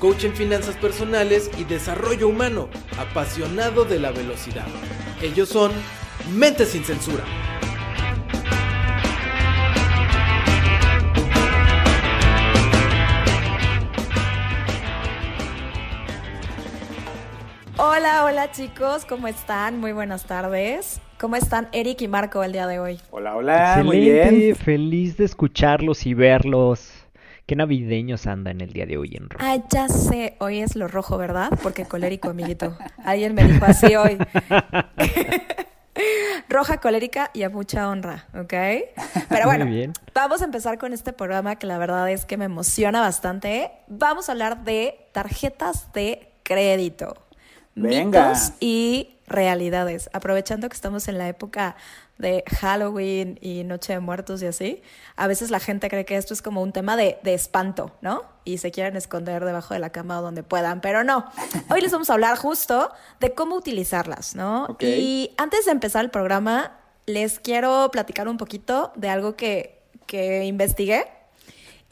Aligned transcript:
coach 0.00 0.24
en 0.24 0.34
finanzas 0.34 0.76
personales 0.76 1.50
y 1.58 1.64
desarrollo 1.64 2.28
humano, 2.28 2.70
apasionado 2.98 3.84
de 3.84 4.00
la 4.00 4.10
velocidad. 4.10 4.66
Ellos 5.22 5.50
son 5.50 5.70
Mente 6.34 6.64
sin 6.64 6.82
Censura. 6.82 7.22
Hola, 17.76 18.24
hola 18.24 18.50
chicos, 18.52 19.04
¿cómo 19.04 19.28
están? 19.28 19.78
Muy 19.80 19.92
buenas 19.92 20.24
tardes. 20.24 21.00
¿Cómo 21.18 21.36
están 21.36 21.68
Eric 21.72 22.00
y 22.00 22.08
Marco 22.08 22.42
el 22.42 22.52
día 22.52 22.66
de 22.66 22.78
hoy? 22.78 22.98
Hola, 23.10 23.36
hola, 23.36 23.82
muy 23.84 24.00
bien. 24.00 24.56
feliz 24.56 25.18
de 25.18 25.26
escucharlos 25.26 26.06
y 26.06 26.14
verlos. 26.14 26.99
Qué 27.50 27.56
navideños 27.56 28.28
andan 28.28 28.60
el 28.60 28.72
día 28.72 28.86
de 28.86 28.96
hoy 28.96 29.16
en 29.16 29.28
rojo. 29.28 29.44
Ah, 29.44 29.56
ya 29.68 29.88
sé, 29.88 30.36
hoy 30.38 30.60
es 30.60 30.76
lo 30.76 30.86
rojo, 30.86 31.18
¿verdad? 31.18 31.50
Porque 31.64 31.84
colérico, 31.84 32.28
amiguito. 32.28 32.78
Alguien 33.04 33.34
me 33.34 33.42
dijo 33.42 33.64
así 33.64 33.96
hoy. 33.96 34.18
Roja, 36.48 36.76
colérica 36.80 37.32
y 37.34 37.42
a 37.42 37.50
mucha 37.50 37.88
honra, 37.88 38.28
¿ok? 38.38 38.54
Pero 39.28 39.46
bueno, 39.46 39.66
vamos 40.14 40.42
a 40.42 40.44
empezar 40.44 40.78
con 40.78 40.92
este 40.92 41.12
programa 41.12 41.56
que 41.56 41.66
la 41.66 41.76
verdad 41.78 42.08
es 42.08 42.24
que 42.24 42.36
me 42.36 42.44
emociona 42.44 43.00
bastante. 43.00 43.72
Vamos 43.88 44.28
a 44.28 44.32
hablar 44.32 44.62
de 44.62 45.08
tarjetas 45.10 45.92
de 45.92 46.28
crédito. 46.44 47.16
Venga. 47.74 48.28
Mitos 48.28 48.52
y 48.60 49.16
realidades. 49.30 50.10
Aprovechando 50.12 50.68
que 50.68 50.74
estamos 50.74 51.08
en 51.08 51.16
la 51.16 51.28
época 51.28 51.76
de 52.18 52.44
Halloween 52.60 53.38
y 53.40 53.64
Noche 53.64 53.94
de 53.94 54.00
Muertos 54.00 54.42
y 54.42 54.46
así, 54.46 54.82
a 55.16 55.26
veces 55.26 55.50
la 55.50 55.60
gente 55.60 55.88
cree 55.88 56.04
que 56.04 56.16
esto 56.16 56.34
es 56.34 56.42
como 56.42 56.60
un 56.60 56.72
tema 56.72 56.96
de, 56.96 57.18
de 57.22 57.32
espanto, 57.32 57.92
¿no? 58.02 58.24
Y 58.44 58.58
se 58.58 58.70
quieren 58.70 58.96
esconder 58.96 59.44
debajo 59.44 59.72
de 59.72 59.80
la 59.80 59.90
cama 59.90 60.18
o 60.18 60.22
donde 60.22 60.42
puedan, 60.42 60.82
pero 60.82 61.04
no. 61.04 61.24
Hoy 61.70 61.80
les 61.80 61.92
vamos 61.92 62.10
a 62.10 62.12
hablar 62.12 62.36
justo 62.36 62.90
de 63.20 63.32
cómo 63.32 63.56
utilizarlas, 63.56 64.34
¿no? 64.34 64.76
Y 64.80 65.32
antes 65.38 65.64
de 65.64 65.72
empezar 65.72 66.04
el 66.04 66.10
programa, 66.10 66.76
les 67.06 67.38
quiero 67.38 67.88
platicar 67.90 68.28
un 68.28 68.36
poquito 68.36 68.92
de 68.96 69.08
algo 69.08 69.36
que, 69.36 69.80
que 70.06 70.44
investigué. 70.44 71.06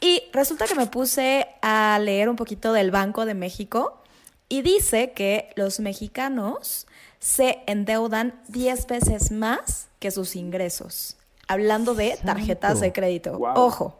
Y 0.01 0.23
resulta 0.31 0.65
que 0.65 0.75
me 0.75 0.85
puse 0.85 1.47
a 1.61 1.99
leer 1.99 2.29
un 2.29 2.35
poquito 2.35 2.71
del 2.71 2.91
Banco 2.91 3.25
de 3.25 3.33
México 3.33 4.01
y 4.47 4.61
dice 4.61 5.11
que 5.11 5.51
los 5.55 5.79
mexicanos 5.79 6.87
se 7.19 7.59
endeudan 7.67 8.41
10 8.47 8.87
veces 8.87 9.31
más 9.31 9.87
que 9.99 10.11
sus 10.11 10.35
ingresos. 10.35 11.17
Hablando 11.47 11.95
de 11.95 12.17
tarjetas 12.23 12.79
de 12.79 12.93
crédito. 12.93 13.37
Ojo, 13.55 13.99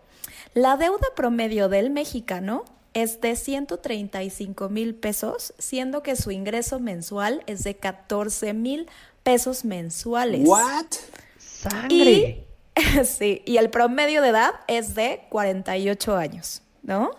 la 0.54 0.78
deuda 0.78 1.08
promedio 1.16 1.68
del 1.68 1.90
mexicano 1.90 2.64
es 2.94 3.22
de 3.22 3.36
135 3.36 4.70
mil 4.70 4.96
pesos, 4.96 5.54
siendo 5.58 6.04
que 6.04 6.16
su 6.16 6.32
ingreso 6.32 6.80
mensual 6.80 7.44
es 7.48 7.64
de 7.64 7.76
14 7.76 8.54
mil 8.54 8.88
pesos 9.24 9.66
mensuales. 9.66 10.48
What? 10.48 10.86
¡Sangre! 11.38 12.46
Sí, 13.04 13.42
y 13.46 13.58
el 13.58 13.70
promedio 13.70 14.22
de 14.22 14.30
edad 14.30 14.52
es 14.68 14.96
de 14.96 15.26
48 15.30 16.16
años, 16.16 16.62
¿no? 16.82 17.12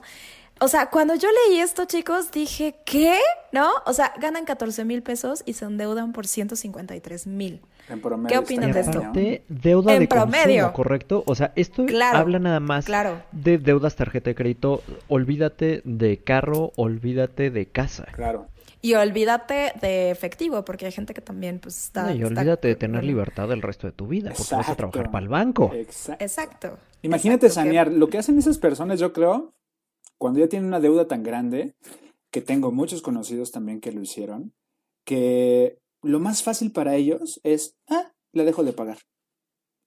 O 0.63 0.69
sea, 0.69 0.91
cuando 0.91 1.15
yo 1.15 1.29
leí 1.49 1.59
esto, 1.61 1.87
chicos, 1.87 2.31
dije, 2.33 2.77
¿qué? 2.85 3.19
¿No? 3.51 3.71
O 3.87 3.95
sea, 3.95 4.13
ganan 4.21 4.45
14 4.45 4.85
mil 4.85 5.03
pesos 5.03 5.43
y 5.47 5.55
se 5.55 5.65
endeudan 5.65 6.13
por 6.13 6.27
153 6.27 7.27
mil. 7.27 7.63
En 7.89 8.01
promedio 8.01 8.29
¿Qué 8.29 8.39
opinan 8.39 8.71
de 8.73 8.81
esto? 8.81 8.99
aparte, 8.99 9.43
deuda 9.49 9.95
En 9.95 10.01
de 10.01 10.07
promedio. 10.09 10.45
consumo, 10.65 10.73
¿correcto? 10.75 11.23
O 11.27 11.35
sea, 11.35 11.53
esto 11.57 11.87
Claro, 11.87 12.19
habla 12.19 12.39
nada 12.39 12.61
más 12.61 12.85
claro. 12.85 13.23
de 13.33 13.57
deudas 13.59 13.97
tarjeta 13.97 14.31
de 14.31 14.35
crédito. 14.35 14.83
Olvídate 15.09 15.81
de 15.85 16.19
carro, 16.19 16.73
olvídate 16.77 17.51
de 17.51 17.67
casa. 17.67 18.05
Claro. 18.13 18.47
Y 18.83 18.95
olvídate 18.95 19.73
de 19.81 20.11
efectivo, 20.11 20.65
porque 20.65 20.87
hay 20.87 20.93
gente 20.93 21.13
que 21.15 21.21
también, 21.21 21.59
pues, 21.59 21.77
está... 21.85 22.05
No, 22.05 22.11
y 22.13 22.23
está- 22.23 22.29
olvídate 22.29 22.69
de 22.69 22.77
tener 22.77 23.03
libertad 23.05 23.51
el 23.53 23.61
resto 23.63 23.87
de 23.87 23.93
tu 23.93 24.07
vida, 24.07 24.33
porque 24.37 24.55
vas 24.55 24.69
a 24.69 24.75
trabajar 24.75 25.11
para 25.11 25.23
el 25.23 25.29
banco. 25.29 25.71
Exa- 25.73 26.17
Exacto. 26.19 26.79
Imagínate 27.03 27.47
exacto, 27.47 27.63
que- 27.63 27.69
sanear. 27.69 27.89
Lo 27.93 28.09
que 28.09 28.19
hacen 28.19 28.39
esas 28.39 28.59
personas, 28.59 29.01
yo 29.01 29.13
creo, 29.13 29.53
cuando 30.21 30.41
ya 30.41 30.49
tienen 30.49 30.69
una 30.69 30.81
deuda 30.81 31.09
tan 31.09 31.23
grande, 31.23 31.75
que 32.31 32.41
tengo 32.43 32.71
muchos 32.71 33.03
conocidos 33.03 33.51
también 33.51 33.81
que 33.81 33.91
lo 33.93 34.03
hicieron, 34.03 34.53
que 35.05 35.79
lo 36.03 36.21
más 36.21 36.43
fácil 36.43 36.73
para 36.73 36.95
ellos 36.95 37.41
es, 37.43 37.75
ah, 37.89 38.13
la 38.33 38.45
dejo 38.45 38.63
de 38.63 38.73
pagar. 38.73 38.99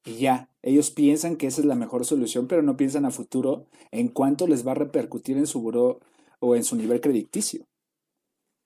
Y 0.05 0.15
ya, 0.15 0.49
ellos 0.61 0.91
piensan 0.91 1.37
que 1.37 1.47
esa 1.47 1.61
es 1.61 1.65
la 1.65 1.75
mejor 1.75 2.03
solución, 2.05 2.47
pero 2.47 2.61
no 2.61 2.75
piensan 2.75 3.05
a 3.05 3.11
futuro 3.11 3.67
en 3.91 4.09
cuánto 4.09 4.47
les 4.47 4.67
va 4.67 4.71
a 4.71 4.75
repercutir 4.75 5.37
en 5.37 5.47
su 5.47 5.61
buró 5.61 5.99
o 6.39 6.55
en 6.57 6.63
su 6.65 6.75
nivel 6.75 6.99
crediticio, 6.99 7.63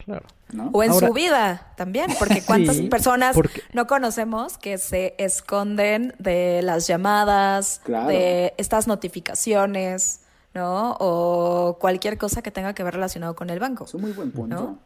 Claro. 0.04 0.26
¿no? 0.54 0.70
O 0.74 0.82
en 0.84 0.92
Ahora- 0.92 1.08
su 1.10 1.14
vida 1.14 1.74
también, 1.78 2.08
porque 2.20 2.42
cuántas 2.44 2.78
Sí, 2.78 2.88
personas 2.88 3.36
porque- 3.36 3.62
no 3.74 3.86
conocemos 3.86 4.58
que 4.58 4.78
se 4.80 5.14
esconden 5.20 6.16
de 6.18 6.62
las 6.64 6.88
llamadas, 6.88 7.82
Claro. 7.84 8.08
de 8.10 8.54
estas 8.58 8.88
notificaciones, 8.88 10.22
¿no? 10.58 10.98
O 11.00 11.78
cualquier 11.80 12.18
cosa 12.18 12.42
que 12.42 12.52
tenga 12.52 12.74
que 12.74 12.84
ver 12.84 12.96
relacionado 12.96 13.36
con 13.36 13.50
el 13.50 13.60
banco. 13.60 13.86
Es 13.86 13.94
un 13.94 14.02
muy 14.02 14.12
buen 14.12 14.32
punto. 14.32 14.56
¿No? 14.56 14.80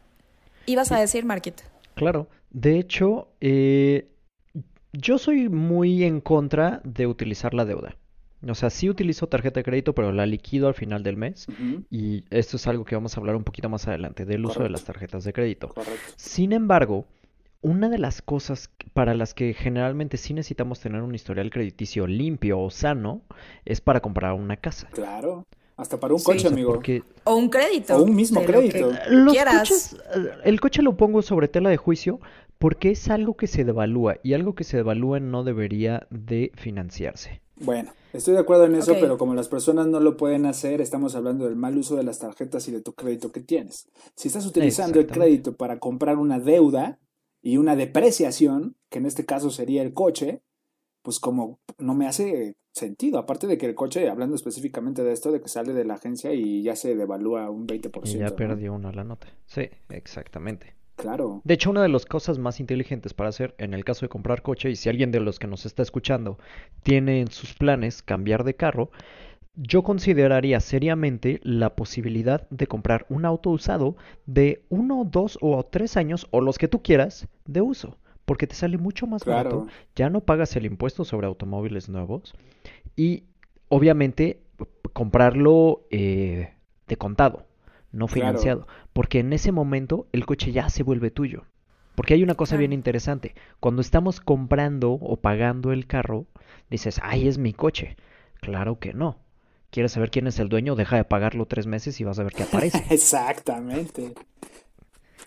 Ibas 0.66 0.92
a 0.92 1.00
decir, 1.00 1.24
Marquito. 1.24 1.64
Claro, 1.94 2.28
de 2.50 2.78
hecho, 2.78 3.28
eh, 3.40 4.08
yo 4.92 5.18
soy 5.18 5.48
muy 5.48 6.04
en 6.04 6.20
contra 6.20 6.80
de 6.84 7.06
utilizar 7.06 7.54
la 7.54 7.64
deuda. 7.64 7.96
O 8.46 8.54
sea, 8.54 8.70
sí 8.70 8.90
utilizo 8.90 9.28
tarjeta 9.28 9.60
de 9.60 9.64
crédito, 9.64 9.94
pero 9.94 10.12
la 10.12 10.26
liquido 10.26 10.66
al 10.68 10.74
final 10.74 11.02
del 11.02 11.16
mes. 11.16 11.46
Y 11.90 12.24
esto 12.30 12.56
es 12.56 12.66
algo 12.66 12.84
que 12.84 12.96
vamos 12.96 13.16
a 13.16 13.20
hablar 13.20 13.36
un 13.36 13.44
poquito 13.44 13.68
más 13.68 13.86
adelante, 13.86 14.24
del 14.24 14.44
uso 14.44 14.62
de 14.62 14.70
las 14.70 14.84
tarjetas 14.84 15.24
de 15.24 15.32
crédito. 15.32 15.68
Correcto. 15.68 16.12
Sin 16.16 16.52
embargo, 16.52 17.06
una 17.60 17.88
de 17.88 17.98
las 17.98 18.20
cosas 18.20 18.68
para 18.92 19.14
las 19.14 19.32
que 19.32 19.54
generalmente 19.54 20.16
sí 20.16 20.34
necesitamos 20.34 20.80
tener 20.80 21.02
un 21.02 21.14
historial 21.14 21.50
crediticio 21.50 22.08
limpio 22.08 22.60
o 22.60 22.70
sano 22.70 23.22
es 23.64 23.80
para 23.80 24.00
comprar 24.00 24.32
una 24.34 24.56
casa. 24.56 24.88
Claro. 24.92 25.46
Hasta 25.76 25.98
para 25.98 26.14
un 26.14 26.20
Sí. 26.20 26.26
Coche, 26.26 26.48
amigo. 26.48 26.74
porque 26.74 27.02
O 27.24 27.34
un 27.36 27.48
crédito. 27.48 27.96
O 27.96 28.02
un 28.04 28.14
mismo 28.14 28.40
de 28.40 28.46
lo 28.46 28.52
crédito. 28.52 28.90
que 28.90 29.10
Los 29.14 29.32
quieras. 29.32 29.58
coches, 29.58 29.96
eh, 30.14 30.30
el 30.44 30.60
coche 30.60 30.82
lo 30.82 30.96
pongo 30.96 31.22
sobre 31.22 31.48
tela 31.48 31.70
de 31.70 31.76
juicio 31.76 32.20
porque 32.58 32.90
es 32.90 33.08
algo 33.10 33.34
que 33.36 33.46
se 33.46 33.64
devalúa 33.64 34.16
y 34.22 34.34
algo 34.34 34.54
que 34.54 34.64
se 34.64 34.76
devalúa 34.76 35.18
no 35.20 35.42
debería 35.44 36.06
de 36.10 36.52
financiarse. 36.54 37.42
Bueno, 37.56 37.92
estoy 38.12 38.34
de 38.34 38.40
acuerdo 38.40 38.64
en 38.66 38.74
eso, 38.74 38.94
pero 39.00 39.18
como 39.18 39.34
las 39.34 39.48
personas 39.48 39.86
no 39.86 40.00
lo 40.00 40.16
pueden 40.16 40.46
hacer, 40.46 40.80
estamos 40.80 41.14
hablando 41.14 41.44
del 41.46 41.56
mal 41.56 41.76
uso 41.76 41.96
de 41.96 42.02
las 42.04 42.18
tarjetas 42.18 42.66
y 42.68 42.72
de 42.72 42.80
tu 42.80 42.92
crédito 42.92 43.30
que 43.32 43.40
tienes. 43.40 43.88
Si 44.16 44.28
estás 44.28 44.46
utilizando 44.46 45.00
el 45.00 45.06
crédito 45.06 45.56
para 45.56 45.78
comprar 45.78 46.18
una 46.18 46.38
deuda 46.40 46.98
y 47.40 47.56
una 47.58 47.76
depreciación, 47.76 48.76
que 48.90 48.98
en 48.98 49.06
este 49.06 49.24
caso 49.24 49.50
sería 49.50 49.82
el 49.82 49.92
coche, 49.92 50.42
pues 51.02 51.18
como 51.18 51.60
no 51.78 51.94
me 51.94 52.06
hace 52.06 52.56
sentido. 52.72 53.18
Aparte 53.18 53.46
de 53.46 53.58
que 53.58 53.66
el 53.66 53.74
coche, 53.74 54.08
hablando 54.08 54.34
específicamente 54.34 55.04
de 55.04 55.12
esto, 55.12 55.30
de 55.30 55.40
que 55.40 55.48
sale 55.48 55.72
de 55.72 55.84
la 55.84 55.94
agencia 55.94 56.32
y 56.32 56.62
ya 56.62 56.74
se 56.74 56.96
devalúa 56.96 57.50
un 57.50 57.66
20%. 57.66 58.06
Y 58.06 58.18
ya 58.18 58.30
¿no? 58.30 58.36
perdió 58.36 58.74
uno 58.74 58.90
la 58.92 59.04
nota. 59.04 59.28
Sí, 59.46 59.68
exactamente. 59.90 60.74
Claro. 60.96 61.40
De 61.44 61.54
hecho, 61.54 61.70
una 61.70 61.82
de 61.82 61.88
las 61.88 62.06
cosas 62.06 62.38
más 62.38 62.60
inteligentes 62.60 63.14
para 63.14 63.30
hacer 63.30 63.54
en 63.58 63.74
el 63.74 63.84
caso 63.84 64.04
de 64.04 64.10
comprar 64.10 64.42
coche, 64.42 64.70
y 64.70 64.76
si 64.76 64.88
alguien 64.88 65.10
de 65.10 65.20
los 65.20 65.38
que 65.38 65.46
nos 65.46 65.66
está 65.66 65.82
escuchando 65.82 66.38
tiene 66.82 67.20
en 67.20 67.30
sus 67.30 67.54
planes 67.54 68.02
cambiar 68.02 68.44
de 68.44 68.54
carro, 68.54 68.90
yo 69.54 69.82
consideraría 69.82 70.60
seriamente 70.60 71.40
la 71.42 71.76
posibilidad 71.76 72.48
de 72.50 72.66
comprar 72.66 73.06
un 73.08 73.24
auto 73.24 73.50
usado 73.50 73.96
de 74.26 74.64
uno, 74.68 75.06
dos 75.10 75.38
o 75.40 75.62
tres 75.64 75.96
años, 75.96 76.26
o 76.30 76.40
los 76.40 76.58
que 76.58 76.68
tú 76.68 76.82
quieras, 76.82 77.26
de 77.46 77.60
uso. 77.60 77.98
Porque 78.32 78.46
te 78.46 78.54
sale 78.54 78.78
mucho 78.78 79.06
más 79.06 79.26
barato, 79.26 79.66
ya 79.94 80.08
no 80.08 80.22
pagas 80.22 80.56
el 80.56 80.64
impuesto 80.64 81.04
sobre 81.04 81.26
automóviles 81.26 81.90
nuevos 81.90 82.32
y 82.96 83.24
obviamente 83.68 84.40
comprarlo 84.94 85.82
eh, 85.90 86.54
de 86.88 86.96
contado, 86.96 87.44
no 87.90 88.06
Claro. 88.06 88.14
financiado, 88.14 88.66
porque 88.94 89.18
en 89.18 89.34
ese 89.34 89.52
momento 89.52 90.06
el 90.12 90.24
coche 90.24 90.50
ya 90.50 90.70
se 90.70 90.82
vuelve 90.82 91.10
tuyo. 91.10 91.44
Porque 91.94 92.14
hay 92.14 92.22
una 92.22 92.34
cosa 92.34 92.56
bien 92.56 92.72
interesante, 92.72 93.34
cuando 93.60 93.82
estamos 93.82 94.22
comprando 94.22 94.92
o 94.92 95.18
pagando 95.18 95.70
el 95.70 95.86
carro, 95.86 96.24
dices, 96.70 97.00
ay, 97.02 97.28
es 97.28 97.36
mi 97.36 97.52
coche. 97.52 97.98
Claro 98.40 98.78
que 98.78 98.94
no. 98.94 99.18
¿Quieres 99.68 99.92
saber 99.92 100.10
quién 100.10 100.26
es 100.26 100.38
el 100.38 100.48
dueño? 100.48 100.74
Deja 100.74 100.96
de 100.96 101.04
pagarlo 101.04 101.44
tres 101.44 101.66
meses 101.66 102.00
y 102.00 102.04
vas 102.04 102.18
a 102.18 102.22
ver 102.22 102.32
que 102.32 102.44
aparece. 102.44 102.82
Exactamente. 102.90 104.14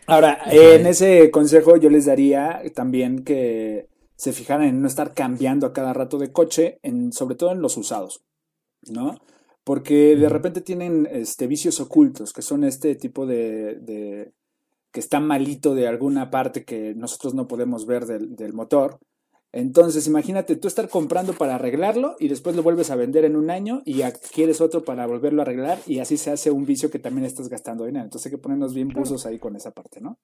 Ahora, 0.08 0.40
en 0.52 0.86
ese 0.86 1.32
consejo 1.32 1.78
yo 1.78 1.90
les 1.90 2.06
daría 2.06 2.62
también 2.76 3.24
que 3.24 3.88
se 4.16 4.34
fijaran 4.34 4.68
en 4.68 4.82
no 4.82 4.88
estar 4.88 5.14
cambiando 5.14 5.68
a 5.68 5.74
cada 5.74 5.94
rato 5.94 6.18
de 6.18 6.32
coche, 6.32 6.80
en, 6.84 7.12
sobre 7.12 7.36
todo 7.36 7.52
en 7.52 7.62
los 7.62 7.76
usados, 7.78 8.24
¿no? 8.84 9.20
Porque 9.64 10.16
de 10.16 10.30
repente 10.30 10.62
tienen 10.62 11.08
este, 11.12 11.48
vicios 11.48 11.80
ocultos, 11.80 12.34
que 12.34 12.42
son 12.42 12.64
este 12.64 12.96
tipo 12.96 13.26
de, 13.26 13.76
de 13.76 14.34
que 14.92 15.00
está 15.00 15.20
malito 15.20 15.74
de 15.74 15.88
alguna 15.88 16.30
parte 16.30 16.64
que 16.64 16.94
nosotros 16.96 17.34
no 17.34 17.48
podemos 17.48 17.86
ver 17.86 18.06
del, 18.06 18.36
del 18.36 18.54
motor. 18.54 19.00
Entonces, 19.56 20.06
imagínate 20.06 20.58
tú 20.58 20.68
estar 20.68 20.90
comprando 20.90 21.32
para 21.34 21.56
arreglarlo 21.56 22.18
y 22.20 22.28
después 22.28 22.56
lo 22.58 22.62
vuelves 22.62 22.92
a 22.92 22.96
vender 22.96 23.24
en 23.24 23.38
un 23.38 23.50
año 23.50 23.82
y 23.86 24.02
adquieres 24.02 24.60
otro 24.60 24.84
para 24.84 25.08
volverlo 25.08 25.42
a 25.42 25.44
arreglar 25.46 25.80
y 25.88 26.00
así 26.00 26.18
se 26.18 26.30
hace 26.30 26.52
un 26.52 26.66
vicio 26.66 26.92
que 26.92 27.00
también 27.00 27.26
estás 27.26 27.48
gastando 27.48 27.86
dinero. 27.86 28.04
Entonces 28.04 28.26
hay 28.28 28.32
que 28.38 28.42
ponernos 28.44 28.74
bien 28.74 28.90
buzos 28.90 29.26
ahí 29.26 29.40
con 29.40 29.56
esa 29.56 29.72
parte, 29.72 30.02
¿no? 30.02 30.18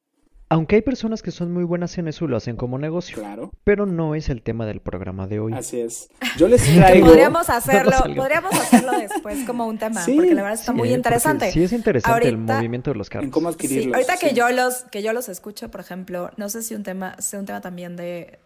Aunque 0.50 0.76
hay 0.76 0.82
personas 0.82 1.22
que 1.22 1.32
son 1.32 1.54
muy 1.54 1.64
buenas 1.64 1.98
en 1.98 2.10
eso 2.10 2.26
y 2.26 2.28
lo 2.28 2.36
hacen 2.36 2.58
como 2.58 2.78
negocio. 2.78 3.16
Claro. 3.18 3.52
Pero 3.64 3.86
no 3.86 4.16
es 4.16 4.28
el 4.28 4.42
tema 4.42 4.66
del 4.66 4.82
programa 4.82 5.26
de 5.26 5.40
hoy. 5.40 5.54
Así 5.54 5.80
es. 5.80 6.10
Yo 6.38 6.50
les 6.50 6.62
traigo. 6.76 7.08
Podríamos 7.08 7.50
hacerlo, 7.50 7.94
podríamos 8.18 8.54
hacerlo 8.54 8.92
después 9.00 9.46
como 9.48 9.66
un 9.66 9.78
tema, 9.78 10.04
Sí, 10.04 10.16
porque 10.18 10.36
la 10.36 10.42
verdad 10.44 10.60
está 10.60 10.74
muy 10.74 10.90
Eh, 10.90 10.94
interesante. 10.96 11.50
Sí 11.54 11.64
es 11.64 11.72
interesante 11.72 12.28
el 12.28 12.36
Ahorita- 12.36 12.58
movimiento 12.58 12.92
de 12.92 12.98
los 12.98 13.10
carros. 13.10 13.24
En 13.28 13.32
cómo 13.32 13.48
Sí, 13.50 13.56
adquirirlos. 13.56 13.94
ahorita 13.96 14.18
que 14.18 14.30
sí. 14.32 14.36
yo 14.36 14.50
los 14.50 14.84
que 14.92 15.02
yo 15.02 15.14
los 15.14 15.30
escucho, 15.30 15.72
por 15.72 15.80
ejemplo, 15.80 16.32
no 16.36 16.50
sé 16.50 16.64
si 16.64 16.76
un 16.76 16.84
tema 16.84 17.16
sea 17.22 17.40
un 17.40 17.46
tema 17.46 17.62
también 17.62 17.96
de 17.96 18.40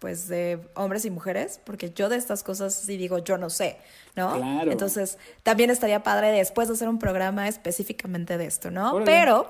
pues 0.00 0.26
de 0.26 0.58
hombres 0.74 1.04
y 1.04 1.10
mujeres, 1.10 1.60
porque 1.64 1.92
yo 1.94 2.08
de 2.08 2.16
estas 2.16 2.42
cosas 2.42 2.74
sí 2.74 2.96
digo 2.96 3.18
yo 3.18 3.38
no 3.38 3.50
sé, 3.50 3.76
¿no? 4.16 4.34
Claro. 4.36 4.72
Entonces, 4.72 5.18
también 5.44 5.70
estaría 5.70 6.02
padre 6.02 6.32
después 6.32 6.66
de 6.68 6.74
hacer 6.74 6.88
un 6.88 6.98
programa 6.98 7.46
específicamente 7.46 8.38
de 8.38 8.46
esto, 8.46 8.70
¿no? 8.70 8.94
Órale. 8.94 9.04
Pero 9.04 9.46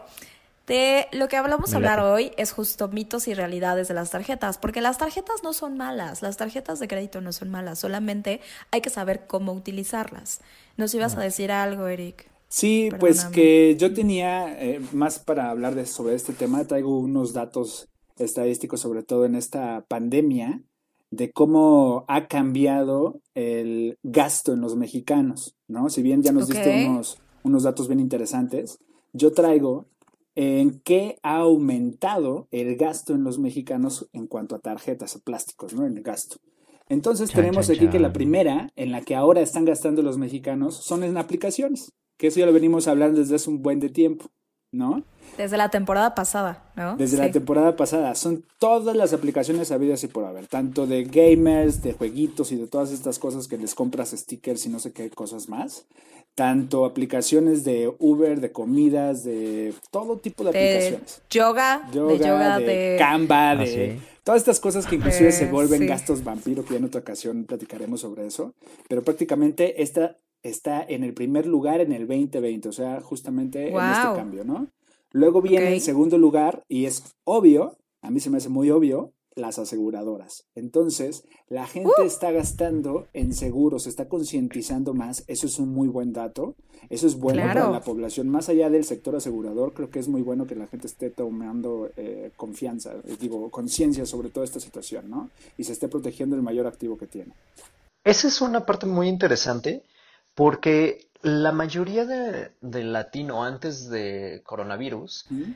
de 0.67 1.09
lo 1.13 1.27
que 1.29 1.37
hablamos 1.37 1.71
Me 1.71 1.77
hablar 1.77 2.01
hoy 2.01 2.31
es 2.37 2.53
justo 2.53 2.87
mitos 2.89 3.27
y 3.27 3.35
realidades 3.35 3.89
de 3.89 3.95
las 3.95 4.11
tarjetas, 4.11 4.59
porque 4.59 4.81
las 4.81 4.99
tarjetas 4.99 5.43
no 5.43 5.53
son 5.53 5.77
malas, 5.77 6.23
las 6.23 6.37
tarjetas 6.37 6.79
de 6.79 6.87
crédito 6.87 7.21
no 7.21 7.33
son 7.33 7.51
malas, 7.51 7.79
solamente 7.79 8.41
hay 8.71 8.81
que 8.81 8.91
saber 8.91 9.27
cómo 9.27 9.53
utilizarlas. 9.53 10.41
¿Nos 10.77 10.95
ibas 10.95 11.17
a 11.17 11.21
decir 11.21 11.51
algo, 11.51 11.89
Eric? 11.89 12.31
Sí, 12.49 12.89
pues 12.99 13.25
que 13.27 13.77
yo 13.77 13.95
tenía 13.95 14.61
eh, 14.61 14.81
más 14.93 15.21
para 15.21 15.51
hablar 15.51 15.77
de, 15.77 15.87
sobre 15.87 16.17
este 16.17 16.33
tema, 16.33 16.65
traigo 16.65 16.99
unos 16.99 17.33
datos 17.33 17.90
estadísticos, 18.21 18.81
sobre 18.81 19.03
todo 19.03 19.25
en 19.25 19.35
esta 19.35 19.85
pandemia, 19.89 20.63
de 21.11 21.33
cómo 21.33 22.05
ha 22.09 22.29
cambiado 22.29 23.21
el 23.35 23.99
gasto 24.03 24.53
en 24.53 24.61
los 24.61 24.77
mexicanos, 24.77 25.57
¿no? 25.67 25.91
Si 25.91 26.03
bien 26.03 26.23
ya 26.23 26.33
nos 26.33 26.49
diste 26.49 26.87
unos, 26.87 27.19
unos 27.43 27.65
datos 27.65 27.89
bien 27.89 28.01
interesantes, 28.01 28.79
yo 29.13 29.33
traigo 29.33 29.87
en 30.37 30.81
qué 30.81 31.19
ha 31.23 31.39
aumentado 31.39 32.47
el 32.53 32.77
gasto 32.77 33.15
en 33.15 33.25
los 33.25 33.39
mexicanos 33.39 34.09
en 34.13 34.29
cuanto 34.29 34.55
a 34.55 34.61
tarjetas, 34.61 35.17
a 35.17 35.19
plásticos, 35.19 35.75
¿no? 35.75 35.85
En 35.85 35.97
el 35.97 36.03
gasto. 36.03 36.37
Entonces 36.89 37.31
tenemos 37.31 37.71
aquí 37.71 37.89
que 37.89 38.01
la 38.01 38.13
primera 38.13 38.71
en 38.75 38.91
la 38.91 39.03
que 39.03 39.15
ahora 39.15 39.41
están 39.41 39.65
gastando 39.65 40.03
los 40.03 40.19
mexicanos 40.19 40.75
son 40.75 41.05
en 41.05 41.17
aplicaciones, 41.17 41.93
que 42.17 42.29
eso 42.29 42.41
ya 42.41 42.47
lo 42.47 42.53
venimos 42.53 42.89
hablando 42.89 43.21
desde 43.21 43.37
hace 43.37 43.51
un 43.51 43.63
buen 43.63 43.81
de 43.81 43.91
tiempo, 43.91 44.27
¿no? 44.73 45.03
Desde 45.37 45.57
la 45.57 45.69
temporada 45.71 46.15
pasada, 46.15 46.63
¿no? 46.77 46.97
Desde 46.97 47.17
la 47.19 47.31
temporada 47.31 47.77
pasada. 47.77 48.15
Son 48.15 48.45
todas 48.59 48.97
las 48.97 49.13
aplicaciones 49.13 49.71
habidas 49.73 50.03
y 50.05 50.09
por 50.09 50.25
haber, 50.25 50.47
tanto 50.47 50.87
de 50.87 51.05
gamers, 51.05 51.83
de 51.83 51.93
jueguitos 51.93 52.53
y 52.53 52.57
de 52.57 52.67
todas 52.67 52.93
estas 52.93 53.19
cosas 53.19 53.49
que 53.49 53.57
les 53.59 53.75
compras 53.75 54.11
stickers 54.11 54.67
y 54.67 54.69
no 54.69 54.79
sé 54.79 54.93
qué 54.93 55.11
cosas 55.11 55.49
más. 55.49 55.87
Tanto 56.35 56.85
aplicaciones 56.85 57.65
de 57.65 57.93
Uber, 57.99 58.41
de 58.41 58.53
comidas, 58.53 59.25
de 59.25 59.75
todo 59.91 60.17
tipo 60.19 60.45
de 60.45 60.53
de 60.53 60.59
aplicaciones. 60.59 61.23
yoga, 61.29 61.89
Yoga, 61.93 62.13
de 62.13 62.19
yoga, 62.19 62.59
de, 62.59 62.65
de... 62.67 62.97
Canva, 62.99 63.51
Ah, 63.51 63.57
de 63.57 63.67
sí. 63.67 64.03
todas 64.23 64.41
estas 64.41 64.61
cosas 64.61 64.87
que 64.87 64.97
inclusive 64.97 65.31
Eh, 65.31 65.33
se 65.33 65.47
vuelven 65.47 65.81
sí. 65.81 65.87
gastos 65.87 66.23
vampiro, 66.23 66.65
que 66.65 66.75
ya 66.75 66.79
en 66.79 66.85
otra 66.85 67.01
ocasión 67.01 67.45
platicaremos 67.45 68.01
sobre 68.01 68.27
eso. 68.27 68.55
Pero 68.89 69.03
prácticamente 69.03 69.83
esta 69.83 70.17
está 70.43 70.83
en 70.83 71.05
el 71.05 71.15
primer 71.15 71.47
lugar 71.47 71.81
en 71.81 71.93
el 71.93 72.07
2020, 72.07 72.69
o 72.69 72.73
sea, 72.73 73.01
justamente 73.01 73.69
en 73.69 73.77
este 73.77 74.15
cambio, 74.17 74.45
¿no? 74.45 74.67
Luego 75.13 75.43
viene 75.43 75.75
en 75.75 75.81
segundo 75.81 76.19
lugar, 76.19 76.65
y 76.69 76.87
es 76.87 77.03
obvio, 77.25 77.77
a 78.03 78.11
mí 78.11 78.21
se 78.21 78.31
me 78.31 78.39
hace 78.39 78.49
muy 78.49 78.71
obvio, 78.71 79.13
las 79.37 79.59
aseguradoras. 79.59 80.45
Entonces, 80.55 81.25
la 81.49 81.67
gente 81.67 81.91
Uh. 81.99 82.03
está 82.05 82.31
gastando 82.31 83.07
en 83.13 83.33
seguros, 83.33 83.85
se 83.85 83.89
está 83.89 84.09
concientizando 84.09 84.93
más, 84.93 85.25
eso 85.29 85.47
es 85.47 85.59
un 85.59 85.69
muy 85.73 85.89
buen 85.89 86.13
dato, 86.13 86.57
eso 86.91 87.07
es 87.07 87.15
bueno 87.17 87.43
Claro. 87.43 87.61
para 87.61 87.73
la 87.73 87.81
población, 87.81 88.29
más 88.29 88.49
allá 88.49 88.69
del 88.71 88.85
sector 88.85 89.15
asegurador, 89.17 89.73
creo 89.73 89.89
que 89.91 89.99
es 90.01 90.09
muy 90.09 90.23
bueno 90.23 90.47
que 90.47 90.57
la 90.57 90.67
gente 90.67 90.87
esté 90.89 91.11
tomando 91.11 91.91
eh, 91.97 92.33
confianza, 92.37 92.93
eh, 93.05 93.17
digo, 93.21 93.51
conciencia 93.51 94.05
sobre 94.05 94.31
toda 94.31 94.45
esta 94.45 94.61
situación, 94.61 95.09
¿no? 95.11 95.31
Y 95.57 95.65
se 95.65 95.73
esté 95.73 95.89
protegiendo 95.89 96.35
el 96.37 96.43
mayor 96.43 96.67
activo 96.67 96.99
que 96.99 97.07
tiene. 97.07 97.33
Esa 98.05 98.29
es 98.29 98.41
una 98.41 98.65
parte 98.67 98.87
muy 98.87 99.09
interesante 99.09 99.83
porque 100.35 101.11
la 101.23 101.53
mayoría 101.53 102.05
de, 102.05 102.53
del 102.61 102.93
latino 102.93 103.45
antes 103.45 103.89
de 103.91 104.41
coronavirus 104.45 105.27
¿Mm? 105.31 105.53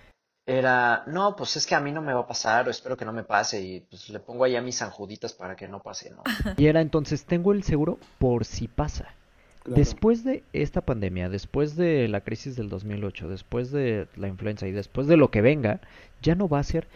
era, 0.47 1.05
no, 1.07 1.37
pues 1.37 1.57
es 1.57 1.67
que 1.67 1.75
a 1.75 1.81
mí 1.81 1.91
no 1.91 2.03
me 2.03 2.13
va 2.13 2.21
a 2.21 2.27
pasar 2.27 2.69
o 2.69 2.71
espero 2.71 2.97
que 2.97 3.05
no 3.05 3.13
me 3.13 3.25
pase 3.25 3.63
y 3.63 3.81
pues 3.81 4.11
le 4.11 4.21
pongo 4.21 4.45
allá 4.45 4.61
mis 4.61 4.77
sanjuditas 4.77 5.33
para 5.33 5.57
que 5.57 5.69
no 5.69 5.81
pase, 5.81 6.11
¿no? 6.11 6.23
Y 6.59 6.67
era 6.67 6.81
entonces, 6.81 7.25
tengo 7.25 7.53
el 7.53 7.63
seguro 7.63 7.99
por 8.19 8.45
si 8.45 8.69
pasa. 8.69 9.15
Claro. 9.63 9.79
Después 9.79 10.25
de 10.25 10.45
esta 10.53 10.83
pandemia, 10.83 11.31
después 11.31 11.75
de 11.75 12.07
la 12.09 12.21
crisis 12.21 12.55
del 12.55 12.69
2008, 12.69 13.29
después 13.29 13.71
de 13.71 14.09
la 14.17 14.29
influenza 14.29 14.67
y 14.67 14.73
después 14.73 15.07
de 15.07 15.17
lo 15.17 15.31
que 15.31 15.41
venga, 15.41 15.81
ya 16.21 16.35
no 16.35 16.51
va 16.51 16.59
a 16.59 16.65
ser 16.65 16.87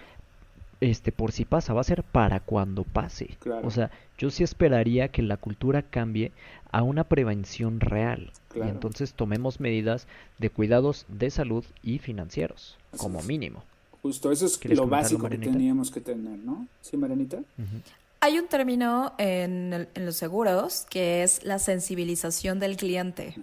este 0.80 1.10
por 1.12 1.32
si 1.32 1.44
pasa, 1.44 1.72
va 1.75 1.80
a 1.80 1.84
ser 1.84 2.02
para 2.04 2.40
cuando 2.40 2.84
pase. 2.84 3.36
Claro. 3.40 3.66
O 3.66 3.70
sea, 3.70 3.90
yo 4.16 4.30
sí 4.30 4.44
esperaría 4.44 5.08
que 5.08 5.22
la 5.22 5.36
cultura 5.36 5.82
cambie 5.82 6.32
a 6.70 6.82
una 6.82 7.04
prevención 7.04 7.80
real 7.80 8.30
y 8.50 8.54
Claro. 8.54 8.70
entonces 8.70 9.14
tomemos 9.14 9.58
medidas 9.60 10.06
de 10.38 10.50
cuidados 10.50 11.04
de 11.08 11.30
salud 11.30 11.64
y 11.82 11.98
financieros, 11.98 12.76
Así 12.92 13.02
como 13.02 13.20
es. 13.20 13.26
mínimo. 13.26 13.62
Justo, 14.02 14.30
eso 14.30 14.46
es 14.46 14.56
¿Quieres 14.58 14.78
lo 14.78 14.86
básico 14.86 15.28
que 15.28 15.38
teníamos 15.38 15.90
que 15.90 16.00
tener, 16.00 16.38
¿no? 16.38 16.66
¿Sí, 16.81 16.96
Marianita? 16.96 17.38
Ujú. 17.38 17.81
Hay 18.20 18.38
un 18.38 18.46
término 18.48 19.12
en, 19.19 19.72
el- 19.72 19.88
en 19.94 20.06
los 20.06 20.16
seguros 20.16 20.86
que 20.90 21.22
es 21.22 21.44
la 21.44 21.58
sensibilización 21.58 22.58
del 22.60 22.76
cliente. 22.76 23.34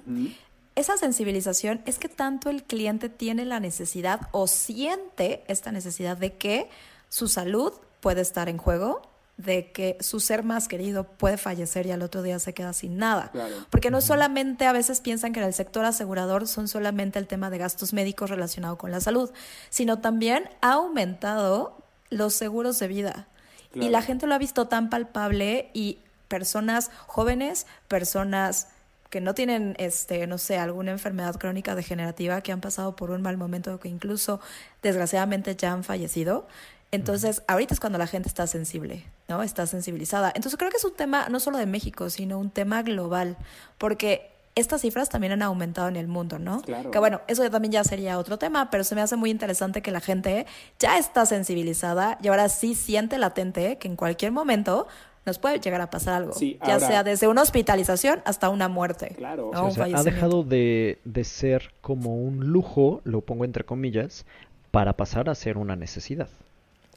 Esa 0.76 0.98
sensibilización 0.98 1.82
es 1.86 1.98
que 2.00 2.10
tanto 2.10 2.50
el 2.50 2.64
cliente 2.64 3.08
tiene 3.10 3.46
la 3.46 3.60
necesidad 3.62 4.28
o 4.32 4.48
siente 4.48 5.44
esta 5.48 5.72
necesidad 5.72 6.18
de 6.18 6.34
que 6.34 6.68
su 7.10 7.28
salud 7.28 7.74
puede 8.00 8.22
estar 8.22 8.50
en 8.50 8.58
juego, 8.58 9.02
de 9.38 9.72
que 9.72 9.98
su 10.00 10.20
ser 10.20 10.44
más 10.44 10.68
querido 10.68 11.04
puede 11.04 11.38
fallecer 11.38 11.86
y 11.86 11.92
al 11.92 12.02
otro 12.02 12.22
día 12.22 12.40
se 12.40 12.54
queda 12.54 12.72
sin 12.72 12.98
nada. 12.98 13.32
Claro. 13.32 13.54
Porque 13.70 13.92
no 13.92 14.00
solamente 14.00 14.66
a 14.66 14.72
veces 14.72 15.02
piensan 15.02 15.34
que 15.34 15.42
en 15.42 15.46
el 15.46 15.54
sector 15.54 15.84
asegurador 15.84 16.48
son 16.48 16.68
solamente 16.68 17.20
el 17.20 17.28
tema 17.28 17.50
de 17.50 17.58
gastos 17.58 17.92
médicos 17.92 18.30
relacionado 18.30 18.78
con 18.78 18.92
la 18.92 19.02
salud, 19.02 19.30
sino 19.70 20.00
también 20.00 20.50
ha 20.62 20.74
aumentado 20.74 21.78
los 22.10 22.34
seguros 22.34 22.80
de 22.80 22.88
vida. 22.88 23.28
Y 23.74 23.90
la 23.90 24.02
gente 24.02 24.26
lo 24.26 24.34
ha 24.34 24.38
visto 24.38 24.70
tan 24.70 24.90
palpable 24.90 25.70
y 25.74 26.00
personas 26.30 26.92
jóvenes, 27.08 27.68
personas 27.90 28.70
que 29.10 29.20
no 29.20 29.34
tienen, 29.34 29.76
este, 29.80 30.26
no 30.28 30.38
sé, 30.38 30.58
alguna 30.58 30.92
enfermedad 30.92 31.36
crónica 31.36 31.76
degenerativa, 31.76 32.42
que 32.42 32.54
han 32.54 32.62
pasado 32.62 32.96
por 32.96 33.12
un 33.12 33.22
mal 33.22 33.38
momento, 33.38 33.80
que 33.80 33.90
incluso 33.90 34.40
desgraciadamente 34.82 35.56
ya 35.58 35.74
han 35.74 35.84
fallecido. 35.84 36.48
Entonces, 36.92 37.44
ahorita 37.48 37.74
es 37.74 37.80
cuando 37.80 37.98
la 37.98 38.08
gente 38.08 38.30
está 38.30 38.48
sensible, 38.48 39.04
¿no? 39.28 39.44
Está 39.44 39.68
sensibilizada. 39.68 40.32
Entonces, 40.36 40.58
creo 40.58 40.70
que 40.72 40.78
es 40.78 40.86
un 40.86 40.94
tema 40.94 41.28
no 41.30 41.40
solo 41.40 41.58
de 41.58 41.66
México, 41.66 42.10
sino 42.10 42.40
un 42.40 42.50
tema 42.50 42.84
global, 42.84 43.38
porque 43.78 44.32
estas 44.56 44.82
cifras 44.82 45.10
también 45.10 45.34
han 45.34 45.42
aumentado 45.42 45.90
en 45.90 45.98
el 45.98 46.08
mundo, 46.08 46.40
¿no? 46.40 46.62
Claro. 46.62 46.92
Que 46.92 47.00
bueno, 47.00 47.22
eso 47.28 47.48
también 47.50 47.74
ya 47.74 47.84
sería 47.84 48.18
otro 48.18 48.38
tema, 48.38 48.70
pero 48.72 48.86
se 48.86 48.96
me 48.96 49.02
hace 49.02 49.18
muy 49.18 49.30
interesante 49.30 49.82
que 49.82 49.92
la 49.92 50.00
gente 50.00 50.46
ya 50.80 50.98
está 50.98 51.26
sensibilizada 51.26 52.18
y 52.22 52.30
ahora 52.30 52.48
sí 52.48 52.74
siente 52.74 53.18
latente 53.18 53.78
que 53.78 53.90
en 53.90 53.98
cualquier 53.98 54.32
momento 54.32 54.88
nos 55.26 55.40
puede 55.40 55.60
llegar 55.60 55.82
a 55.82 55.90
pasar 55.90 56.14
algo, 56.14 56.34
Sí, 56.34 56.60
ya 56.66 56.80
sea 56.80 57.04
desde 57.04 57.28
una 57.28 57.42
hospitalización 57.42 58.22
hasta 58.26 58.50
una 58.50 58.70
muerte. 58.70 59.14
Claro. 59.18 59.50
¿no? 59.52 59.64
O 59.64 59.66
Un 59.66 59.72
sea, 59.74 59.86
ha 59.86 60.04
dejado 60.04 60.44
de, 60.44 61.00
de 61.04 61.24
ser 61.24 61.74
como 61.82 62.16
un 62.16 62.48
lujo, 62.48 63.02
lo 63.04 63.22
pongo 63.22 63.44
entre 63.44 63.66
comillas, 63.66 64.26
para 64.72 64.94
pasar 64.94 65.30
a 65.30 65.36
ser 65.36 65.58
una 65.58 65.76
necesidad, 65.76 66.30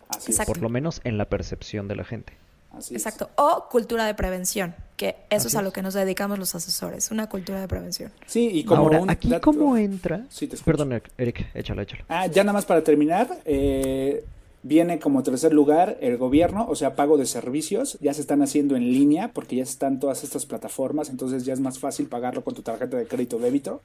Así 0.08 0.32
por 0.46 0.58
lo 0.62 0.68
menos 0.68 1.00
en 1.04 1.18
la 1.18 1.26
percepción 1.26 1.88
de 1.88 1.96
la 1.96 2.04
gente. 2.04 2.32
es. 2.32 2.78
Así 2.78 2.94
es. 2.94 3.02
Exacto. 3.06 3.30
O 3.36 3.68
cultura 3.70 4.06
de 4.06 4.14
prevención, 4.14 4.74
que 4.96 5.16
eso 5.30 5.46
Así 5.46 5.48
es 5.48 5.54
a 5.56 5.62
lo 5.62 5.72
que 5.72 5.82
nos 5.82 5.94
dedicamos 5.94 6.38
los 6.38 6.54
asesores, 6.54 7.10
una 7.10 7.28
cultura 7.28 7.60
de 7.60 7.68
prevención. 7.68 8.12
Sí, 8.26 8.48
y 8.52 8.64
como 8.64 8.82
Ahora, 8.82 9.00
un 9.00 9.10
aquí 9.10 9.28
dato- 9.28 9.44
cómo 9.52 9.76
entra... 9.76 10.24
Sí, 10.28 10.46
te 10.46 10.56
escucho. 10.56 10.64
Perdón, 10.64 10.92
Eric, 10.92 11.10
Eric, 11.18 11.46
échalo, 11.54 11.82
échalo. 11.82 12.04
Ah, 12.08 12.26
ya 12.26 12.44
nada 12.44 12.52
más 12.52 12.66
para 12.66 12.82
terminar, 12.84 13.28
eh, 13.44 14.24
viene 14.62 14.98
como 14.98 15.22
tercer 15.22 15.52
lugar 15.54 15.96
el 16.00 16.16
gobierno, 16.18 16.66
o 16.68 16.74
sea, 16.74 16.94
pago 16.94 17.16
de 17.16 17.26
servicios, 17.26 17.96
ya 18.00 18.12
se 18.12 18.20
están 18.20 18.42
haciendo 18.42 18.76
en 18.76 18.92
línea 18.92 19.32
porque 19.32 19.56
ya 19.56 19.62
están 19.62 19.98
todas 19.98 20.22
estas 20.24 20.46
plataformas, 20.46 21.08
entonces 21.08 21.44
ya 21.44 21.52
es 21.54 21.60
más 21.60 21.78
fácil 21.78 22.06
pagarlo 22.06 22.44
con 22.44 22.54
tu 22.54 22.62
tarjeta 22.62 22.96
de 22.96 23.06
crédito 23.06 23.36
o 23.36 23.40
débito. 23.40 23.80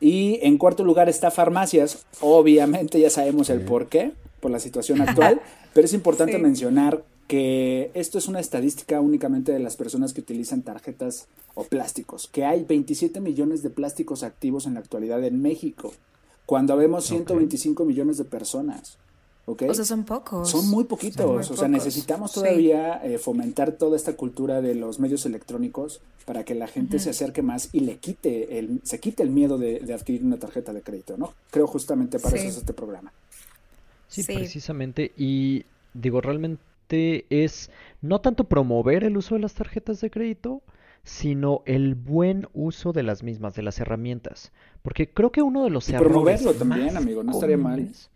Y 0.00 0.38
en 0.42 0.56
cuarto 0.58 0.82
lugar 0.82 1.08
está 1.10 1.30
farmacias. 1.30 2.06
Obviamente 2.20 2.98
ya 2.98 3.10
sabemos 3.10 3.50
el 3.50 3.60
por 3.60 3.88
qué, 3.88 4.12
por 4.40 4.50
la 4.50 4.58
situación 4.58 5.00
actual, 5.02 5.40
pero 5.74 5.84
es 5.84 5.92
importante 5.94 6.36
Sí. 6.36 6.42
mencionar 6.42 7.04
que 7.28 7.90
esto 7.94 8.18
es 8.18 8.26
una 8.26 8.40
estadística 8.40 9.00
únicamente 9.00 9.52
de 9.52 9.60
las 9.60 9.76
personas 9.76 10.12
que 10.12 10.20
utilizan 10.20 10.62
tarjetas 10.62 11.26
o 11.54 11.64
plásticos, 11.64 12.28
que 12.32 12.44
hay 12.44 12.64
27 12.64 13.20
millones 13.20 13.62
de 13.62 13.70
plásticos 13.70 14.22
activos 14.24 14.66
en 14.66 14.74
la 14.74 14.80
actualidad 14.80 15.22
en 15.24 15.40
México, 15.40 15.92
cuando 16.46 16.76
vemos 16.76 17.04
125 17.06 17.84
millones 17.84 18.18
de 18.18 18.24
personas. 18.24 18.96
¿ok? 19.46 19.62
O 19.68 19.74
sea, 19.74 19.84
son 19.84 20.04
pocos. 20.04 20.48
Son 20.50 20.68
muy 20.68 20.84
poquitos, 20.84 21.18
Son 21.24 21.28
muy 21.30 21.38
o 21.40 21.42
sea, 21.44 21.54
pocos. 21.56 21.70
necesitamos 21.70 22.30
Sí. 22.32 22.40
todavía 22.40 23.00
eh, 23.04 23.18
fomentar 23.18 23.72
toda 23.72 23.96
esta 23.96 24.14
cultura 24.16 24.60
de 24.60 24.74
los 24.74 24.98
medios 25.00 25.24
electrónicos 25.26 26.00
para 26.24 26.44
que 26.44 26.54
la 26.54 26.66
gente 26.68 26.98
se 26.98 27.10
acerque 27.10 27.42
más 27.42 27.68
y 27.72 27.80
le 27.80 27.96
quite 27.98 28.58
el, 28.58 28.80
se 28.84 28.98
quite 29.00 29.22
el 29.22 29.30
miedo 29.30 29.56
de, 29.58 29.80
de 29.80 29.94
adquirir 29.94 30.24
una 30.24 30.36
tarjeta 30.38 30.72
de 30.72 30.82
crédito, 30.82 31.16
¿no? 31.16 31.32
Creo 31.50 31.66
justamente 31.66 32.18
para 32.20 32.36
Sí. 32.36 32.42
eso 32.42 32.48
es 32.50 32.56
este 32.58 32.72
programa. 32.74 33.12
Sí, 34.10 34.22
Sí. 34.24 34.34
precisamente. 34.34 35.12
Y 35.16 35.64
digo, 35.94 36.20
realmente 36.20 37.24
es 37.30 37.70
no 38.02 38.20
tanto 38.20 38.44
promover 38.44 39.04
el 39.04 39.16
uso 39.16 39.36
de 39.36 39.40
las 39.40 39.54
tarjetas 39.54 40.00
de 40.00 40.10
crédito, 40.10 40.62
sino 41.04 41.62
el 41.64 41.94
buen 41.94 42.48
uso 42.52 42.92
de 42.92 43.02
las 43.04 43.22
mismas, 43.22 43.54
de 43.54 43.62
las 43.62 43.78
herramientas. 43.80 44.52
Porque 44.82 45.08
creo 45.08 45.30
que 45.32 45.42
uno 45.42 45.64
de 45.64 45.70
los 45.70 45.88
Y 45.88 45.92
errores 45.94 46.10
promoverlo 46.12 46.52
también, 46.54 46.86
más 46.86 46.96
amigo, 46.96 47.22
no 47.22 47.32
estaría 47.32 47.56
mal. 47.56 47.78
comunes- 47.80 48.10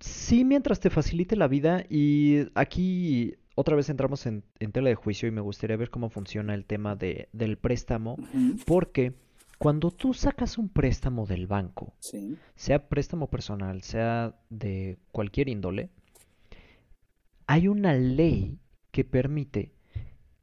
Sí, 0.00 0.44
mientras 0.44 0.80
te 0.80 0.90
facilite 0.90 1.36
la 1.36 1.48
vida. 1.48 1.84
Y 1.88 2.46
aquí 2.54 3.34
otra 3.54 3.76
vez 3.76 3.88
entramos 3.88 4.26
en, 4.26 4.42
en 4.60 4.72
tela 4.72 4.88
de 4.90 4.94
juicio 4.94 5.28
y 5.28 5.32
me 5.32 5.40
gustaría 5.40 5.76
ver 5.76 5.90
cómo 5.90 6.10
funciona 6.10 6.54
el 6.54 6.64
tema 6.64 6.94
de, 6.96 7.28
del 7.32 7.56
préstamo. 7.56 8.16
Porque 8.66 9.14
cuando 9.58 9.90
tú 9.90 10.14
sacas 10.14 10.58
un 10.58 10.68
préstamo 10.68 11.26
del 11.26 11.46
banco, 11.46 11.94
Sí, 12.00 12.36
sea 12.54 12.88
préstamo 12.88 13.28
personal, 13.28 13.82
sea 13.82 14.34
de 14.50 14.98
cualquier 15.12 15.48
índole, 15.48 15.90
hay 17.46 17.68
una 17.68 17.94
ley 17.94 18.58
que 18.90 19.04
permite 19.04 19.72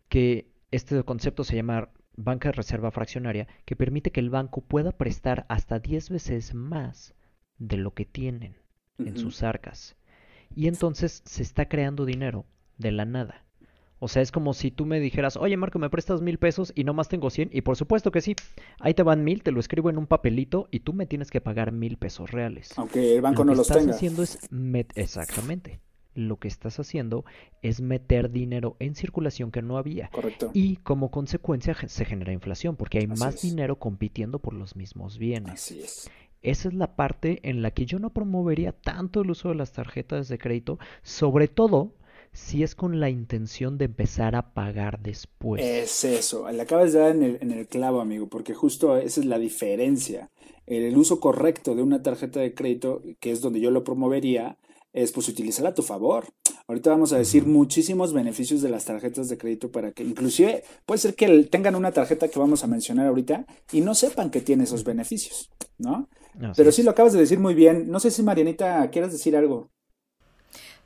que 0.10 0.51
este 0.72 1.03
concepto 1.03 1.44
se 1.44 1.56
llama 1.56 1.89
banca 2.15 2.50
de 2.50 2.53
reserva 2.53 2.91
fraccionaria, 2.91 3.48
que 3.65 3.75
permite 3.75 4.12
que 4.12 4.20
el 4.20 4.30
banco 4.30 4.62
pueda 4.62 4.91
prestar 4.91 5.46
hasta 5.50 5.80
10 5.80 6.10
veces 6.10 6.53
más 6.53 7.15
de 7.58 7.77
lo 7.77 7.94
que 7.94 8.06
tienen 8.06 8.58
en 8.98 9.18
sus 9.18 9.44
arcas. 9.44 9.96
Y 10.56 10.68
entonces 10.68 11.22
se 11.25 11.44
está 11.44 11.68
creando 11.68 12.06
dinero 12.06 12.46
de 12.77 12.91
la 12.91 13.06
nada. 13.06 13.46
O 14.03 14.08
sea, 14.08 14.24
es 14.24 14.31
como 14.31 14.53
si 14.55 14.72
tú 14.72 14.88
me 14.88 15.00
dijeras, 15.00 15.38
oye 15.38 15.55
Marco, 15.58 15.77
¿me 15.77 15.89
prestas 15.91 16.22
mil 16.22 16.39
pesos 16.39 16.74
y 16.75 16.84
nomás 16.84 17.08
tengo 17.08 17.29
100? 17.29 17.50
Y 17.53 17.62
por 17.62 17.75
supuesto 17.77 18.12
que 18.12 18.22
sí, 18.22 18.36
ahí 18.79 18.96
te 18.96 19.03
van 19.03 19.24
mil, 19.24 19.43
te 19.43 19.51
lo 19.51 19.60
escribo 19.60 19.91
en 19.91 20.00
un 20.00 20.08
papelito 20.08 20.67
y 20.72 20.79
tú 20.79 20.91
me 20.93 21.05
tienes 21.05 21.29
que 21.29 21.39
pagar 21.39 21.72
mil 21.72 21.98
pesos 21.98 22.31
reales. 22.31 22.75
Aunque 22.77 23.13
el 23.15 23.22
banco 23.22 23.43
Lo 23.43 23.46
no 23.46 23.51
que 23.53 23.58
los 23.58 23.67
estás 23.67 23.84
tenga. 23.84 23.96
haciendo 23.96 24.24
es 24.24 24.50
met- 24.51 24.91
exactamente. 24.96 25.79
Lo 26.15 26.38
que 26.38 26.48
estás 26.48 26.79
haciendo 26.79 27.25
es 27.62 27.79
meter 27.79 28.31
dinero 28.31 28.75
en 28.79 28.96
circulación 28.96 29.51
que 29.51 29.62
no 29.62 29.77
había. 29.77 30.10
Correcto. 30.10 30.50
Y 30.53 30.77
como 30.77 31.12
consecuencia 31.12 31.75
se 31.88 32.03
genera 32.05 32.34
inflación 32.34 32.75
porque 32.75 32.98
hay 32.98 33.05
Así 33.10 33.20
más 33.20 33.36
es. 33.36 33.41
dinero 33.43 33.77
compitiendo 33.77 34.39
por 34.39 34.53
los 34.55 34.75
mismos 34.75 35.20
bienes. 35.20 35.53
Así 35.53 35.79
es. 35.79 36.10
Esa 36.41 36.70
es 36.70 36.74
la 36.74 36.96
parte 36.96 37.39
en 37.48 37.62
la 37.62 37.70
que 37.70 37.86
yo 37.86 38.00
no 38.00 38.10
promovería 38.10 38.72
tanto 38.72 39.22
el 39.22 39.29
uso 39.29 39.50
de 39.50 39.55
las 39.55 39.74
tarjetas 39.74 40.27
de 40.27 40.39
crédito, 40.39 40.79
sobre 41.03 41.48
todo 41.48 41.93
si 42.34 42.64
es 42.64 42.76
con 42.76 43.00
la 43.00 43.10
intención 43.10 43.78
de 43.78 43.86
empezar 43.86 44.36
a 44.36 44.54
pagar 44.54 45.00
después. 45.02 45.64
Es 45.64 46.04
eso, 46.04 46.50
le 46.50 46.62
acabas 46.62 46.94
de 46.94 47.00
dar 47.00 47.12
en 47.12 47.24
el, 47.24 47.38
en 47.42 47.52
el 47.52 47.68
clavo, 47.68 48.02
amigo, 48.02 48.28
porque 48.28 48.54
justo 48.54 48.98
esa 48.98 49.20
es 49.20 49.26
la 49.26 49.40
diferencia. 49.40 50.32
El, 50.66 50.84
el 50.84 50.98
uso 50.98 51.20
correcto 51.20 51.76
de 51.76 51.84
una 51.84 52.02
tarjeta 52.02 52.40
de 52.40 52.54
crédito, 52.54 53.02
que 53.20 53.32
es 53.32 53.42
donde 53.42 53.60
yo 53.60 53.72
lo 53.72 53.84
promovería, 53.84 54.58
es 54.94 55.12
pues 55.12 55.28
utilizarla 55.30 55.70
a 55.70 55.74
tu 55.74 55.84
favor. 55.84 56.26
Ahorita 56.68 56.90
vamos 56.90 57.12
a 57.14 57.18
decir 57.18 57.46
muchísimos 57.46 58.14
beneficios 58.14 58.62
de 58.62 58.70
las 58.70 58.86
tarjetas 58.86 59.30
de 59.30 59.38
crédito 59.38 59.72
para 59.72 59.92
que 59.92 60.04
inclusive 60.04 60.64
puede 60.86 61.00
ser 61.00 61.16
que 61.16 61.44
tengan 61.44 61.76
una 61.76 61.92
tarjeta 61.92 62.28
que 62.28 62.40
vamos 62.40 62.64
a 62.64 62.68
mencionar 62.68 63.08
ahorita 63.08 63.46
y 63.72 63.82
no 63.82 63.96
sepan 63.96 64.30
que 64.32 64.42
tiene 64.42 64.64
esos 64.64 64.84
beneficios, 64.84 65.50
¿no? 65.78 66.08
Pero 66.56 66.72
sí 66.72 66.84
lo 66.84 66.92
acabas 66.92 67.14
de 67.14 67.20
decir 67.20 67.40
muy 67.40 67.54
bien. 67.54 67.90
No 67.90 68.00
sé 68.00 68.10
si 68.12 68.24
Marianita 68.24 68.90
quieras 68.90 69.12
decir 69.12 69.36
algo. 69.36 69.70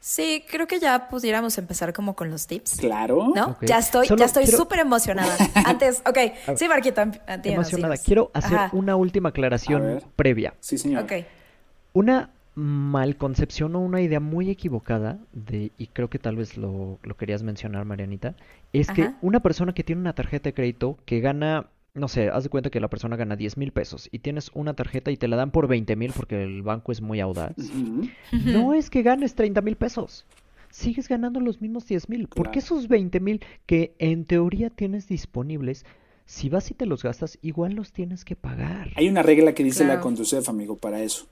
Sí, 0.07 0.43
creo 0.47 0.67
que 0.67 0.79
ya 0.79 1.09
pudiéramos 1.09 1.57
empezar 1.57 1.91
como 1.91 2.15
con 2.15 2.29
los 2.29 2.45
tips. 2.45 2.77
Claro. 2.77 3.31
¿No? 3.35 3.57
Ya 3.61 3.79
estoy, 3.79 4.05
Solo 4.05 4.19
ya 4.19 4.25
estoy 4.25 4.43
quiero- 4.43 4.59
súper 4.59 4.77
emocionada. 4.77 5.35
Antes, 5.65 6.03
ok. 6.05 6.13
ver. 6.13 6.57
Sí, 6.57 6.67
Marquito, 6.67 7.01
em- 7.01 7.13
ah, 7.25 7.37
dinos, 7.37 7.55
Emocionada. 7.71 7.93
dinos. 7.95 8.05
Quiero 8.05 8.29
hacer 8.35 8.55
Ajá. 8.55 8.69
una 8.73 8.95
última 8.95 9.29
A 9.29 9.31
aclaración 9.31 10.03
previa. 10.15 10.53
Sí, 10.59 10.77
señor. 10.77 11.05
Ok. 11.05 11.13
Una 11.93 12.29
malconcepción 12.53 13.75
o 13.75 13.79
una 13.79 13.99
idea 13.99 14.19
muy 14.19 14.51
equivocada 14.51 15.17
de, 15.33 15.71
y 15.79 15.87
creo 15.87 16.07
que 16.11 16.19
tal 16.19 16.35
vez 16.35 16.55
lo, 16.55 16.99
lo 17.01 17.17
querías 17.17 17.41
mencionar, 17.41 17.83
Marianita, 17.85 18.35
es 18.73 18.91
que 18.91 19.09
una 19.23 19.39
persona 19.39 19.73
que 19.73 19.83
tiene 19.83 20.01
una 20.01 20.13
tarjeta 20.13 20.49
de 20.49 20.53
crédito 20.53 20.99
que 21.05 21.19
gana, 21.19 21.65
no 21.95 22.09
sé, 22.09 22.29
haz 22.29 22.43
de 22.43 22.49
cuenta 22.49 22.69
que 22.69 22.81
la 22.81 22.89
persona 22.89 23.15
gana 23.15 23.35
10 23.35 23.57
mil 23.57 23.71
pesos 23.71 24.09
y 24.11 24.19
tienes 24.19 24.51
una 24.53 24.73
tarjeta 24.73 25.11
y 25.11 25.17
te 25.17 25.27
la 25.27 25.37
dan 25.37 25.51
por 25.51 25.67
20 25.67 25.95
mil 25.95 26.11
porque 26.15 26.43
el 26.43 26.61
banco 26.61 26.91
es 26.91 27.01
muy 27.01 27.21
audaz. 27.21 27.55
No 28.31 28.73
es 28.73 28.89
que 28.89 29.01
ganes 29.01 29.33
30 29.35 29.61
mil 29.61 29.77
pesos. 29.77 30.25
Sigues 30.69 31.07
ganando 31.07 31.39
los 31.39 31.61
mismos 31.61 31.87
10 31.87 32.09
mil. 32.09 32.27
Porque 32.27 32.59
esos 32.59 32.89
20 32.89 33.19
mil 33.21 33.41
que 33.65 33.95
en 33.97 34.25
teoría 34.25 34.69
tienes 34.69 35.07
disponibles, 35.07 35.85
si 36.25 36.49
vas 36.49 36.69
y 36.69 36.73
te 36.73 36.85
los 36.85 37.01
gastas, 37.01 37.39
igual 37.41 37.73
los 37.73 37.93
tienes 37.93 38.25
que 38.25 38.35
pagar. 38.35 38.89
Hay 38.97 39.07
una 39.07 39.23
regla 39.23 39.53
que 39.53 39.63
dice 39.63 39.85
la. 39.85 40.01
Conducef, 40.01 40.49
amigo, 40.49 40.75
para 40.75 41.01
eso. 41.01 41.27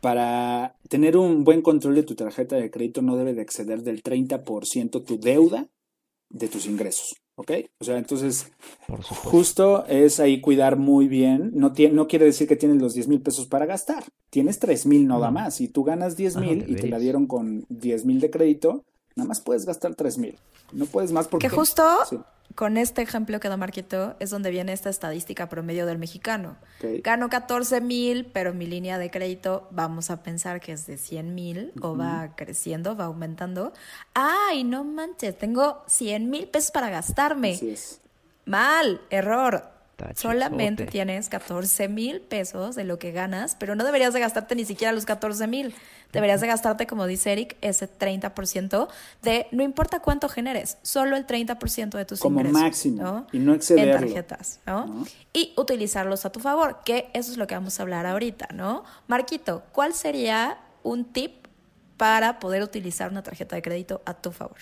Para 0.00 0.76
tener 0.88 1.16
un 1.16 1.44
buen 1.44 1.60
control 1.60 1.94
de 1.96 2.04
tu 2.04 2.14
tarjeta 2.14 2.56
de 2.56 2.70
crédito 2.70 3.02
no 3.02 3.16
debe 3.16 3.34
de 3.34 3.42
exceder 3.42 3.82
del 3.82 4.02
30% 4.02 5.04
tu 5.04 5.18
deuda 5.18 5.66
de 6.30 6.48
tus 6.48 6.66
ingresos, 6.66 7.16
¿ok? 7.38 7.50
O 7.80 7.84
sea, 7.84 7.96
entonces 7.98 8.50
justo 9.24 9.86
es 9.86 10.20
ahí 10.20 10.40
cuidar 10.40 10.76
muy 10.76 11.08
bien. 11.08 11.52
No, 11.54 11.72
tie- 11.72 11.90
no 11.92 12.06
quiere 12.08 12.24
decir 12.26 12.48
que 12.48 12.56
tienes 12.56 12.82
los 12.82 12.94
10 12.94 13.08
mil 13.08 13.20
pesos 13.20 13.46
para 13.46 13.64
gastar. 13.64 14.04
Tienes 14.30 14.58
3 14.58 14.84
mil 14.86 15.06
nada 15.06 15.26
No. 15.28 15.32
más. 15.32 15.54
Si 15.54 15.68
tú 15.68 15.84
ganas 15.84 16.16
10 16.16 16.36
Ah, 16.36 16.40
mil 16.40 16.64
y 16.68 16.74
te 16.74 16.88
la 16.88 16.98
dieron 16.98 17.26
con 17.26 17.64
10 17.68 18.04
mil 18.04 18.20
de 18.20 18.30
crédito, 18.30 18.84
nada 19.18 19.28
más 19.28 19.40
puedes 19.40 19.66
gastar 19.66 19.94
3 19.94 20.18
mil. 20.18 20.38
No 20.72 20.86
puedes 20.86 21.12
más 21.12 21.28
porque... 21.28 21.48
Que 21.48 21.54
justo 21.54 21.84
Sí, 22.08 22.18
con 22.54 22.76
este 22.76 23.02
ejemplo 23.02 23.40
que 23.40 23.48
da 23.48 23.56
Marquito 23.56 24.14
es 24.20 24.30
donde 24.30 24.50
viene 24.50 24.72
esta 24.72 24.90
estadística 24.90 25.48
promedio 25.48 25.86
del 25.86 25.98
mexicano. 25.98 26.56
Gano 27.02 27.28
14 27.28 27.80
mil, 27.80 28.26
pero 28.26 28.54
mi 28.54 28.66
línea 28.66 28.98
de 28.98 29.10
crédito 29.10 29.68
vamos 29.70 30.10
a 30.10 30.22
pensar 30.22 30.60
que 30.60 30.72
es 30.72 30.86
de 30.86 30.98
100 30.98 31.34
mil 31.34 31.72
o 31.82 31.96
va 31.96 32.34
creciendo, 32.36 32.96
va 32.96 33.04
aumentando. 33.06 33.72
Ay, 34.14 34.64
no 34.64 34.84
manches, 34.84 35.36
tengo 35.36 35.82
100 35.88 36.30
mil 36.30 36.48
pesos 36.48 36.70
para 36.70 36.90
gastarme. 36.90 37.54
Así 37.54 37.70
es. 37.70 38.00
Mal, 38.44 39.00
error. 39.10 39.77
Solamente 40.14 40.86
tienes 40.86 41.28
14 41.28 41.88
mil 41.88 42.20
pesos 42.20 42.76
de 42.76 42.84
lo 42.84 42.98
que 42.98 43.12
ganas, 43.12 43.56
pero 43.58 43.74
no 43.74 43.84
deberías 43.84 44.14
de 44.14 44.20
gastarte 44.20 44.54
ni 44.54 44.64
siquiera 44.64 44.92
los 44.92 45.04
14 45.06 45.46
mil. 45.46 45.74
Deberías 46.12 46.40
de 46.40 46.46
gastarte, 46.46 46.86
como 46.86 47.06
dice 47.06 47.32
Eric, 47.32 47.56
ese 47.60 47.88
30% 47.88 48.88
de 49.22 49.46
no 49.50 49.62
importa 49.62 50.00
cuánto 50.00 50.28
generes, 50.28 50.78
solo 50.82 51.16
el 51.16 51.26
30% 51.26 51.98
de 51.98 52.04
tus 52.06 52.20
Como 52.20 52.40
ingresos. 52.40 52.60
máximo, 52.62 53.02
¿no? 53.02 53.26
y 53.32 53.38
no 53.38 53.52
En 53.52 53.56
excederlo. 53.56 54.00
tarjetas, 54.00 54.60
¿no? 54.66 54.86
¿no? 54.86 55.04
Y 55.34 55.52
utilizarlos 55.56 56.24
a 56.24 56.32
tu 56.32 56.40
favor, 56.40 56.80
que 56.84 57.10
eso 57.12 57.30
es 57.30 57.36
lo 57.36 57.46
que 57.46 57.54
vamos 57.54 57.78
a 57.78 57.82
hablar 57.82 58.06
ahorita, 58.06 58.48
¿no? 58.54 58.84
Marquito, 59.06 59.64
¿cuál 59.72 59.92
sería 59.92 60.58
un 60.82 61.04
tip 61.04 61.46
para 61.98 62.38
poder 62.38 62.62
utilizar 62.62 63.10
una 63.10 63.22
tarjeta 63.22 63.56
de 63.56 63.62
crédito 63.62 64.00
a 64.06 64.14
tu 64.14 64.32
favor? 64.32 64.56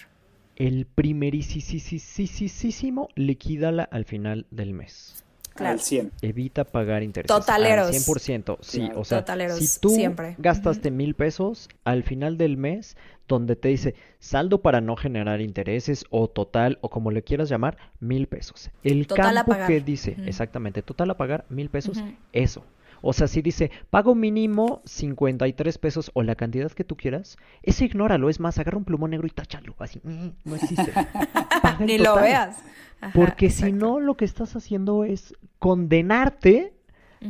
El 0.57 0.87
primerísimo 0.87 3.09
liquídala 3.15 3.85
al 3.85 4.05
final 4.05 4.47
del 4.51 4.73
mes. 4.73 5.23
Claro. 5.57 5.73
Al 5.73 5.81
100. 5.81 6.13
Evita 6.23 6.65
pagar 6.65 7.03
intereses. 7.03 7.35
Totaleros. 7.37 7.89
Al 7.89 7.95
100%. 7.95 8.59
Sí, 8.61 8.79
Claro. 8.81 9.01
o 9.01 9.05
sea, 9.05 9.19
Totaleros, 9.21 9.59
si 9.59 9.81
tú 9.81 9.91
siempre. 9.91 10.35
gastaste 10.39 10.91
mil 10.91 11.15
pesos 11.15 11.69
al 11.85 12.03
final 12.03 12.39
del 12.39 12.57
mes, 12.57 12.97
donde 13.29 13.57
te 13.57 13.69
dice 13.69 13.95
saldo 14.21 14.63
para 14.63 14.81
no 14.81 14.95
generar 14.97 15.41
intereses 15.41 16.05
o 16.11 16.29
total 16.29 16.79
o 16.81 16.91
como 16.91 17.11
le 17.11 17.23
quieras 17.23 17.49
llamar, 17.49 17.77
mil 17.99 18.29
pesos. 18.29 18.71
El 18.85 19.07
Total 19.07 19.27
a 19.37 19.41
campo 19.41 19.53
pagar. 19.53 19.67
que 19.69 19.81
dice, 19.81 20.17
exactamente, 20.27 20.83
total 20.83 21.11
a 21.11 21.17
pagar 21.17 21.45
mil 21.49 21.69
pesos, 21.71 22.03
eso. 22.33 22.65
O 23.03 23.13
sea, 23.13 23.27
si 23.29 23.43
dice 23.43 23.71
pago 23.91 24.15
mínimo 24.15 24.83
53 24.85 25.79
pesos 25.79 26.11
o 26.15 26.23
la 26.23 26.35
cantidad 26.35 26.71
que 26.73 26.85
tú 26.85 26.97
quieras, 26.97 27.37
ese 27.63 27.85
ignóralo. 27.85 28.29
Es 28.31 28.41
más, 28.41 28.59
agarra 28.59 28.79
un 28.79 28.85
plumón 28.85 29.11
negro 29.11 29.27
y 29.27 29.31
táchalo. 29.31 29.75
Así, 29.79 30.01
"Mm, 30.03 30.29
no 30.45 30.57
existe. 30.57 30.93
Paga 31.63 31.77
Ni 31.81 31.99
lo 31.99 32.17
veas. 32.17 32.57
Ajá, 33.01 33.13
Porque 33.15 33.51
si 33.51 33.73
no, 33.73 34.01
lo 34.01 34.17
que 34.17 34.25
estás 34.25 34.57
haciendo 34.57 35.05
es 35.05 35.35
condenarte 35.59 36.73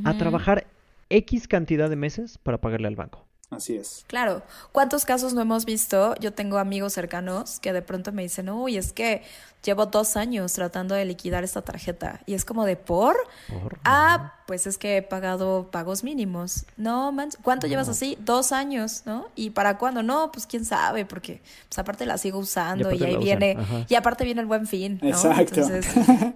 a 0.04 0.16
trabajar 0.18 0.66
X 1.11 1.49
cantidad 1.49 1.88
de 1.90 1.96
meses 1.96 2.38
para 2.38 2.58
pagarle 2.58 2.88
al 2.88 2.96
banco. 2.96 3.25
Así 3.50 3.76
es. 3.76 4.04
Claro, 4.08 4.42
¿cuántos 4.73 5.04
casos 5.04 5.32
no 5.32 5.40
hemos 5.40 5.64
visto? 5.64 6.14
Yo 6.20 6.32
tengo 6.32 6.58
amigos 6.58 6.92
cercanos 6.94 7.61
que 7.61 7.73
de 7.73 7.80
pronto 7.82 8.11
me 8.12 8.23
dicen, 8.23 8.50
uy, 8.50 8.76
es 8.76 8.92
que 8.92 9.23
llevo 9.64 9.87
dos 9.87 10.16
años 10.16 10.52
tratando 10.52 10.94
de 10.96 11.04
liquidar 11.04 11.44
esta 11.44 11.62
tarjeta. 11.62 12.20
Y 12.26 12.35
es 12.35 12.44
como 12.44 12.64
de, 12.64 12.76
¿por? 12.76 13.16
Por- 13.49 13.78
Ah, 13.85 14.35
pues 14.46 14.66
es 14.66 14.78
que 14.78 14.98
he 14.98 15.02
pagado 15.02 15.68
pagos 15.70 16.04
mínimos. 16.04 16.64
No, 16.76 17.12
man, 17.12 17.30
¿cuánto 17.42 17.66
llevas 17.66 17.88
así? 17.88 18.16
Dos 18.20 18.52
años, 18.52 19.02
¿no? 19.04 19.26
¿Y 19.34 19.50
para 19.50 19.78
cuándo? 19.78 20.02
No, 20.02 20.30
pues 20.32 20.46
quién 20.46 20.64
sabe, 20.64 21.04
porque 21.04 21.40
pues 21.68 21.78
aparte 21.78 22.06
la 22.06 22.16
sigo 22.18 22.38
usando 22.38 22.92
y, 22.92 23.02
ahí 23.02 23.16
viene, 23.16 23.56
ajá. 23.58 23.86
y 23.88 23.94
aparte 23.94 24.24
viene 24.24 24.40
el 24.40 24.46
buen 24.46 24.66
fin, 24.66 24.98
¿no? 25.02 25.08
Exacto. 25.08 25.60
Entonces, 25.60 25.86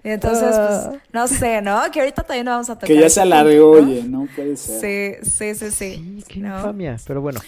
entonces 0.03 0.55
pues, 0.55 1.01
no 1.13 1.27
sé, 1.27 1.61
¿no? 1.61 1.81
Que 1.91 2.01
ahorita 2.01 2.23
también 2.23 2.45
no 2.45 2.51
vamos 2.51 2.69
a 2.69 2.75
tocar. 2.75 2.87
Que 2.87 2.99
ya 2.99 3.09
se 3.09 3.21
alargó, 3.21 3.79
¿no? 3.79 3.87
oye, 3.87 4.03
no 4.03 4.27
puede 4.35 4.57
ser. 4.57 5.23
Sí, 5.23 5.29
sí, 5.31 5.55
sí, 5.55 5.71
sí. 5.71 6.21
Sí, 6.21 6.23
qué 6.27 6.39
¿no? 6.39 6.57
infamia. 6.57 6.97
Pero 7.07 7.21
bueno, 7.21 7.39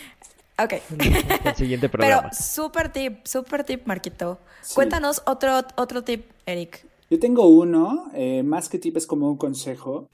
Ok. 0.64 0.74
el 1.46 1.56
siguiente 1.56 1.90
Pero 1.90 1.98
programa. 2.00 2.34
súper 2.34 2.92
tip, 2.92 3.26
súper 3.26 3.64
tip, 3.64 3.86
Marquito. 3.86 4.40
Sí. 4.62 4.76
Cuéntanos 4.76 5.22
otro, 5.26 5.62
otro 5.76 6.04
tip, 6.04 6.26
Eric. 6.46 6.86
Yo 7.10 7.20
tengo 7.20 7.48
uno, 7.48 8.10
eh, 8.14 8.44
más 8.44 8.70
que 8.70 8.80
tip 8.80 8.98
es 8.98 9.06
como 9.06 9.30
un 9.30 9.38
consejo, 9.38 10.08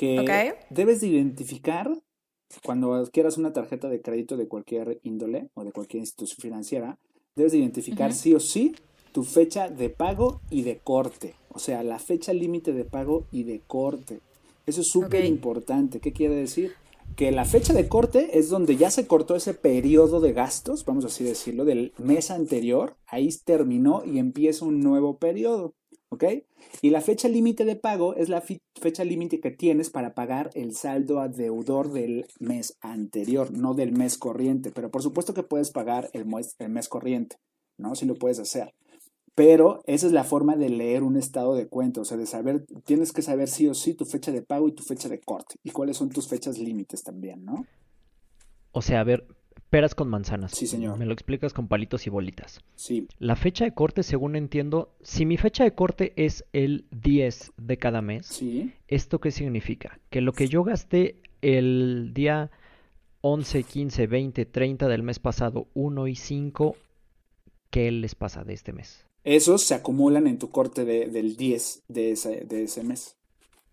que 0.00 0.54
debes 0.70 1.02
de 1.02 1.08
identificar 1.08 1.92
cuando 2.64 2.94
adquieras 2.94 3.36
una 3.36 3.52
tarjeta 3.52 3.90
de 3.90 4.00
crédito 4.00 4.38
de 4.38 4.48
cualquier 4.48 4.98
índole 5.02 5.50
o 5.52 5.62
de 5.62 5.72
cualquier 5.72 6.00
institución 6.00 6.40
financiera, 6.40 6.98
debes 7.36 7.52
de 7.52 7.58
identificar 7.58 8.14
sí 8.14 8.32
o 8.32 8.40
sí 8.40 8.74
tu 9.12 9.24
fecha 9.24 9.68
de 9.68 9.90
pago 9.90 10.40
y 10.48 10.62
de 10.62 10.78
corte. 10.78 11.34
O 11.50 11.58
sea, 11.58 11.82
la 11.82 11.98
fecha 11.98 12.32
límite 12.32 12.72
de 12.72 12.84
pago 12.84 13.26
y 13.30 13.42
de 13.42 13.60
corte. 13.66 14.20
Eso 14.64 14.80
es 14.80 14.86
súper 14.86 15.26
importante. 15.26 16.00
¿Qué 16.00 16.12
quiere 16.12 16.34
decir? 16.34 16.72
Que 17.14 17.30
la 17.30 17.44
fecha 17.44 17.74
de 17.74 17.86
corte 17.86 18.38
es 18.38 18.48
donde 18.48 18.76
ya 18.76 18.90
se 18.90 19.06
cortó 19.06 19.36
ese 19.36 19.52
periodo 19.52 20.20
de 20.20 20.32
gastos, 20.32 20.86
vamos 20.86 21.04
así 21.04 21.24
decirlo, 21.24 21.66
del 21.66 21.92
mes 21.98 22.30
anterior. 22.30 22.96
Ahí 23.06 23.28
terminó 23.44 24.02
y 24.06 24.18
empieza 24.18 24.64
un 24.64 24.80
nuevo 24.80 25.18
periodo. 25.18 25.74
¿Ok? 26.10 26.24
Y 26.82 26.90
la 26.90 27.00
fecha 27.00 27.28
límite 27.28 27.64
de 27.64 27.76
pago 27.76 28.14
es 28.16 28.28
la 28.28 28.42
fecha 28.80 29.04
límite 29.04 29.40
que 29.40 29.52
tienes 29.52 29.90
para 29.90 30.14
pagar 30.14 30.50
el 30.54 30.74
saldo 30.74 31.20
adeudor 31.20 31.92
del 31.92 32.26
mes 32.40 32.76
anterior, 32.80 33.52
no 33.52 33.74
del 33.74 33.92
mes 33.92 34.18
corriente. 34.18 34.72
Pero 34.72 34.90
por 34.90 35.02
supuesto 35.02 35.34
que 35.34 35.44
puedes 35.44 35.70
pagar 35.70 36.10
el 36.12 36.26
mes, 36.26 36.56
el 36.58 36.70
mes 36.70 36.88
corriente, 36.88 37.36
¿no? 37.78 37.94
Si 37.94 38.06
lo 38.06 38.16
puedes 38.16 38.40
hacer. 38.40 38.74
Pero 39.36 39.82
esa 39.86 40.06
es 40.06 40.12
la 40.12 40.24
forma 40.24 40.56
de 40.56 40.68
leer 40.68 41.02
un 41.04 41.16
estado 41.16 41.54
de 41.54 41.68
cuenta, 41.68 42.00
o 42.00 42.04
sea, 42.04 42.16
de 42.16 42.26
saber, 42.26 42.66
tienes 42.84 43.12
que 43.12 43.22
saber 43.22 43.48
sí 43.48 43.68
o 43.68 43.74
sí 43.74 43.94
tu 43.94 44.04
fecha 44.04 44.32
de 44.32 44.42
pago 44.42 44.68
y 44.68 44.72
tu 44.72 44.82
fecha 44.82 45.08
de 45.08 45.20
corte. 45.20 45.54
Y 45.62 45.70
cuáles 45.70 45.96
son 45.96 46.10
tus 46.10 46.28
fechas 46.28 46.58
límites 46.58 47.04
también, 47.04 47.44
¿no? 47.44 47.66
O 48.72 48.82
sea, 48.82 49.00
a 49.00 49.04
ver, 49.04 49.26
peras 49.70 49.94
con 49.94 50.08
manzanas. 50.08 50.52
Sí, 50.52 50.66
señor. 50.66 50.98
Me 50.98 51.06
lo 51.06 51.12
explicas 51.12 51.52
con 51.54 51.68
palitos 51.68 52.06
y 52.06 52.10
bolitas. 52.10 52.60
Sí, 52.74 53.06
La 53.18 53.36
fecha 53.36 53.64
de 53.64 53.72
corte, 53.72 54.02
según 54.02 54.36
entiendo, 54.36 54.92
si 55.00 55.24
mi 55.24 55.36
fecha 55.36 55.64
de 55.64 55.74
corte 55.74 56.12
es 56.16 56.44
el 56.52 56.84
10 56.90 57.52
de 57.56 57.78
cada 57.78 58.02
mes, 58.02 58.26
sí. 58.26 58.72
¿esto 58.88 59.20
qué 59.20 59.30
significa? 59.30 59.98
Que 60.10 60.20
lo 60.20 60.32
que 60.32 60.48
yo 60.48 60.64
gasté 60.64 61.16
el 61.40 62.10
día 62.12 62.50
11, 63.22 63.62
15, 63.62 64.06
20, 64.06 64.44
30 64.46 64.88
del 64.88 65.02
mes 65.02 65.18
pasado, 65.18 65.68
1 65.74 66.08
y 66.08 66.16
5, 66.16 66.76
¿qué 67.70 67.90
les 67.90 68.14
pasa 68.14 68.44
de 68.44 68.54
este 68.54 68.72
mes? 68.72 69.06
Esos 69.24 69.62
se 69.62 69.74
acumulan 69.74 70.26
en 70.26 70.38
tu 70.38 70.50
corte 70.50 70.84
de- 70.84 71.06
del 71.08 71.36
10 71.36 71.82
de 71.88 72.12
ese, 72.12 72.44
de 72.46 72.62
ese 72.64 72.82
mes. 72.82 73.16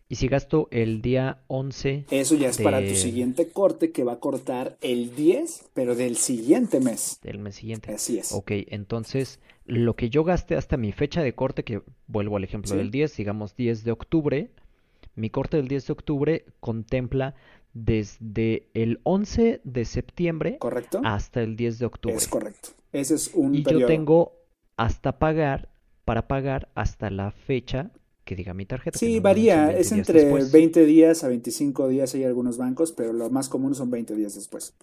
Y 0.09 0.15
si 0.15 0.27
gasto 0.29 0.69
el 0.71 1.01
día 1.01 1.41
11, 1.47 2.05
Eso 2.11 2.35
ya 2.35 2.47
es 2.49 2.57
para 2.61 2.79
tu 2.85 2.95
siguiente 2.95 3.49
corte 3.49 3.91
que 3.91 4.03
va 4.05 4.13
a 4.13 4.19
cortar 4.19 4.77
el 4.81 5.13
10, 5.15 5.65
pero 5.73 5.95
del 5.95 6.15
siguiente 6.15 6.79
mes. 6.79 7.19
del 7.21 7.39
mes 7.39 7.55
siguiente. 7.55 7.93
Así 7.93 8.17
es. 8.17 8.31
Ok, 8.31 8.51
entonces 8.67 9.39
lo 9.65 9.95
que 9.97 10.09
yo 10.09 10.23
gaste 10.23 10.55
hasta 10.55 10.77
mi 10.77 10.93
fecha 10.93 11.21
de 11.21 11.35
corte, 11.35 11.63
que 11.65 11.81
vuelvo 12.07 12.37
al 12.37 12.45
ejemplo 12.45 12.71
Sí. 12.71 12.77
del 12.77 12.89
10, 12.89 13.17
digamos 13.17 13.55
10 13.57 13.83
de 13.83 13.91
octubre, 13.91 14.51
mi 15.15 15.29
corte 15.29 15.57
del 15.57 15.67
10 15.67 15.87
de 15.87 15.93
octubre 15.93 16.45
contempla 16.61 17.35
desde 17.73 18.69
el 18.73 18.99
11 19.03 19.61
de 19.63 19.85
septiembre 19.85 20.57
¿Correcto? 20.57 21.01
hasta 21.03 21.41
el 21.41 21.55
10 21.57 21.79
de 21.79 21.85
octubre. 21.85 22.15
Es 22.15 22.27
correcto. 22.27 22.69
Ese 22.93 23.15
es 23.15 23.31
un 23.33 23.53
Y 23.55 23.61
periodo. 23.61 23.81
yo 23.81 23.87
tengo 23.87 24.31
hasta 24.77 25.19
pagar, 25.19 25.69
para 26.05 26.27
pagar 26.27 26.69
hasta 26.75 27.09
la 27.09 27.31
fecha 27.31 27.91
que 28.27 28.35
diga 28.35 28.53
mi 28.53 28.65
tarjeta. 28.67 28.99
Sí, 28.99 29.19
varía. 29.21 29.67
20 29.67 29.81
Es 29.81 29.91
entre 29.91 30.19
después. 30.21 30.51
20 30.51 30.85
días 30.85 31.23
a 31.23 31.29
25 31.29 31.87
días 31.87 32.13
hay 32.15 32.25
algunos 32.25 32.57
bancos, 32.57 32.91
pero 32.91 33.13
lo 33.13 33.29
más 33.29 33.49
común 33.49 33.75
son 33.75 33.89
20 33.91 34.15
días 34.15 34.35
después. 34.35 34.75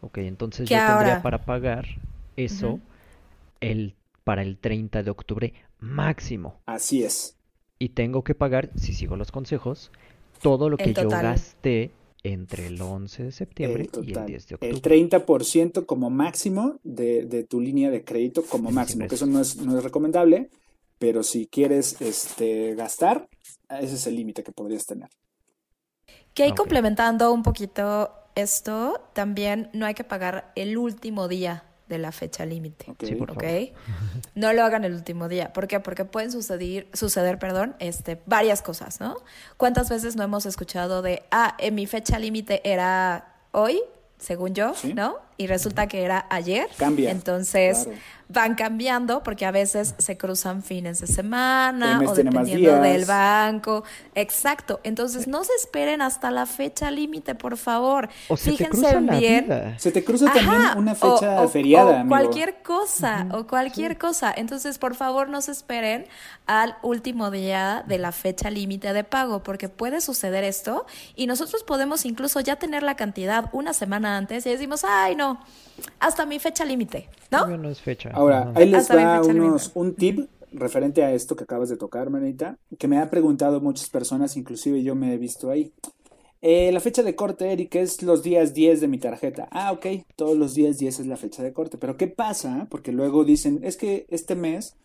Ok, 0.00 0.18
entonces 0.18 0.68
yo 0.68 0.82
tendría 0.82 1.22
para 1.22 1.44
pagar 1.44 1.86
eso 2.36 2.80
el, 3.60 3.96
para 4.24 4.42
el 4.42 4.58
30 4.58 5.02
de 5.02 5.10
octubre 5.10 5.54
máximo. 5.78 6.62
Así 6.66 7.02
es. 7.04 7.36
Y 7.80 7.90
tengo 7.90 8.22
que 8.24 8.34
pagar, 8.36 8.70
si 8.76 8.92
sigo 8.94 9.16
los 9.16 9.32
consejos, 9.32 9.90
todo 10.40 10.68
lo 10.70 10.76
El 10.76 10.84
que 10.84 10.94
yo 10.94 11.08
gasté 11.08 11.92
entre 12.22 12.66
el 12.66 12.80
11 12.80 13.24
de 13.24 13.32
septiembre 13.32 13.84
El 13.84 13.90
y 14.00 14.12
el 14.14 14.14
total. 14.14 14.26
10 14.26 14.46
de 14.48 14.54
El 14.60 14.80
octubre. 14.80 14.80
30% 14.80 15.86
como 15.86 16.10
máximo 16.10 16.80
de, 16.82 17.24
de 17.26 17.44
tu 17.44 17.60
línea 17.60 17.90
de 17.90 18.04
crédito 18.04 18.44
como 18.46 18.70
Sí, 18.70 18.72
máximo, 18.72 19.06
que 19.06 19.14
eso. 19.14 19.14
eso 19.16 19.26
no 19.26 19.40
es, 19.40 19.56
no 19.56 19.76
es 19.78 19.84
recomendable, 19.84 20.50
pero 21.00 21.22
si 21.22 21.46
quieres 21.46 22.00
este, 22.00 22.74
gastar, 22.74 23.26
ese 23.70 23.94
es 23.94 24.06
el 24.06 24.16
límite 24.16 24.42
que 24.44 24.52
podrías 24.52 24.84
tener. 24.84 25.08
Que 26.34 26.44
ahí 26.44 26.50
Ok. 26.50 26.58
complementando 26.58 27.32
un 27.32 27.42
poquito 27.42 28.12
esto, 28.34 29.00
también 29.14 29.70
no 29.72 29.86
hay 29.86 29.94
que 29.94 30.04
pagar 30.04 30.52
el 30.54 30.76
último 30.76 31.26
día 31.26 31.64
de 31.88 31.98
la 31.98 32.12
fecha 32.12 32.44
límite. 32.46 32.84
Ok. 32.90 33.02
Sí. 33.04 33.72
No 34.34 34.52
lo 34.52 34.62
hagan 34.62 34.84
el 34.84 34.92
último 34.94 35.28
día. 35.28 35.52
¿Por 35.52 35.66
qué? 35.66 35.80
Porque 35.80 36.04
pueden 36.04 36.30
suceder, 36.30 36.86
suceder, 36.92 37.38
perdón, 37.38 37.74
este, 37.80 38.20
varias 38.26 38.62
cosas, 38.62 39.00
¿no? 39.00 39.16
¿Cuántas 39.56 39.88
veces 39.90 40.16
no 40.16 40.22
hemos 40.22 40.46
escuchado 40.46 41.02
de, 41.02 41.24
ah, 41.30 41.56
en 41.58 41.74
mi 41.74 41.86
fecha 41.86 42.18
límite 42.18 42.60
era 42.70 43.34
hoy, 43.52 43.80
según 44.18 44.54
yo, 44.54 44.74
Sí. 44.74 44.94
¿no? 44.94 45.16
Y 45.40 45.46
resulta 45.46 45.86
que 45.86 46.02
era 46.02 46.26
ayer. 46.28 46.68
Cambia, 46.76 47.10
Entonces 47.10 47.84
claro. 47.84 47.98
van 48.28 48.54
cambiando 48.56 49.22
porque 49.22 49.46
a 49.46 49.50
veces 49.50 49.94
se 49.96 50.18
cruzan 50.18 50.62
fines 50.62 51.00
de 51.00 51.06
semana 51.06 51.98
o 52.06 52.14
dependiendo 52.14 52.80
del 52.82 53.06
banco. 53.06 53.82
Exacto. 54.14 54.80
Entonces 54.84 55.26
no 55.28 55.42
se 55.44 55.54
esperen 55.54 56.02
hasta 56.02 56.30
la 56.30 56.44
fecha 56.44 56.90
límite, 56.90 57.34
por 57.34 57.56
favor. 57.56 58.10
O 58.28 58.36
se 58.36 58.50
te 58.50 58.56
Fíjense 58.58 58.98
bien. 59.00 59.44
vida. 59.46 59.78
Se 59.78 59.90
te 59.92 60.04
cruza 60.04 60.26
Ajá, 60.26 60.34
también 60.40 60.60
una 60.76 60.94
fecha 60.94 61.40
o- 61.40 61.44
o- 61.44 61.48
feriada, 61.48 61.90
o 61.90 61.94
amigo. 61.94 62.08
cualquier 62.08 62.62
cosa, 62.62 63.26
o 63.32 63.46
cualquier 63.46 63.96
cosa. 63.96 64.34
Entonces, 64.36 64.76
por 64.78 64.94
favor, 64.94 65.30
no 65.30 65.40
se 65.40 65.52
esperen 65.52 66.06
al 66.46 66.76
último 66.82 67.30
día 67.30 67.82
de 67.88 67.96
la 67.98 68.12
fecha 68.12 68.50
límite 68.50 68.92
de 68.92 69.04
pago, 69.04 69.42
porque 69.42 69.68
puede 69.68 70.00
suceder 70.00 70.44
esto 70.44 70.84
y 71.14 71.26
nosotros 71.28 71.62
podemos 71.62 72.04
incluso 72.04 72.40
ya 72.40 72.56
tener 72.56 72.82
la 72.82 72.96
cantidad 72.96 73.46
una 73.52 73.72
semana 73.72 74.16
antes 74.16 74.44
y 74.46 74.50
decimos, 74.50 74.84
ay, 74.84 75.14
no, 75.16 75.29
hasta 75.98 76.26
mi 76.26 76.38
fecha 76.38 76.64
límite, 76.64 77.08
¿no? 77.30 77.46
No 77.56 77.68
es 77.70 77.80
fecha. 77.80 78.10
Ahora, 78.12 78.42
Ajá. 78.42 78.52
ahí 78.56 78.68
les 78.68 78.88
fecha 78.88 79.22
unos, 79.22 79.70
un 79.74 79.94
tip 79.94 80.28
referente 80.52 81.02
a 81.04 81.12
esto 81.12 81.36
que 81.36 81.44
acabas 81.44 81.68
de 81.68 81.76
tocar, 81.76 82.10
manita, 82.10 82.58
que 82.78 82.88
me 82.88 82.98
ha 82.98 83.10
preguntado 83.10 83.60
muchas 83.60 83.88
personas, 83.88 84.36
inclusive 84.36 84.82
yo 84.82 84.94
me 84.94 85.14
he 85.14 85.18
visto 85.18 85.50
ahí. 85.50 85.72
Eh, 86.42 86.72
la 86.72 86.80
fecha 86.80 87.02
de 87.02 87.14
corte, 87.14 87.52
Eric, 87.52 87.74
es 87.74 88.02
los 88.02 88.22
días 88.22 88.54
10 88.54 88.80
de 88.80 88.88
mi 88.88 88.98
tarjeta. 88.98 89.48
Ah, 89.50 89.72
ok, 89.72 89.86
todos 90.16 90.36
los 90.38 90.54
días 90.54 90.78
10 90.78 91.00
es 91.00 91.06
la 91.06 91.16
fecha 91.16 91.42
de 91.42 91.52
corte. 91.52 91.76
Pero 91.76 91.96
¿qué 91.96 92.06
pasa? 92.06 92.66
Porque 92.70 92.92
luego 92.92 93.24
dicen, 93.24 93.60
es 93.62 93.76
que 93.76 94.06
este 94.08 94.36
mes 94.36 94.76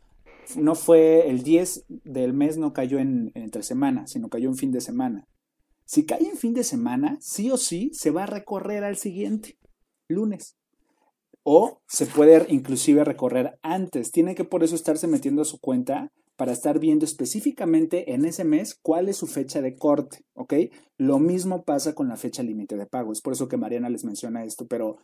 no 0.58 0.76
fue, 0.76 1.30
el 1.30 1.44
10 1.44 1.86
del 1.88 2.34
mes 2.34 2.58
no 2.58 2.74
cayó 2.74 3.00
en, 3.00 3.32
en 3.36 3.44
entre 3.44 3.64
semana, 3.64 4.06
sino 4.08 4.30
cayó 4.30 4.50
en 4.50 4.58
fin 4.58 4.72
de 4.72 4.82
semana. 4.82 5.28
Si 5.86 6.06
cae 6.06 6.28
en 6.28 6.38
fin 6.38 6.54
de 6.54 6.64
semana, 6.64 7.18
sí 7.22 7.52
o 7.52 7.58
sí 7.58 7.92
se 7.94 8.12
va 8.12 8.24
a 8.24 8.28
recorrer 8.28 8.84
al 8.84 8.98
siguiente, 8.98 9.58
lunes. 10.08 10.56
O 11.44 11.82
se 11.88 12.06
puede 12.06 12.46
inclusive 12.50 13.04
recorrer 13.04 13.60
antes. 13.62 14.12
Tiene 14.12 14.34
que 14.36 14.44
por 14.46 14.64
eso 14.64 14.76
estarse 14.76 15.08
metiendo 15.08 15.44
a 15.44 15.46
su 15.46 15.60
cuenta 15.60 16.12
para 16.38 16.52
estar 16.52 16.80
viendo 16.80 17.06
específicamente 17.06 18.14
en 18.14 18.26
ese 18.26 18.44
mes 18.44 18.78
cuál 18.82 19.08
es 19.10 19.18
su 19.18 19.28
fecha 19.28 19.62
de 19.62 19.76
corte, 19.78 20.26
¿ok? 20.34 20.54
Lo 20.98 21.20
mismo 21.20 21.64
pasa 21.64 21.94
con 21.94 22.10
la 22.10 22.18
fecha 22.18 22.44
límite 22.44 22.76
de 22.76 22.88
pago. 22.88 23.14
Es 23.14 23.22
por 23.22 23.34
eso 23.34 23.48
que 23.48 23.58
Mariana 23.58 23.90
les 23.90 24.04
menciona 24.04 24.44
esto, 24.44 24.66
pero 24.68 24.98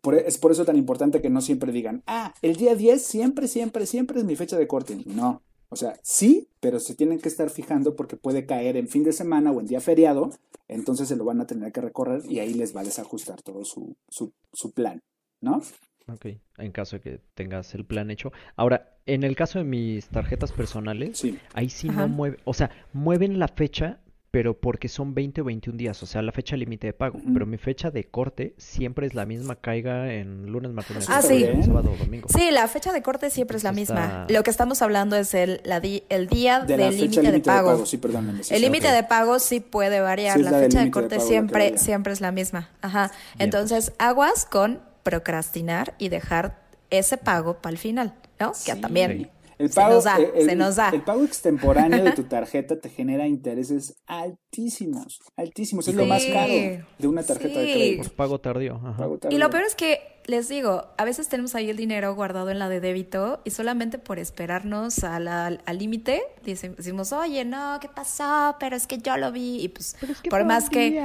por- 0.00 0.14
es 0.16 0.38
por 0.38 0.50
eso 0.50 0.64
tan 0.64 0.76
importante 0.76 1.20
que 1.20 1.30
no 1.30 1.40
siempre 1.40 1.70
digan, 1.72 2.02
ah, 2.06 2.34
el 2.42 2.56
día 2.56 2.74
10 2.74 3.02
siempre, 3.02 3.46
siempre, 3.46 3.86
siempre 3.86 4.18
es 4.18 4.24
mi 4.24 4.34
fecha 4.34 4.58
de 4.58 4.66
corte. 4.66 4.96
No. 5.06 5.42
O 5.68 5.76
sea, 5.76 5.98
sí, 6.02 6.48
pero 6.60 6.80
se 6.80 6.94
tienen 6.94 7.18
que 7.20 7.28
estar 7.28 7.48
fijando 7.48 7.94
porque 7.94 8.16
puede 8.16 8.44
caer 8.44 8.76
en 8.76 8.88
fin 8.88 9.04
de 9.04 9.12
semana 9.12 9.52
o 9.52 9.60
en 9.60 9.66
día 9.66 9.80
feriado, 9.80 10.30
entonces 10.72 11.08
se 11.08 11.16
lo 11.16 11.24
van 11.24 11.40
a 11.40 11.46
tener 11.46 11.72
que 11.72 11.80
recorrer 11.80 12.22
y 12.28 12.38
ahí 12.40 12.54
les 12.54 12.74
va 12.74 12.80
a 12.80 12.84
desajustar 12.84 13.42
todo 13.42 13.64
su, 13.64 13.96
su, 14.08 14.32
su 14.52 14.72
plan, 14.72 15.00
¿no? 15.40 15.62
Ok, 16.08 16.26
en 16.58 16.72
caso 16.72 16.96
de 16.96 17.00
que 17.00 17.20
tengas 17.34 17.74
el 17.74 17.84
plan 17.86 18.10
hecho. 18.10 18.32
Ahora, 18.56 18.98
en 19.06 19.22
el 19.22 19.36
caso 19.36 19.58
de 19.60 19.64
mis 19.64 20.08
tarjetas 20.08 20.50
personales, 20.52 21.18
Sí. 21.18 21.38
ahí 21.54 21.68
sí 21.70 21.88
Ajá. 21.88 22.02
no 22.02 22.08
mueve, 22.08 22.38
o 22.44 22.54
sea, 22.54 22.70
mueven 22.92 23.38
la 23.38 23.46
fecha, 23.48 24.00
pero 24.32 24.58
porque 24.58 24.88
son 24.88 25.12
20 25.14 25.42
o 25.42 25.44
21 25.44 25.76
días, 25.76 26.02
o 26.02 26.06
sea, 26.06 26.22
la 26.22 26.32
fecha 26.32 26.56
límite 26.56 26.86
de 26.86 26.92
pago. 26.94 27.20
Pero 27.34 27.44
mi 27.44 27.58
fecha 27.58 27.90
de 27.90 28.04
corte 28.04 28.54
siempre 28.56 29.06
es 29.06 29.12
la 29.14 29.26
misma, 29.26 29.56
caiga 29.56 30.10
en 30.14 30.46
lunes, 30.50 30.72
martes, 30.72 30.96
Ah, 31.10 31.20
miércoles, 31.20 31.26
sí. 31.38 31.44
jueves, 31.44 31.66
sábado 31.66 31.92
o 31.92 31.96
domingo. 32.02 32.28
Sí, 32.30 32.50
la 32.50 32.66
fecha 32.66 32.92
de 32.92 33.02
corte 33.02 33.28
siempre 33.28 33.58
es 33.58 33.62
la 33.62 33.72
misma. 33.72 34.22
está- 34.22 34.26
Lo 34.32 34.42
que 34.42 34.48
estamos 34.50 34.80
hablando 34.80 35.16
es 35.16 35.34
el, 35.34 35.60
la 35.64 35.80
di- 35.80 36.04
el 36.08 36.28
día 36.28 36.60
De 36.60 36.78
del 36.78 36.96
límite 36.96 37.30
de 37.30 37.40
pago. 37.40 37.84
Sí, 37.84 38.00
sí, 38.40 38.54
El 38.54 38.62
límite 38.62 38.90
de 38.90 39.02
pago 39.02 39.38
sí 39.38 39.60
puede 39.60 40.00
variar. 40.00 40.38
Sí, 40.38 40.42
la 40.42 40.50
fecha 40.52 40.82
de 40.82 40.90
corte 40.90 41.20
siempre, 41.20 41.76
siempre 41.76 42.14
es 42.14 42.22
la 42.22 42.32
misma. 42.32 42.70
Ajá. 42.80 43.10
Bien, 43.36 43.44
Entonces, 43.48 43.92
aguas 43.98 44.46
con 44.46 44.80
procrastinar 45.02 45.94
y 45.98 46.08
dejar 46.08 46.58
ese 46.90 47.18
pago 47.18 47.58
para 47.58 47.72
el 47.72 47.78
final, 47.78 48.14
¿no? 48.40 48.52
que 48.52 48.72
Sí. 48.72 48.80
también 48.80 49.30
El 49.58 49.68
se 49.70 49.74
pago, 49.80 49.94
nos 49.94 50.04
da, 50.04 50.16
el, 50.16 50.30
el- 50.34 50.46
se 50.46 50.56
nos 50.56 50.76
da. 50.76 50.88
el 50.90 51.02
pago 51.02 51.24
extemporáneo 51.24 52.04
de 52.04 52.12
tu 52.12 52.24
tarjeta 52.28 52.78
te 52.80 52.88
genera 52.88 53.26
intereses 53.26 53.94
altísimos, 54.06 55.20
altísimos. 55.36 55.86
Es 55.88 55.94
lo 55.94 56.06
más 56.06 56.24
caro 56.26 56.52
de 56.52 57.08
una 57.08 57.22
tarjeta 57.22 57.60
de 57.60 57.72
crédito. 57.72 58.02
Por 58.04 58.12
pago 58.12 58.38
tardío. 58.40 58.76
ajá. 58.84 58.96
Pago 58.98 59.18
Y 59.30 59.38
lo 59.38 59.50
peor 59.50 59.64
es 59.64 59.74
que, 59.74 60.00
les 60.26 60.48
digo, 60.48 60.86
a 60.96 61.04
veces 61.04 61.28
tenemos 61.28 61.54
ahí 61.54 61.68
el 61.70 61.76
dinero 61.76 62.14
guardado 62.14 62.50
en 62.50 62.58
la 62.58 62.68
de 62.68 62.80
débito 62.80 63.40
y 63.44 63.50
solamente 63.50 63.98
por 63.98 64.18
esperarnos 64.18 65.02
a 65.04 65.18
la- 65.20 65.58
al 65.64 65.78
límite 65.78 66.22
decimos, 66.44 67.12
oye, 67.12 67.44
no, 67.44 67.78
¿qué 67.80 67.88
pasó? 67.88 68.56
Pero 68.60 68.76
es 68.76 68.86
que 68.86 68.98
yo 68.98 69.16
lo 69.16 69.32
vi. 69.32 69.60
Y 69.62 69.68
pues, 69.68 69.96
por 70.30 70.44
más 70.44 70.70
que... 70.70 71.00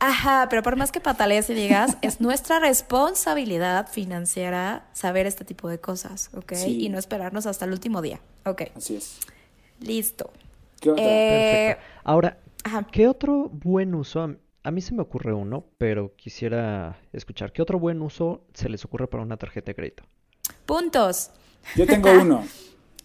Ajá, 0.00 0.46
pero 0.48 0.62
por 0.62 0.76
más 0.76 0.92
que 0.92 1.00
patalees 1.00 1.50
y 1.50 1.54
digas, 1.54 1.96
es 2.00 2.20
nuestra 2.20 2.58
responsabilidad 2.58 3.86
financiera 3.90 4.86
saber 4.92 5.26
este 5.26 5.44
tipo 5.44 5.68
de 5.68 5.78
cosas, 5.78 6.30
¿ok? 6.34 6.52
Sí. 6.54 6.84
Y 6.84 6.88
no 6.88 6.98
esperarnos 6.98 7.46
hasta 7.46 7.66
el 7.66 7.72
último 7.72 8.00
día. 8.00 8.18
Ok, 8.46 8.62
Así 8.76 8.96
es. 8.96 9.18
listo. 9.80 10.30
¿Qué 10.80 10.90
otra? 10.90 11.04
Eh, 11.04 11.76
Perfecto. 11.76 12.00
Ahora, 12.04 12.38
ajá. 12.64 12.86
¿qué 12.90 13.08
otro 13.08 13.50
buen 13.52 13.94
uso? 13.94 14.22
A- 14.22 14.36
A 14.62 14.70
mí 14.70 14.80
se 14.82 14.94
me 14.94 15.02
ocurre 15.02 15.32
uno, 15.32 15.64
pero 15.78 16.14
quisiera 16.16 16.98
escuchar. 17.12 17.52
¿Qué 17.52 17.62
otro 17.62 17.78
buen 17.78 18.00
uso 18.02 18.42
se 18.54 18.68
les 18.68 18.84
ocurre 18.84 19.06
para 19.06 19.22
una 19.22 19.36
tarjeta 19.38 19.66
de 19.70 19.74
crédito? 19.74 20.02
Puntos. 20.66 21.30
Yo 21.76 21.86
tengo 21.86 22.10
uno. 22.22 22.44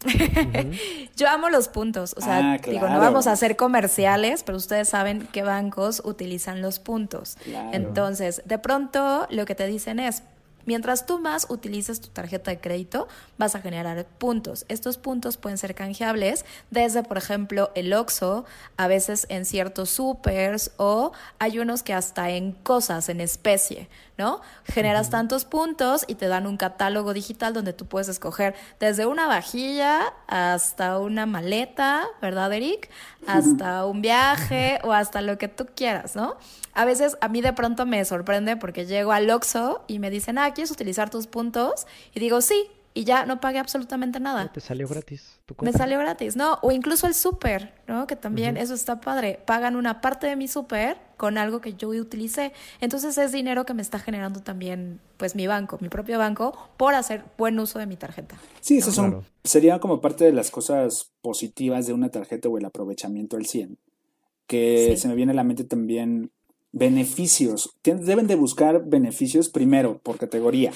Yo 1.15 1.30
amo 1.30 1.50
los 1.50 1.68
puntos, 1.68 2.13
o 2.18 2.22
sea, 2.22 2.54
Ah, 2.54 2.58
digo, 2.58 2.88
no 2.88 3.00
vamos 3.00 3.28
a 3.28 3.32
hacer 3.32 3.56
comerciales, 3.56 4.44
pero 4.44 4.58
ustedes 4.58 4.89
saben 4.89 5.28
qué 5.32 5.44
bancos 5.44 6.02
utilizan 6.06 6.62
los 6.62 6.80
puntos. 6.80 7.38
Claro. 7.44 7.70
Entonces, 7.74 8.41
de 8.46 8.60
pronto 8.60 9.28
lo 9.30 9.46
que 9.46 9.56
te 9.56 9.68
dicen 9.68 10.00
es, 10.00 10.24
mientras 10.65 11.06
tú 11.06 11.20
más 11.20 11.48
utilices 11.50 12.02
tu 12.02 12.10
tarjeta 12.10 12.52
de 12.52 12.60
crédito, 12.60 13.08
vas 13.38 13.56
a 13.56 13.62
generar 13.62 14.06
puntos. 14.18 14.65
Estos 14.68 14.98
puntos 14.98 15.38
pueden 15.38 15.58
ser 15.58 15.76
canjeables 15.76 16.46
desde, 16.72 17.04
por 17.04 17.18
ejemplo, 17.18 17.72
el 17.76 17.94
Oxxo, 17.94 18.46
a 18.78 18.88
veces 18.88 19.28
en 19.30 19.46
ciertos 19.46 19.89
supers 19.91 20.72
o 20.78 21.12
hay 21.39 21.60
unos 21.60 21.84
que 21.84 21.94
hasta 21.94 22.30
en 22.32 22.52
cosas, 22.52 23.10
en 23.10 23.22
especie, 23.22 23.88
¿no? 24.17 24.41
Generas 24.63 25.10
tantos 25.10 25.45
puntos 25.45 26.06
y 26.08 26.15
te 26.15 26.28
dan 26.28 26.47
un 26.47 26.58
catálogo 26.58 27.13
digital 27.13 27.54
donde 27.54 27.73
tú 27.73 27.86
puedes 27.86 28.08
escoger 28.08 28.56
desde 28.80 29.06
una 29.06 29.28
vajilla 29.28 30.13
hasta 30.28 30.99
una 30.99 31.25
maleta, 31.25 32.08
¿verdad, 32.21 32.51
Eric? 32.54 32.89
Hasta 33.28 33.86
un 33.86 34.01
viaje 34.01 34.80
o 34.84 34.93
hasta 34.93 35.21
lo 35.21 35.38
que 35.38 35.47
tú 35.47 35.65
quieras, 35.75 36.15
¿no? 36.15 36.38
A 36.73 36.86
veces 36.86 37.17
a 37.21 37.30
mí 37.30 37.41
de 37.41 37.54
pronto 37.54 37.86
me 37.86 38.04
sorprende 38.06 38.58
porque 38.58 38.86
llego 38.86 39.12
al 39.12 39.30
Oxxo 39.30 39.84
y 39.88 39.99
me 39.99 40.10
dicen, 40.10 40.38
ah, 40.38 40.54
¿quieres 40.54 40.71
utilizar 40.71 41.10
tus 41.10 41.28
puntos? 41.28 41.88
Y 42.13 42.19
digo, 42.19 42.41
sí, 42.41 42.69
y 42.95 43.03
ya 43.03 43.25
no 43.27 43.39
pagué 43.39 43.60
absolutamente 43.60 44.19
nada. 44.19 44.51
Te 44.51 44.62
salió 44.62 44.88
gratis. 44.88 45.39
tu 45.45 45.53
Me 45.62 45.71
salió 45.73 45.99
gratis, 45.99 46.36
¿no? 46.36 46.58
O 46.63 46.71
incluso 46.71 47.05
el 47.05 47.13
súper, 47.13 47.73
¿no? 47.88 48.08
Que 48.08 48.15
también 48.15 48.58
eso 48.58 48.73
está 48.73 48.99
padre. 49.01 49.39
Pagan 49.45 49.75
una 49.75 50.01
parte 50.01 50.25
de 50.25 50.36
mi 50.36 50.47
súper 50.47 50.97
con 51.17 51.38
algo 51.38 51.62
que 51.62 51.73
yo 51.75 51.89
utilicé. 51.89 52.53
Entonces 52.81 53.17
es 53.17 53.31
dinero 53.31 53.65
que 53.65 53.73
me 53.73 53.81
está 53.81 53.99
generando 53.99 54.39
también, 54.41 54.99
pues, 55.17 55.36
mi 55.36 55.45
banco, 55.45 55.77
mi 55.81 55.89
propio 55.89 56.17
banco, 56.17 56.58
por 56.77 56.95
hacer 56.95 57.23
buen 57.38 57.60
uso 57.60 57.77
de 57.79 57.86
mi 57.86 57.97
tarjeta. 57.97 58.38
Sí, 58.62 58.77
esas 58.77 58.95
son, 58.95 59.12
Claro. 59.12 59.25
sería 59.43 59.79
como 59.79 60.01
parte 60.01 60.23
de 60.25 60.31
las 60.34 60.49
cosas 60.49 61.12
positivas 61.21 61.86
de 61.88 61.93
una 61.93 62.10
tarjeta 62.10 62.49
o 62.49 62.58
el 62.58 62.65
aprovechamiento 62.65 63.36
al 63.38 63.45
100. 63.45 63.77
Que 64.47 64.91
Sí. 64.95 65.01
se 65.01 65.08
me 65.10 65.15
viene 65.15 65.34
a 65.34 65.36
la 65.36 65.43
mente 65.43 65.63
también 65.65 66.31
beneficios. 66.71 67.71
Tien- 67.81 67.99
Deben 68.05 68.27
de 68.27 68.36
buscar 68.36 68.86
beneficios 68.86 69.49
primero 69.49 69.97
por 69.99 70.17
categoría. 70.17 70.71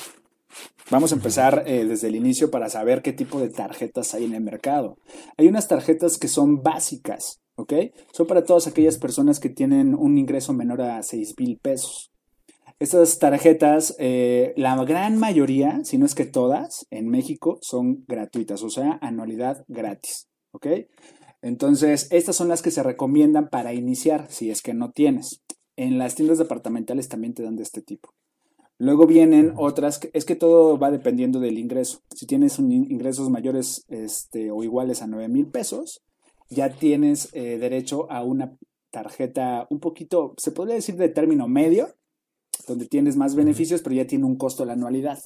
Vamos 0.92 1.12
a 1.12 1.16
empezar 1.16 1.64
eh, 1.68 1.86
desde 1.86 2.08
el 2.08 2.16
inicio 2.16 2.50
para 2.50 2.70
saber 2.70 3.02
qué 3.02 3.14
tipo 3.14 3.40
de 3.40 3.50
tarjetas 3.50 4.14
hay 4.14 4.26
en 4.26 4.34
el 4.34 4.42
mercado. 4.42 4.98
Hay 5.38 5.48
unas 5.48 5.68
tarjetas 5.68 6.18
que 6.18 6.28
son 6.28 6.64
básicas, 6.64 7.42
¿ok? 7.56 7.74
Son 8.12 8.26
para 8.26 8.44
todas 8.44 8.66
aquellas 8.66 8.98
personas 8.98 9.40
que 9.40 9.50
tienen 9.50 9.94
un 9.94 10.18
ingreso 10.18 10.54
menor 10.54 10.82
a 10.82 11.04
6 11.04 11.36
mil 11.38 11.60
pesos. 11.62 12.12
Estas 12.80 13.20
tarjetas, 13.20 13.96
eh, 14.00 14.54
la 14.56 14.84
gran 14.86 15.18
mayoría, 15.18 15.82
si 15.84 15.98
no 15.98 16.06
es 16.06 16.16
que 16.16 16.26
todas, 16.26 16.88
en 16.90 17.10
México 17.10 17.60
son 17.62 18.06
gratuitas, 18.08 18.64
o 18.64 18.70
sea, 18.70 18.98
anualidad 19.02 19.66
gratis, 19.68 20.30
¿ok? 20.52 20.68
Entonces, 21.42 22.08
estas 22.12 22.36
son 22.36 22.48
las 22.48 22.62
que 22.62 22.72
se 22.72 22.82
recomiendan 22.82 23.50
para 23.50 23.74
iniciar, 23.74 24.28
si 24.30 24.50
es 24.50 24.62
que 24.62 24.74
no 24.74 24.92
tienes. 24.92 25.42
En 25.76 25.98
las 25.98 26.16
tiendas 26.16 26.38
departamentales 26.38 27.10
también 27.10 27.34
te 27.34 27.44
dan 27.44 27.56
de 27.58 27.64
este 27.64 27.82
tipo. 27.82 28.14
Luego 28.82 29.06
vienen 29.06 29.54
otras, 29.58 30.00
es 30.14 30.24
que 30.24 30.38
todo 30.38 30.80
va 30.80 30.90
dependiendo 30.90 31.42
del 31.42 31.58
ingreso. 31.58 32.00
Si 32.16 32.26
tienes 32.26 32.60
un 32.60 32.72
ingresos 32.72 33.30
mayores 33.30 33.84
este, 33.90 34.52
o 34.52 34.64
iguales 34.64 35.02
a 35.02 35.08
9 35.08 35.28
mil 35.28 35.48
pesos, 35.48 36.02
ya 36.50 36.70
tienes 36.70 37.28
eh, 37.34 37.58
derecho 37.58 38.10
a 38.10 38.24
una 38.24 38.58
tarjeta 38.90 39.68
un 39.70 39.82
poquito, 39.82 40.34
se 40.38 40.52
podría 40.52 40.76
decir 40.76 40.96
de 40.96 41.10
término 41.10 41.50
medio, 41.50 41.90
donde 42.68 42.88
tienes 42.88 43.18
más 43.18 43.36
beneficios, 43.36 43.82
pero 43.82 43.96
ya 43.96 44.08
tiene 44.08 44.24
un 44.24 44.38
costo 44.38 44.64
la 44.64 44.74
anualidad. 44.74 45.20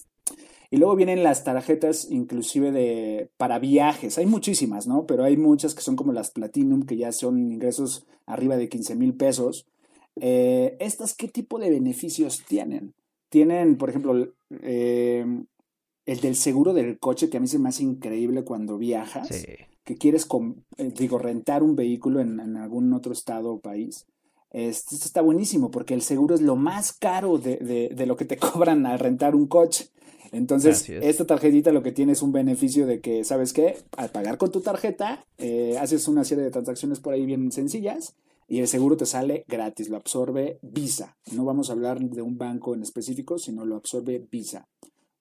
Y 0.72 0.78
luego 0.78 0.96
vienen 0.96 1.22
las 1.22 1.44
tarjetas 1.44 2.10
inclusive 2.10 2.72
de 2.72 3.30
para 3.38 3.60
viajes. 3.60 4.18
Hay 4.18 4.26
muchísimas, 4.26 4.88
¿no? 4.88 5.06
Pero 5.06 5.26
hay 5.26 5.38
muchas 5.38 5.76
que 5.76 5.84
son 5.84 5.96
como 5.96 6.12
las 6.12 6.32
Platinum, 6.32 6.88
que 6.88 6.98
ya 6.98 7.12
son 7.12 7.52
ingresos 7.52 8.08
arriba 8.26 8.58
de 8.58 8.68
15 8.68 8.96
mil 8.96 9.13
pesos. 9.13 9.68
Eh, 10.20 10.76
¿Estas 10.80 11.13
qué 11.13 11.28
tipo 11.28 11.60
de 11.60 11.70
beneficios 11.70 12.44
tienen? 12.48 12.96
Tienen, 13.34 13.78
por 13.78 13.89
ejemplo, 13.89 14.28
eh, 14.62 15.26
el 16.06 16.19
del 16.19 16.36
seguro 16.36 16.72
del 16.72 17.00
coche, 17.00 17.32
que 17.32 17.38
a 17.38 17.39
mí 17.39 17.48
se 17.48 17.58
me 17.58 17.69
hace 17.69 17.82
increíble 17.82 18.43
cuando 18.43 18.78
viajas 18.78 19.28
Sí. 19.30 19.43
que 19.84 19.96
quieres, 19.96 20.28
eh, 20.78 20.91
digo, 20.96 21.17
rentar 21.17 21.63
un 21.63 21.76
vehículo 21.76 22.19
en, 22.19 22.39
en 22.39 22.58
algún 22.58 22.93
otro 22.93 23.12
estado 23.12 23.54
o 23.54 23.60
país, 23.60 24.06
este, 24.52 24.93
esto 24.93 25.08
está 25.08 25.22
buenísimo 25.24 25.72
porque 25.72 25.96
el 25.96 26.04
seguro 26.04 26.36
es 26.36 26.41
lo 26.41 26.56
más 26.56 26.93
caro 26.93 27.39
de, 27.39 27.58
de- 27.58 27.89
de 27.96 28.06
lo 28.06 28.15
que 28.17 28.26
te 28.26 28.38
cobran 28.67 28.86
al 28.86 29.00
rentar 29.00 29.34
un 29.36 29.48
coche. 29.48 29.88
Entonces, 30.32 30.88
es. 30.88 31.04
esta 31.04 31.26
tarjetita 31.26 31.72
lo 31.72 31.82
que 31.82 31.91
tiene 31.91 32.12
es 32.12 32.22
un 32.22 32.34
beneficio 32.34 32.86
de 32.86 33.02
que, 33.02 33.24
¿sabes 33.24 33.52
qué? 33.52 33.78
Al 33.98 34.12
pagar 34.12 34.38
con 34.38 34.52
tu 34.52 34.62
tarjeta, 34.62 35.26
eh, 35.39 35.76
haces 35.80 36.08
una 36.08 36.24
serie 36.24 36.43
de 36.43 36.52
transacciones 36.52 37.00
por 37.00 37.13
ahí 37.15 37.26
bien 37.26 37.52
sencillas 37.52 38.15
y 38.47 38.60
el 38.60 38.67
seguro 38.67 38.97
te 38.97 39.06
sale 39.06 39.45
gratis, 39.47 39.89
lo 39.89 39.97
absorbe 39.97 40.60
Visa. 40.62 41.17
No 41.32 41.45
vamos 41.45 41.69
a 41.69 41.73
hablar 41.73 41.99
de 41.99 42.21
un 42.21 42.38
banco 42.38 42.73
en 42.73 42.84
específico, 42.84 43.38
sino 43.38 43.65
lo 43.65 43.75
absorbe 43.75 44.25
Visa. 44.32 44.67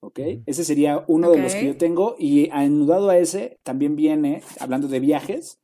¿Ok? 0.00 0.18
Ese 0.46 0.64
sería 0.64 1.04
uno 1.06 1.30
de 1.30 1.38
los 1.38 1.54
que 1.54 1.66
yo 1.66 1.76
tengo. 1.76 2.16
Y 2.18 2.50
anudado 2.50 3.08
a 3.08 3.18
ese 3.18 3.58
también 3.62 3.94
viene, 3.94 4.42
hablando 4.58 4.88
de 4.88 4.98
viajes, 4.98 5.60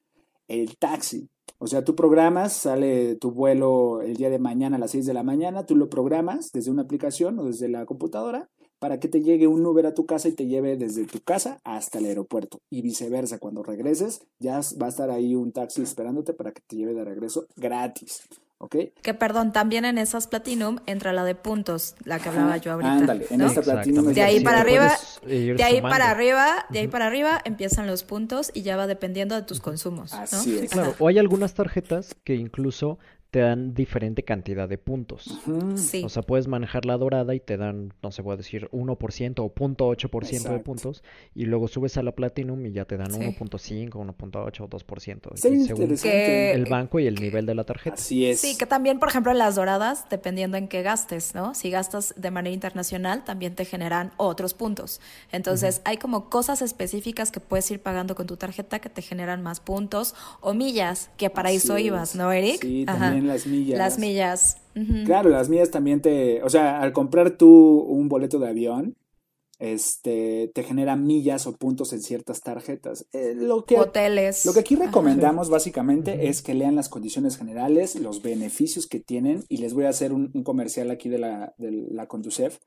el 0.47 0.77
taxi. 0.77 1.29
O 1.59 1.67
sea, 1.67 1.83
tú 1.83 1.97
programas, 1.97 2.53
sale 2.53 3.17
tu 3.17 3.33
vuelo 3.33 4.01
el 4.01 4.17
día 4.17 4.31
de 4.31 4.39
mañana 4.39 4.77
a 4.77 4.79
las 4.79 4.93
6 4.93 5.07
de 5.07 5.15
la 5.15 5.25
mañana, 5.25 5.67
tú 5.67 5.75
lo 5.75 5.91
programas 5.91 6.53
desde 6.53 6.71
una 6.71 6.83
aplicación 6.83 7.39
o 7.41 7.47
desde 7.47 7.69
la 7.69 7.85
computadora 7.85 8.49
para 8.79 9.01
que 9.01 9.09
te 9.09 9.23
llegue 9.23 9.47
un 9.47 9.65
Uber 9.65 9.87
a 9.87 9.95
tu 9.95 10.07
casa 10.07 10.29
y 10.29 10.33
te 10.33 10.47
lleve 10.47 10.77
desde 10.77 11.05
tu 11.05 11.21
casa 11.21 11.59
hasta 11.65 11.99
el 11.99 12.07
aeropuerto. 12.07 12.61
Y 12.71 12.83
viceversa, 12.83 13.39
cuando 13.39 13.63
regreses, 13.63 14.23
ya 14.39 14.61
va 14.81 14.87
a 14.87 14.91
estar 14.91 15.11
ahí 15.11 15.35
un 15.35 15.53
taxi 15.53 15.83
esperándote 15.83 16.33
para 16.33 16.53
que 16.53 16.63
te 16.67 16.77
lleve 16.77 16.95
de 16.95 17.05
regreso 17.05 17.47
gratis. 17.57 18.23
¿Ok? 18.61 18.75
Que 19.03 19.15
perdón, 19.15 19.53
también 19.53 19.85
en 19.85 19.99
esas 19.99 20.27
Platinum 20.27 20.79
entra 20.87 21.13
la 21.13 21.23
de 21.23 21.37
puntos, 21.37 21.95
la 22.03 22.19
que 22.19 22.29
hablaba 22.29 22.57
yo 22.57 22.73
ahorita. 22.73 22.93
ándale, 22.93 23.27
en 23.31 23.41
esta 23.41 23.63
Platinum 23.63 24.09
es 24.09 24.17
De 24.17 24.23
ahí 24.23 24.41
para 24.41 24.61
arriba, 24.63 24.97
De 25.25 25.63
ahí 25.63 25.77
sumando. 25.77 25.89
para 25.89 26.11
arriba, 26.11 26.67
de 26.69 26.81
ahí 26.81 26.89
para 26.89 27.07
arriba 27.07 27.41
empiezan 27.45 27.87
los 27.87 28.03
puntos 28.03 28.51
y 28.53 28.63
ya 28.63 28.77
va 28.77 28.89
dependiendo 28.89 29.37
de 29.37 29.43
tus 29.43 29.61
consumos. 29.61 30.13
¿no? 30.13 30.41
Es. 30.41 30.71
Claro, 30.73 30.93
o 30.99 31.07
hay 31.07 31.19
algunas 31.19 31.55
tarjetas 31.55 32.17
que 32.25 32.35
incluso 32.35 32.99
te 33.31 33.41
dan 33.41 33.75
diferente 33.75 34.23
cantidad 34.23 34.67
de 34.69 34.79
puntos. 34.79 35.39
Sí. 35.77 36.03
O 36.03 36.09
sea, 36.09 36.23
puedes 36.23 36.49
manejar 36.49 36.87
la 36.87 36.97
dorada 36.97 37.35
y 37.35 37.41
te 37.41 37.59
dan, 37.59 37.93
no 38.03 38.11
sé, 38.11 38.23
voy 38.23 38.33
a 38.33 38.37
decir 38.39 38.71
1% 38.73 39.41
o 39.45 39.51
0.8% 39.55 40.49
de 40.51 40.59
puntos. 40.61 41.03
Y 41.35 41.45
luego 41.45 41.69
subes 41.69 41.97
a 41.99 42.03
la 42.03 42.13
Platinum 42.13 42.65
y 42.65 42.73
ya 42.73 42.87
te 42.87 42.97
dan 42.97 43.13
Sí. 43.13 43.19
1.5, 43.21 43.91
1.8 43.99 44.65
o 44.65 44.69
2%. 44.69 45.35
Está 45.35 45.49
y 45.49 45.51
bien 45.53 45.67
según. 45.67 45.97
Que- 45.97 46.53
el 46.53 46.65
banco 46.67 46.99
y 47.01 47.07
el 47.07 47.17
nivel 47.17 47.45
de 47.45 47.55
la 47.55 47.65
tarjeta. 47.65 47.95
Así 47.97 48.25
es. 48.25 48.41
Sí, 48.41 48.57
que 48.57 48.65
también, 48.65 48.99
por 48.99 49.11
ejemplo, 49.11 49.31
en 49.33 49.39
las 49.39 49.57
doradas, 49.57 50.07
dependiendo 50.09 50.57
en 50.57 50.67
qué 50.69 50.83
gastes, 50.83 51.35
¿no? 51.35 51.55
Si 51.55 51.71
gastas 51.71 52.15
de 52.17 52.31
manera 52.31 52.55
internacional, 52.55 53.25
también 53.25 53.55
te 53.55 53.65
generan 53.67 54.13
otros 54.17 54.55
puntos. 54.55 55.01
Entonces, 55.33 55.83
hay 55.85 55.99
como 55.99 56.31
cosas 56.31 56.63
específicas 56.63 57.31
que 57.31 57.41
puedes 57.41 57.71
ir 57.71 57.81
pagando 57.83 58.15
con 58.15 58.27
tu 58.27 58.37
tarjeta 58.39 58.79
que 58.79 58.89
te 58.89 59.03
generan 59.03 59.43
más 59.43 59.61
puntos 59.61 60.15
o 60.41 60.55
millas, 60.55 61.11
que 61.19 61.29
para 61.29 61.49
Así 61.51 61.59
eso 61.59 61.77
es. 61.77 61.85
ibas, 61.85 62.15
¿no, 62.15 62.33
Eric? 62.33 62.63
Sí, 62.63 62.85
Ajá. 62.87 62.99
también 62.99 63.18
las 63.27 63.47
millas. 63.47 63.79
Las 63.79 63.99
millas. 63.99 64.57
Claro, 65.05 65.29
las 65.29 65.49
millas 65.49 65.71
también 65.71 66.01
te, 66.01 66.43
o 66.45 66.49
sea, 66.51 66.81
al 66.81 66.93
comprar 66.93 67.37
tú 67.37 67.81
un 67.81 68.09
boleto 68.09 68.39
de 68.39 68.49
avión, 68.49 68.97
este, 69.59 70.53
te 70.55 70.63
genera 70.63 70.95
millas 70.95 71.49
o 71.49 71.57
puntos 71.57 71.93
en 71.93 72.01
ciertas 72.01 72.41
tarjetas. 72.43 73.07
Eh, 73.13 73.35
lo 73.35 73.65
que, 73.65 73.77
Hoteles. 73.77 74.47
lo 74.47 74.53
que 74.53 74.61
aquí 74.61 74.77
Ajá. 74.77 74.85
recomendamos 74.85 75.51
básicamente 75.51 76.29
es 76.29 76.43
que 76.43 76.55
lean 76.55 76.77
las 76.77 76.89
condiciones 76.89 77.37
generales, 77.37 77.97
los 77.97 78.23
beneficios 78.23 78.87
que 78.87 79.01
tienen, 79.01 79.45
y 79.49 79.57
les 79.57 79.75
voy 79.75 79.87
a 79.87 79.89
hacer 79.89 80.13
un, 80.13 80.31
un 80.33 80.45
comercial 80.45 80.91
aquí 80.93 81.09
de 81.09 81.19
la, 81.19 81.55
de 81.59 81.73
la 81.91 82.07
Conducef. 82.07 82.59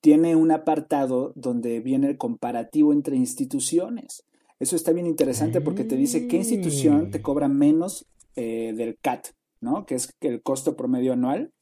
Tiene 0.00 0.36
un 0.36 0.52
apartado 0.52 1.32
donde 1.34 1.80
viene 1.80 2.08
el 2.08 2.18
comparativo 2.18 2.92
entre 2.92 3.16
instituciones. 3.16 4.22
Eso 4.60 4.76
está 4.76 4.92
bien 4.92 5.06
interesante 5.06 5.60
porque 5.60 5.84
te 5.84 5.96
dice 5.96 6.26
qué 6.26 6.36
institución 6.36 7.10
te 7.10 7.22
cobra 7.22 7.48
menos 7.48 8.06
eh, 8.34 8.72
del 8.76 8.96
CAT, 9.00 9.28
¿no? 9.60 9.86
Que 9.86 9.94
es 9.94 10.14
el 10.20 10.42
costo 10.42 10.76
promedio 10.76 11.12
anual, 11.12 11.52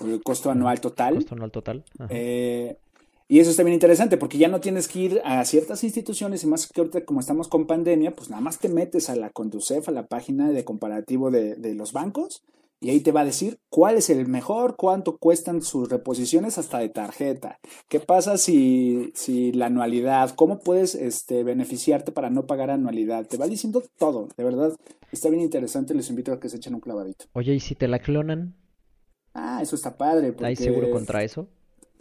el 0.00 0.22
costo 0.22 0.50
anual 0.50 0.80
total. 0.80 1.16
Costo 1.16 1.34
anual 1.34 1.50
total. 1.50 1.84
Eh, 2.08 2.76
y 3.28 3.40
eso 3.40 3.50
está 3.50 3.62
bien 3.62 3.74
interesante 3.74 4.16
porque 4.16 4.38
ya 4.38 4.48
no 4.48 4.60
tienes 4.60 4.88
que 4.88 4.98
ir 4.98 5.22
a 5.24 5.44
ciertas 5.44 5.84
instituciones 5.84 6.44
y 6.44 6.46
más 6.46 6.66
que 6.66 6.80
ahorita 6.80 7.04
como 7.04 7.20
estamos 7.20 7.48
con 7.48 7.66
pandemia, 7.66 8.14
pues 8.14 8.28
nada 8.28 8.42
más 8.42 8.58
te 8.58 8.68
metes 8.68 9.08
a 9.08 9.16
la 9.16 9.30
Conducef, 9.30 9.88
a 9.88 9.92
la 9.92 10.06
página 10.06 10.50
de 10.50 10.64
comparativo 10.64 11.30
de, 11.30 11.54
de 11.54 11.74
los 11.74 11.92
bancos 11.92 12.42
y 12.82 12.90
ahí 12.90 13.00
te 13.00 13.12
va 13.12 13.20
a 13.20 13.24
decir 13.24 13.58
cuál 13.70 13.96
es 13.96 14.10
el 14.10 14.26
mejor, 14.26 14.76
cuánto 14.76 15.16
cuestan 15.16 15.62
sus 15.62 15.88
reposiciones 15.88 16.58
hasta 16.58 16.78
de 16.80 16.88
tarjeta, 16.88 17.58
qué 17.88 18.00
pasa 18.00 18.36
si, 18.36 19.12
si 19.14 19.52
la 19.52 19.66
anualidad, 19.66 20.30
cómo 20.34 20.58
puedes 20.58 20.94
este, 20.94 21.44
beneficiarte 21.44 22.12
para 22.12 22.28
no 22.28 22.46
pagar 22.46 22.70
anualidad, 22.70 23.26
te 23.26 23.36
va 23.38 23.46
diciendo 23.46 23.82
todo, 23.98 24.28
de 24.36 24.44
verdad, 24.44 24.76
está 25.12 25.28
bien 25.30 25.42
interesante, 25.42 25.94
les 25.94 26.10
invito 26.10 26.32
a 26.32 26.40
que 26.40 26.48
se 26.48 26.56
echen 26.56 26.74
un 26.74 26.80
clavadito. 26.80 27.26
Oye, 27.32 27.54
¿y 27.54 27.60
si 27.60 27.74
te 27.74 27.86
la 27.88 28.00
clonan? 28.00 28.56
Ah, 29.34 29.60
eso 29.62 29.76
está 29.76 29.96
padre. 29.96 30.26
¿Hay 30.26 30.32
porque- 30.32 30.56
seguro 30.56 30.90
contra 30.90 31.22
eso? 31.22 31.48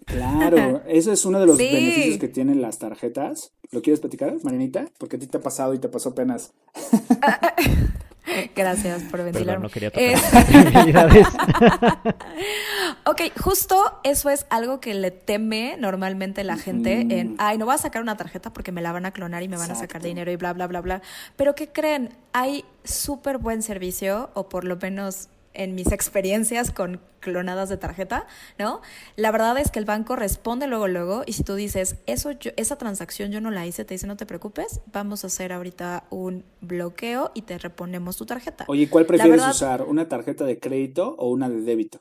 Claro, 0.06 0.82
eso 0.88 1.12
es 1.12 1.24
uno 1.26 1.39
de 1.39 1.46
los 1.46 1.58
Sí. 1.58 1.63
beneficios 1.72 2.17
que 2.17 2.28
tienen 2.28 2.60
las 2.62 2.80
tarjetas. 2.80 3.54
¿Lo 3.72 3.82
quieres 3.84 4.00
platicar, 4.00 4.36
Marinita? 4.44 4.89
Porque 4.98 5.15
a 5.15 5.20
ti 5.20 5.28
te 5.28 5.38
ha 5.38 5.41
pasado 5.41 5.74
y 5.76 5.80
te 5.80 5.88
pasó 5.89 6.10
apenas. 6.10 6.54
Gracias 8.56 9.02
por 9.04 9.12
Perdón, 9.20 9.34
ventilarme. 9.34 9.63
no 9.63 9.70
quería 9.70 9.89
tocar 9.91 11.17
Es-. 11.17 11.28
Ok, 13.06 13.22
justo 13.39 14.00
eso 14.04 14.30
es 14.30 14.46
algo 14.50 14.80
que 14.80 14.94
le 14.94 15.12
teme 15.12 15.76
normalmente 15.80 16.44
la 16.44 16.58
gente 16.58 17.04
Ujú. 17.06 17.13
en, 17.13 17.36
ay, 17.39 17.58
no 17.58 17.65
voy 17.65 17.76
a 17.76 17.78
sacar 17.78 18.02
una 18.02 18.15
tarjeta 18.17 18.54
porque 18.54 18.72
me 18.72 18.82
la 18.82 18.91
van 18.91 19.06
a 19.06 19.12
clonar 19.12 19.44
y 19.44 19.48
me 19.48 19.58
van 19.58 19.72
a 19.72 19.76
sacar 19.76 20.02
dinero 20.02 20.32
y 20.32 20.36
bla, 20.36 20.54
bla, 20.54 20.67
bla, 20.67 20.82
bla. 20.82 21.02
Pero 21.36 21.56
¿qué 21.56 21.67
creen? 21.70 22.10
Hay 22.34 22.63
súper 22.84 23.38
buen 23.38 23.62
servicio, 23.63 24.30
o 24.34 24.50
por 24.50 24.63
lo 24.63 24.78
menos 24.78 25.30
en 25.54 25.76
mis 25.76 25.92
experiencias 25.92 26.72
con 26.72 27.00
clonadas 27.20 27.70
de 27.70 27.78
tarjeta, 27.78 28.26
¿no? 28.58 28.82
La 29.16 29.32
verdad 29.32 29.58
es 29.58 29.70
que 29.70 29.80
el 29.80 29.86
banco 29.86 30.16
responde 30.16 30.68
luego, 30.68 30.88
luego, 30.88 31.24
y 31.26 31.34
si 31.34 31.44
tú 31.44 31.56
dices, 31.56 31.98
eso 32.08 32.32
yo- 32.32 32.52
esa 32.58 32.78
transacción 32.78 33.32
yo 33.32 33.42
no 33.42 33.52
la 33.52 33.66
hice, 33.68 33.86
te 33.86 33.94
dice, 33.94 34.08
no 34.08 34.18
te 34.18 34.26
preocupes, 34.26 34.82
vamos 34.92 35.24
a 35.24 35.28
hacer 35.28 35.54
ahorita 35.54 36.06
un 36.10 36.44
bloqueo 36.62 37.32
y 37.34 37.44
te 37.44 37.58
reponemos 37.58 38.18
tu 38.18 38.26
tarjeta. 38.26 38.66
Oye, 38.68 38.90
¿cuál 38.90 39.06
prefieres 39.06 39.34
verdad- 39.42 39.52
usar? 39.52 39.82
¿Una 39.84 40.08
tarjeta 40.10 40.46
de 40.46 40.60
crédito 40.60 41.16
o 41.20 41.30
una 41.30 41.50
de 41.50 41.62
débito? 41.62 42.00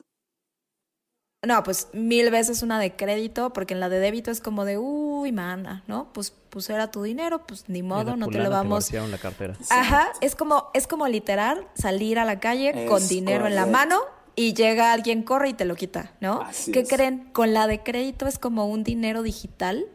No, 1.43 1.63
pues 1.63 1.87
mil 1.93 2.29
veces 2.29 2.61
una 2.61 2.79
de 2.79 2.95
crédito, 2.95 3.51
porque 3.51 3.73
en 3.73 3.79
la 3.79 3.89
de 3.89 3.99
débito 3.99 4.29
es 4.29 4.41
como 4.41 4.63
de, 4.63 4.77
uy, 4.77 5.31
mana, 5.31 5.83
¿no? 5.87 6.07
Pues, 6.13 6.33
pues 6.51 6.69
era 6.69 6.91
tu 6.91 7.01
dinero, 7.01 7.47
pues 7.47 7.67
ni 7.67 7.81
modo, 7.81 8.15
no 8.15 8.27
te 8.27 8.37
lo 8.37 8.51
vamos. 8.51 8.85
vaciaron 8.85 9.09
la 9.09 9.17
cartera. 9.17 9.55
Ajá, 9.71 10.09
es 10.21 10.35
como, 10.35 10.69
es 10.75 10.85
como 10.85 11.07
literal 11.07 11.65
salir 11.73 12.19
a 12.19 12.25
la 12.25 12.39
calle 12.39 12.85
con 12.87 13.07
dinero 13.07 13.47
en 13.47 13.55
la 13.55 13.65
mano 13.65 14.01
y 14.35 14.53
llega 14.53 14.93
alguien, 14.93 15.23
corre 15.23 15.49
y 15.49 15.53
te 15.53 15.65
lo 15.65 15.75
quita, 15.75 16.11
¿no? 16.19 16.41
Así 16.43 16.71
¿Qué 16.71 16.81
es. 16.81 16.89
creen? 16.89 17.29
Con 17.33 17.53
la 17.53 17.65
de 17.65 17.81
crédito 17.81 18.27
es 18.27 18.37
como 18.37 18.67
un 18.67 18.83
dinero 18.83 19.23
digital 19.23 19.87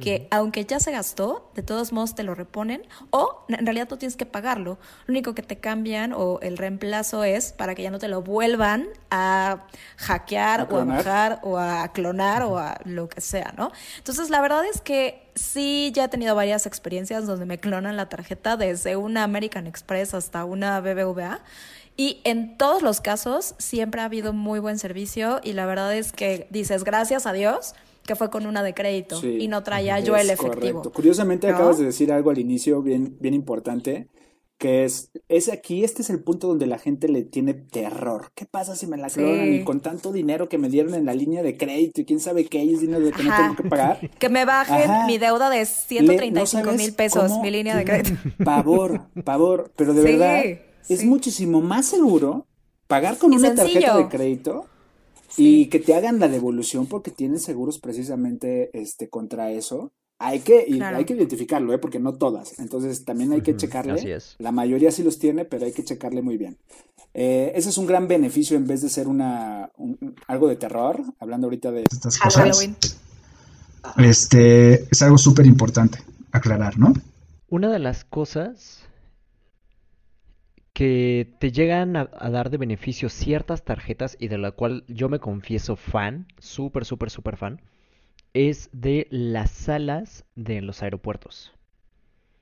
que 0.00 0.26
aunque 0.30 0.64
ya 0.64 0.80
se 0.80 0.90
gastó, 0.90 1.50
de 1.54 1.62
todos 1.62 1.92
modos 1.92 2.14
te 2.14 2.22
lo 2.22 2.34
reponen 2.34 2.82
o 3.10 3.44
en 3.48 3.66
realidad 3.66 3.88
tú 3.88 3.98
tienes 3.98 4.16
que 4.16 4.24
pagarlo. 4.24 4.78
Lo 5.06 5.12
único 5.12 5.34
que 5.34 5.42
te 5.42 5.58
cambian 5.58 6.14
o 6.14 6.40
el 6.40 6.56
reemplazo 6.56 7.24
es 7.24 7.52
para 7.52 7.74
que 7.74 7.82
ya 7.82 7.90
no 7.90 7.98
te 7.98 8.08
lo 8.08 8.22
vuelvan 8.22 8.88
a 9.10 9.64
hackear 9.98 10.62
¿A 10.62 10.64
o 10.64 10.78
a 10.78 10.84
bajar 10.84 11.40
o 11.42 11.58
a 11.58 11.92
clonar 11.92 12.42
o 12.42 12.58
a 12.58 12.80
lo 12.84 13.08
que 13.08 13.20
sea, 13.20 13.52
¿no? 13.56 13.70
Entonces 13.98 14.30
la 14.30 14.40
verdad 14.40 14.64
es 14.64 14.80
que 14.80 15.30
sí 15.34 15.92
ya 15.94 16.04
he 16.04 16.08
tenido 16.08 16.34
varias 16.34 16.66
experiencias 16.66 17.26
donde 17.26 17.44
me 17.44 17.58
clonan 17.58 17.96
la 17.96 18.08
tarjeta 18.08 18.56
desde 18.56 18.96
una 18.96 19.24
American 19.24 19.66
Express 19.66 20.14
hasta 20.14 20.44
una 20.44 20.80
BBVA. 20.80 21.40
Y 21.98 22.22
en 22.24 22.56
todos 22.56 22.80
los 22.80 23.02
casos 23.02 23.54
siempre 23.58 24.00
ha 24.00 24.04
habido 24.04 24.32
muy 24.32 24.58
buen 24.58 24.78
servicio 24.78 25.40
y 25.44 25.52
la 25.52 25.66
verdad 25.66 25.94
es 25.94 26.12
que 26.12 26.46
dices 26.50 26.84
gracias 26.84 27.26
a 27.26 27.34
Dios 27.34 27.74
que 28.06 28.16
fue 28.16 28.30
con 28.30 28.46
una 28.46 28.62
de 28.62 28.74
crédito 28.74 29.20
Sí. 29.20 29.38
y 29.40 29.48
no 29.48 29.62
traía 29.62 30.00
yo 30.00 30.16
el 30.16 30.30
efectivo. 30.30 30.54
correcto. 30.54 30.92
Curiosamente 30.92 31.48
¿No? 31.48 31.54
acabas 31.54 31.78
de 31.78 31.84
decir 31.86 32.12
algo 32.12 32.30
al 32.30 32.38
inicio 32.38 32.82
bien, 32.82 33.16
bien 33.20 33.34
importante, 33.34 34.08
que 34.58 34.84
es, 34.84 35.10
es 35.28 35.48
aquí, 35.48 35.82
este 35.82 36.02
es 36.02 36.10
el 36.10 36.22
punto 36.22 36.46
donde 36.46 36.66
la 36.68 36.78
gente 36.78 37.08
le 37.08 37.22
tiene 37.24 37.52
terror. 37.52 38.30
¿Qué 38.36 38.46
pasa 38.46 38.76
si 38.76 38.86
me 38.86 38.96
la 38.96 39.08
Sí. 39.08 39.16
clonan 39.18 39.52
y 39.54 39.64
con 39.64 39.80
tanto 39.80 40.12
dinero 40.12 40.48
que 40.48 40.56
me 40.56 40.68
dieron 40.68 40.94
en 40.94 41.04
la 41.04 41.14
línea 41.14 41.42
de 41.42 41.56
crédito 41.56 42.00
y 42.00 42.04
quién 42.04 42.20
sabe 42.20 42.44
qué, 42.44 42.62
es 42.62 42.80
dinero 42.80 43.04
de 43.04 43.10
que 43.10 43.24
no 43.24 43.36
tengo 43.36 43.56
que 43.56 43.68
pagar? 43.68 43.98
Que 44.20 44.28
me 44.28 44.44
bajen 44.44 44.88
Ajá. 44.88 45.06
mi 45.06 45.18
deuda 45.18 45.50
de 45.50 45.58
Le- 45.58 45.66
135 45.66 46.32
no 46.32 46.46
sabes 46.46 46.80
mil 46.80 46.94
pesos, 46.94 47.32
mi 47.40 47.50
línea 47.50 47.76
de 47.76 47.84
crédito. 47.84 48.16
Pavor, 48.44 49.00
pavor, 49.24 49.72
pero 49.74 49.94
de 49.94 50.02
Sí, 50.02 50.08
verdad 50.12 50.44
es 50.88 51.00
sí. 51.00 51.06
muchísimo 51.06 51.60
más 51.60 51.86
seguro 51.86 52.46
pagar 52.86 53.18
con 53.18 53.32
Y 53.32 53.36
una 53.38 53.54
tarjeta 53.56 53.96
de 53.96 54.08
crédito 54.08 54.66
Sí. 55.34 55.62
y 55.62 55.66
que 55.66 55.78
te 55.78 55.94
hagan 55.94 56.18
la 56.20 56.28
devolución 56.28 56.86
porque 56.86 57.10
tienen 57.10 57.38
seguros 57.40 57.78
precisamente 57.78 58.70
este 58.78 59.08
contra 59.08 59.50
eso. 59.50 59.92
Hay 60.18 60.40
que, 60.40 60.66
Claro. 60.66 60.98
hay 60.98 61.04
que 61.04 61.14
identificarlo, 61.14 61.72
¿eh? 61.74 61.78
porque 61.78 61.98
no 61.98 62.14
todas. 62.14 62.58
Entonces 62.60 63.04
también 63.04 63.32
hay 63.32 63.40
que 63.40 63.56
checarle. 63.56 63.94
así 63.94 64.10
es. 64.10 64.36
La 64.38 64.52
mayoría 64.52 64.92
sí 64.92 65.02
los 65.02 65.18
tiene, 65.18 65.44
pero 65.44 65.64
hay 65.66 65.72
que 65.72 65.82
checarle 65.82 66.22
muy 66.22 66.36
bien. 66.36 66.58
Eh, 67.14 67.50
ese 67.56 67.70
es 67.70 67.78
un 67.78 67.86
gran 67.86 68.06
beneficio 68.08 68.56
en 68.56 68.66
vez 68.66 68.82
de 68.82 68.88
ser 68.88 69.08
una 69.08 69.70
un- 69.76 69.98
un- 70.00 70.14
algo 70.28 70.46
de 70.48 70.56
terror, 70.56 71.02
hablando 71.18 71.46
ahorita 71.48 71.72
de 71.72 71.84
estas 71.90 72.18
cosas, 72.18 72.42
Halloween. 72.42 72.76
este, 73.98 74.84
es 74.90 75.02
algo 75.02 75.18
súper 75.18 75.46
importante 75.46 75.98
aclarar, 76.30 76.78
¿no? 76.78 76.92
Una 77.50 77.70
de 77.70 77.78
las 77.78 78.04
cosas 78.04 78.78
que 80.74 81.34
te 81.40 81.52
llegan 81.52 81.96
a, 81.96 82.10
a 82.18 82.30
dar 82.30 82.50
de 82.50 82.58
beneficio 82.58 83.08
ciertas 83.08 83.64
tarjetas 83.64 84.16
y 84.20 84.28
de 84.28 84.38
la 84.38 84.52
cual 84.52 84.84
yo 84.88 85.08
me 85.08 85.18
confieso 85.20 85.76
fan, 85.76 86.26
súper, 86.38 86.84
súper, 86.84 87.10
súper 87.10 87.36
fan, 87.36 87.60
es 88.34 88.70
de 88.72 89.08
las 89.10 89.50
salas 89.52 90.24
de 90.36 90.62
los 90.62 90.82
aeropuertos. 90.82 91.52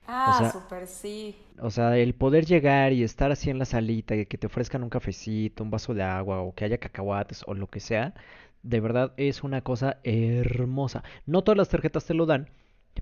Ah, 0.06 0.32
sea- 0.32 0.52
súper 0.52 0.86
sí. 0.86 1.34
O 1.60 1.70
sea, 1.70 1.96
el 1.98 2.14
poder 2.14 2.44
llegar 2.46 2.92
y 2.92 3.02
estar 3.04 3.30
así 3.30 3.50
en 3.50 3.58
la 3.58 3.64
salita 3.64 4.16
y 4.16 4.26
que 4.26 4.38
te 4.38 4.46
ofrezcan 4.48 4.82
un 4.82 4.90
cafecito, 4.90 5.62
un 5.62 5.70
vaso 5.70 5.94
de 5.94 6.02
agua 6.02 6.40
o 6.40 6.54
que 6.54 6.64
haya 6.64 6.78
cacahuates 6.78 7.44
o 7.46 7.54
lo 7.54 7.68
que 7.68 7.78
sea, 7.80 8.14
de 8.62 8.80
verdad 8.80 9.12
es 9.16 9.42
una 9.44 9.62
cosa 9.62 9.98
hermosa. 10.04 11.04
No 11.26 11.42
todas 11.44 11.58
las 11.58 11.68
tarjetas 11.68 12.04
te 12.06 12.14
lo 12.14 12.26
dan, 12.26 12.48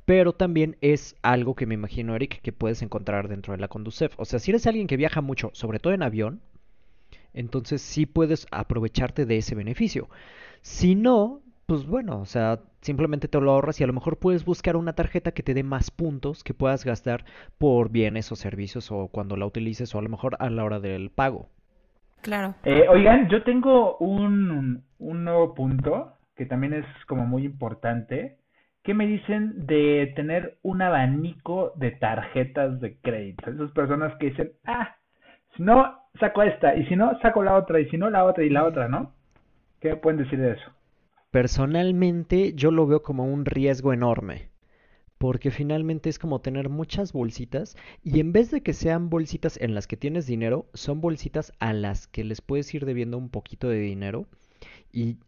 pero 0.05 0.33
también 0.33 0.77
es 0.81 1.17
algo 1.23 1.55
que 1.55 1.67
me 1.67 1.75
imagino, 1.75 2.15
Eric, 2.15 2.41
que 2.41 2.53
puedes 2.53 2.83
encontrar 2.83 3.29
dentro 3.29 3.53
de 3.53 3.59
la 3.59 3.69
Conducef. 3.69 4.15
O 4.19 4.25
sea, 4.25 4.39
si 4.39 4.51
eres 4.51 4.67
alguien 4.67 4.87
que 4.87 4.97
viaja 4.97 5.21
mucho, 5.21 5.51
sobre 5.53 5.79
todo 5.79 5.93
en 5.93 6.03
avión, 6.03 6.41
entonces 7.35 7.83
sí 7.83 8.07
puedes 8.07 8.47
aprovecharte 8.51 9.27
de 9.27 9.39
ese 9.39 9.55
beneficio. 9.55 10.09
Si 10.63 10.95
no, 10.95 11.41
pues 11.67 11.87
bueno, 11.87 12.21
o 12.21 12.25
sea, 12.25 12.61
simplemente 12.81 13.29
te 13.29 13.41
lo 13.41 13.53
ahorras 13.53 13.81
y 13.81 13.85
a 13.85 13.87
lo 13.87 13.93
mejor 13.93 14.19
puedes 14.19 14.45
buscar 14.45 14.77
una 14.77 14.95
tarjeta 14.95 15.33
que 15.33 15.43
te 15.43 15.55
dé 15.55 15.63
más 15.63 15.91
puntos 15.91 16.43
que 16.43 16.55
puedas 16.55 16.85
gastar 16.85 17.25
por 17.59 17.91
bienes 17.91 18.33
o 18.33 18.37
servicios 18.37 18.91
o 18.91 19.09
cuando 19.09 19.37
la 19.37 19.47
utilices 19.47 19.95
o 19.95 19.99
a 19.99 20.03
lo 20.03 20.09
mejor 20.09 20.37
a 20.41 20.51
la 20.51 20.65
hora 20.65 20.81
del 20.81 21.11
pago. 21.11 21.49
Claro. 22.23 22.55
Eh, 22.65 22.87
oigan, 22.89 23.29
yo 23.29 23.45
tengo 23.45 23.97
un, 23.99 24.83
un 24.99 25.25
nuevo 25.25 25.55
punto 25.55 26.15
que 26.35 26.47
también 26.47 26.73
es 26.73 26.87
como 27.07 27.27
muy 27.27 27.45
importante. 27.45 28.39
¿Qué 28.83 28.95
me 28.95 29.07
dicen 29.07 29.67
de 29.67 30.13
tener 30.17 30.59
un 30.63 30.83
abanico 30.83 31.73
de 31.77 31.91
tarjetas 31.93 32.81
de 32.81 32.97
crédito? 33.01 33.51
Esas 33.51 33.71
personas 33.73 34.15
que 34.19 34.31
dicen, 34.31 34.53
ah, 34.67 34.97
Si 35.57 35.63
no, 35.63 35.99
saco 36.21 36.43
esta, 36.43 36.75
y 36.77 36.87
si 36.87 36.97
no, 36.97 37.19
saco 37.21 37.43
la 37.43 37.57
otra, 37.57 37.81
y 37.81 37.89
si 37.91 37.97
no, 37.99 38.11
la 38.11 38.25
otra 38.25 38.45
y 38.45 38.51
la 38.51 38.65
otra, 38.65 38.89
¿no? 38.89 39.13
¿Qué 39.81 39.97
pueden 39.97 40.21
decir 40.23 40.39
de 40.39 40.53
eso? 40.53 40.71
Personalmente 41.31 42.55
yo 42.55 42.71
lo 42.71 42.87
veo 42.87 43.03
como 43.03 43.25
un 43.25 43.45
riesgo 43.45 43.93
enorme, 43.93 44.51
porque 45.19 45.51
finalmente 45.51 46.09
es 46.09 46.19
como 46.19 46.41
tener 46.41 46.69
muchas 46.69 47.13
bolsitas 47.13 47.77
y 48.03 48.21
en 48.21 48.33
vez 48.33 48.51
de 48.51 48.63
que 48.63 48.73
sean 48.73 49.11
bolsitas 49.11 49.61
en 49.61 49.75
las 49.75 49.87
que 49.87 49.97
tienes 49.97 50.27
dinero, 50.27 50.67
son 50.75 51.01
bolsitas 51.01 51.53
a 51.59 51.73
las 51.73 52.07
que 52.07 52.25
les 52.25 52.41
puedes 52.41 52.73
ir 52.75 52.87
debiendo 52.87 53.19
un 53.19 53.29
poquito 53.31 53.69
de 53.69 53.81
dinero 53.81 54.27
y 54.93 55.19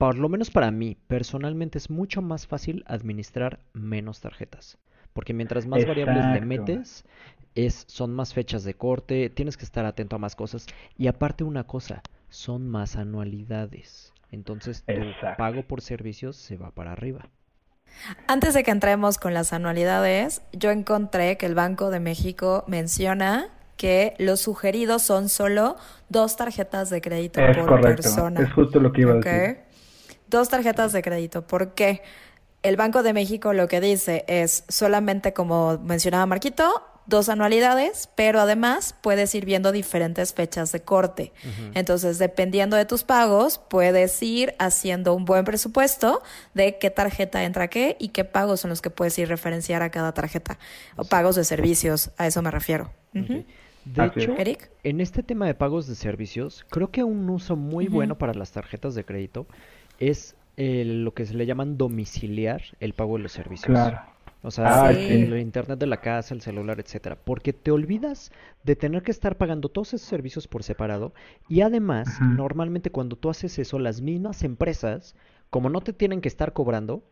por 0.00 0.16
lo 0.16 0.30
menos 0.30 0.50
para 0.50 0.70
mí, 0.70 0.96
personalmente 1.08 1.76
es 1.76 1.90
mucho 1.90 2.22
más 2.22 2.46
fácil 2.46 2.84
administrar 2.86 3.60
menos 3.74 4.20
tarjetas. 4.20 4.78
Porque 5.12 5.34
mientras 5.34 5.66
más 5.66 5.84
variables 5.84 6.24
le 6.24 6.40
metes, 6.40 7.04
es, 7.54 7.84
son 7.86 8.14
más 8.14 8.32
fechas 8.32 8.64
de 8.64 8.72
corte, 8.72 9.28
tienes 9.28 9.58
que 9.58 9.66
estar 9.66 9.84
atento 9.84 10.16
a 10.16 10.18
más 10.18 10.36
cosas. 10.36 10.66
Y 10.96 11.08
aparte 11.08 11.44
una 11.44 11.64
cosa, 11.64 12.02
son 12.30 12.66
más 12.66 12.96
anualidades. 12.96 14.14
Entonces 14.30 14.84
tu 14.84 14.92
Exacto. 14.92 15.36
pago 15.36 15.64
por 15.64 15.82
servicios 15.82 16.36
se 16.36 16.56
va 16.56 16.70
para 16.70 16.92
arriba. 16.92 17.28
Antes 18.26 18.54
de 18.54 18.62
que 18.62 18.70
entremos 18.70 19.18
con 19.18 19.34
las 19.34 19.52
anualidades, 19.52 20.40
yo 20.54 20.70
encontré 20.70 21.36
que 21.36 21.44
el 21.44 21.54
Banco 21.54 21.90
de 21.90 22.00
México 22.00 22.64
menciona 22.66 23.48
que 23.76 24.14
los 24.18 24.40
sugeridos 24.40 25.02
son 25.02 25.28
solo 25.28 25.76
dos 26.08 26.36
tarjetas 26.36 26.88
de 26.88 27.02
crédito 27.02 27.40
Es 27.40 27.54
por 27.58 27.66
correcto. 27.66 28.02
persona. 28.02 28.40
Es 28.40 28.52
justo 28.54 28.80
lo 28.80 28.92
que 28.92 29.02
iba 29.02 29.12
a 29.12 29.16
decir. 29.16 29.69
Dos 30.30 30.48
tarjetas 30.48 30.92
de 30.92 31.02
crédito. 31.02 31.44
¿Por 31.46 31.74
qué? 31.74 32.02
El 32.62 32.76
Banco 32.76 33.02
de 33.02 33.12
México 33.12 33.52
lo 33.52 33.66
que 33.66 33.80
dice 33.80 34.24
es 34.28 34.64
solamente, 34.68 35.32
como 35.32 35.78
mencionaba 35.78 36.24
Marquito, 36.26 36.84
dos 37.06 37.28
anualidades, 37.28 38.08
pero 38.14 38.40
además 38.40 38.94
puedes 39.02 39.34
ir 39.34 39.44
viendo 39.44 39.72
diferentes 39.72 40.32
fechas 40.32 40.70
de 40.70 40.82
corte. 40.82 41.32
Entonces, 41.74 42.18
dependiendo 42.18 42.76
de 42.76 42.84
tus 42.84 43.02
pagos, 43.02 43.58
puedes 43.58 44.22
ir 44.22 44.54
haciendo 44.60 45.14
un 45.14 45.24
buen 45.24 45.44
presupuesto 45.44 46.22
de 46.54 46.78
qué 46.78 46.90
tarjeta 46.90 47.42
entra 47.42 47.66
qué 47.68 47.96
y 47.98 48.10
qué 48.10 48.24
pagos 48.24 48.60
son 48.60 48.70
los 48.70 48.80
que 48.80 48.90
puedes 48.90 49.18
ir 49.18 49.28
referenciar 49.28 49.82
a 49.82 49.90
cada 49.90 50.14
tarjeta. 50.14 50.58
O 50.96 51.04
pagos 51.04 51.34
de 51.34 51.42
servicios, 51.42 52.12
a 52.18 52.28
eso 52.28 52.40
me 52.40 52.52
refiero. 52.52 52.92
De 53.12 54.04
hecho, 54.04 54.36
Eric. 54.36 54.70
en 54.84 55.00
este 55.00 55.22
tema 55.22 55.46
de 55.46 55.54
pagos 55.54 55.88
de 55.88 55.94
servicios, 55.96 56.64
creo 56.70 56.90
que 56.90 57.02
un 57.02 57.28
uso 57.30 57.56
muy 57.56 57.88
bueno 57.88 58.18
para 58.18 58.34
las 58.34 58.52
tarjetas 58.52 58.94
de 58.94 59.04
crédito 59.04 59.46
es 60.00 60.36
eh, 60.56 60.84
lo 60.84 61.14
que 61.14 61.26
se 61.26 61.34
le 61.34 61.46
llaman 61.46 61.78
domiciliar 61.78 62.62
el 62.80 62.94
pago 62.94 63.16
de 63.16 63.22
los 63.24 63.32
servicios. 63.32 63.68
Claro. 63.74 64.00
O 64.42 64.50
sea, 64.50 64.68
Ah, 64.68 64.92
sí. 64.94 65.02
el 65.06 65.38
internet 65.38 65.78
de 65.78 65.86
la 65.86 66.00
casa, 66.00 66.34
el 66.34 66.40
celular, 66.40 66.80
etcétera, 66.80 67.16
porque 67.24 67.52
te 67.52 67.70
olvidas 67.70 68.32
de 68.64 68.74
tener 68.76 69.02
que 69.02 69.10
estar 69.10 69.36
pagando 69.36 69.68
todos 69.68 69.94
esos 69.94 70.08
servicios 70.08 70.48
por 70.48 70.62
separado 70.62 71.12
y 71.48 71.60
además, 71.60 72.22
normalmente 72.26 72.90
cuando 72.90 73.16
tú 73.16 73.30
haces 73.30 73.58
eso, 73.58 73.78
las 73.78 74.00
mismas 74.00 74.42
empresas, 74.42 75.14
como 75.50 75.68
no 75.70 75.82
te 75.82 75.92
tienen 75.92 76.22
que 76.22 76.28
estar 76.28 76.54
cobrando, 76.54 77.04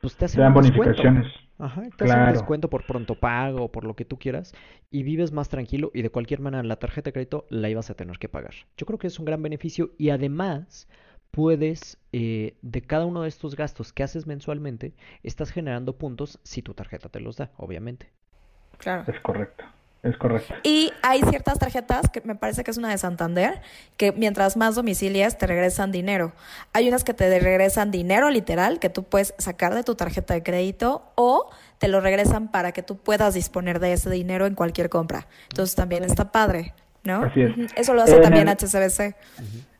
pues 0.00 0.16
te 0.16 0.26
hacen 0.26 0.38
Te 0.38 0.42
dan 0.42 0.52
un 0.52 0.60
descuento. 0.60 1.02
bonificaciones. 1.02 1.26
Ajá, 1.58 1.90
te 1.96 2.04
hacen 2.04 2.22
un 2.22 2.28
Claro. 2.28 2.32
descuento 2.32 2.68
por 2.68 2.84
pronto 2.84 3.18
pago, 3.18 3.72
por 3.72 3.84
lo 3.84 3.96
que 3.96 4.04
tú 4.04 4.18
quieras, 4.18 4.54
y 4.90 5.02
vives 5.04 5.32
más 5.32 5.48
tranquilo 5.48 5.90
y 5.94 6.02
de 6.02 6.10
cualquier 6.10 6.40
manera 6.40 6.62
la 6.62 6.76
tarjeta 6.78 7.08
de 7.08 7.12
crédito 7.14 7.46
la 7.50 7.70
ibas 7.70 7.90
a 7.90 7.94
tener 7.94 8.18
que 8.18 8.28
pagar. 8.28 8.54
Yo 8.76 8.86
creo 8.86 8.98
que 8.98 9.06
es 9.06 9.18
un 9.18 9.24
gran 9.24 9.42
beneficio 9.42 9.92
y 9.98 10.10
además 10.10 10.88
puedes, 11.36 11.98
eh, 12.14 12.54
de 12.62 12.80
cada 12.80 13.04
uno 13.04 13.20
de 13.20 13.28
estos 13.28 13.56
gastos 13.56 13.92
que 13.92 14.02
haces 14.02 14.26
mensualmente, 14.26 14.94
estás 15.22 15.50
generando 15.50 15.98
puntos 15.98 16.38
si 16.44 16.62
tu 16.62 16.72
tarjeta 16.72 17.10
te 17.10 17.20
los 17.20 17.36
da, 17.36 17.50
obviamente. 17.58 18.10
Claro. 18.78 19.04
Es 19.12 19.20
correcto. 19.20 19.62
Es 20.02 20.16
correcto. 20.16 20.54
Y 20.62 20.92
hay 21.02 21.20
ciertas 21.24 21.58
tarjetas, 21.58 22.08
que 22.08 22.22
me 22.22 22.36
parece 22.36 22.64
que 22.64 22.70
es 22.70 22.78
una 22.78 22.88
de 22.88 22.96
Santander, 22.96 23.60
que 23.98 24.12
mientras 24.12 24.56
más 24.56 24.76
domicilias 24.76 25.36
te 25.36 25.46
regresan 25.46 25.92
dinero. 25.92 26.32
Hay 26.72 26.88
unas 26.88 27.04
que 27.04 27.12
te 27.12 27.28
regresan 27.38 27.90
dinero 27.90 28.30
literal, 28.30 28.78
que 28.78 28.88
tú 28.88 29.02
puedes 29.02 29.34
sacar 29.36 29.74
de 29.74 29.82
tu 29.84 29.94
tarjeta 29.94 30.32
de 30.32 30.42
crédito, 30.42 31.02
o 31.16 31.50
te 31.76 31.88
lo 31.88 32.00
regresan 32.00 32.50
para 32.50 32.72
que 32.72 32.82
tú 32.82 32.96
puedas 32.96 33.34
disponer 33.34 33.78
de 33.78 33.92
ese 33.92 34.08
dinero 34.08 34.46
en 34.46 34.54
cualquier 34.54 34.88
compra. 34.88 35.26
Entonces 35.50 35.74
también 35.76 36.02
está 36.02 36.32
padre, 36.32 36.72
¿no? 37.04 37.24
Así 37.24 37.42
es. 37.42 37.52
Eso 37.76 37.92
lo 37.92 38.00
hace 38.02 38.16
En 38.16 38.22
también 38.22 38.48
el- 38.48 38.56
HSBC. 38.56 39.14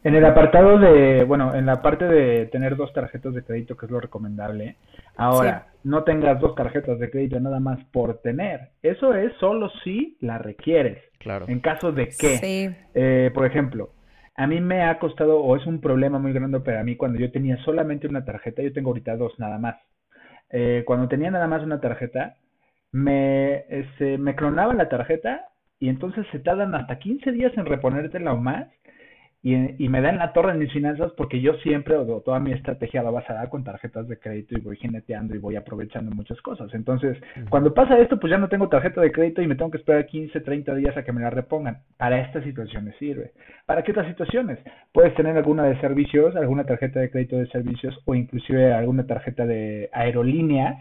En 0.06 0.14
el 0.14 0.24
apartado 0.24 0.78
de, 0.78 1.24
bueno, 1.24 1.56
en 1.56 1.66
la 1.66 1.82
parte 1.82 2.04
de 2.04 2.46
tener 2.46 2.76
dos 2.76 2.92
tarjetas 2.92 3.34
de 3.34 3.42
crédito, 3.42 3.76
que 3.76 3.86
es 3.86 3.90
lo 3.90 3.98
recomendable, 3.98 4.76
ahora, 5.16 5.66
no 5.82 6.04
tengas 6.04 6.38
dos 6.38 6.54
tarjetas 6.54 7.00
de 7.00 7.10
crédito 7.10 7.40
nada 7.40 7.58
más 7.58 7.84
por 7.86 8.18
tener. 8.18 8.68
Eso 8.84 9.14
es 9.14 9.32
solo 9.40 9.68
si 9.82 10.16
la 10.20 10.38
requieres. 10.38 11.02
Claro. 11.18 11.46
En 11.48 11.58
caso 11.58 11.90
de 11.90 12.04
que, 12.06 12.38
Sí. 12.38 12.70
eh, 12.94 13.32
por 13.34 13.46
ejemplo, 13.46 13.90
a 14.36 14.46
mí 14.46 14.60
me 14.60 14.84
ha 14.84 14.96
costado, 15.00 15.40
o 15.40 15.56
es 15.56 15.66
un 15.66 15.80
problema 15.80 16.20
muy 16.20 16.32
grande 16.32 16.60
para 16.60 16.84
mí 16.84 16.94
cuando 16.94 17.18
yo 17.18 17.32
tenía 17.32 17.56
solamente 17.64 18.06
una 18.06 18.24
tarjeta, 18.24 18.62
yo 18.62 18.72
tengo 18.72 18.90
ahorita 18.90 19.16
dos 19.16 19.36
nada 19.40 19.58
más. 19.58 19.74
Eh, 20.50 20.84
cuando 20.86 21.08
tenía 21.08 21.32
nada 21.32 21.48
más 21.48 21.64
una 21.64 21.80
tarjeta, 21.80 22.36
me, 22.92 23.64
este, 23.70 24.18
me 24.18 24.36
clonaban 24.36 24.76
la 24.76 24.88
tarjeta 24.88 25.46
y 25.80 25.88
entonces 25.88 26.24
se 26.30 26.38
tardan 26.38 26.76
hasta 26.76 27.00
15 27.00 27.32
días 27.32 27.52
en 27.56 27.66
reponértela 27.66 28.32
o 28.34 28.36
más 28.36 28.68
y, 29.46 29.84
y 29.84 29.88
me 29.88 30.00
dan 30.00 30.18
la 30.18 30.32
torre 30.32 30.50
en 30.50 30.58
mis 30.58 30.72
finanzas 30.72 31.12
porque 31.16 31.40
yo 31.40 31.54
siempre, 31.58 31.94
o 31.94 32.20
toda 32.20 32.40
mi 32.40 32.50
estrategia 32.50 33.00
va 33.02 33.12
basada 33.12 33.48
con 33.48 33.62
tarjetas 33.62 34.08
de 34.08 34.18
crédito 34.18 34.58
y 34.58 34.60
voy 34.60 34.76
jineteando 34.76 35.36
y 35.36 35.38
voy 35.38 35.54
aprovechando 35.54 36.10
muchas 36.10 36.42
cosas. 36.42 36.74
Entonces, 36.74 37.16
cuando 37.48 37.72
pasa 37.72 37.96
esto, 37.96 38.18
pues 38.18 38.32
ya 38.32 38.38
no 38.38 38.48
tengo 38.48 38.68
tarjeta 38.68 39.00
de 39.00 39.12
crédito 39.12 39.42
y 39.42 39.46
me 39.46 39.54
tengo 39.54 39.70
que 39.70 39.78
esperar 39.78 40.04
15, 40.04 40.40
30 40.40 40.74
días 40.74 40.96
a 40.96 41.04
que 41.04 41.12
me 41.12 41.20
la 41.20 41.30
repongan. 41.30 41.78
Para 41.96 42.22
estas 42.22 42.42
situaciones 42.42 42.96
sirve. 42.98 43.34
¿Para 43.66 43.84
qué 43.84 43.92
otras 43.92 44.08
situaciones? 44.08 44.58
Puedes 44.92 45.14
tener 45.14 45.36
alguna 45.36 45.62
de 45.62 45.80
servicios, 45.80 46.34
alguna 46.34 46.64
tarjeta 46.64 46.98
de 46.98 47.12
crédito 47.12 47.36
de 47.36 47.46
servicios 47.46 47.96
o 48.04 48.16
inclusive 48.16 48.72
alguna 48.72 49.06
tarjeta 49.06 49.46
de 49.46 49.90
aerolíneas. 49.92 50.76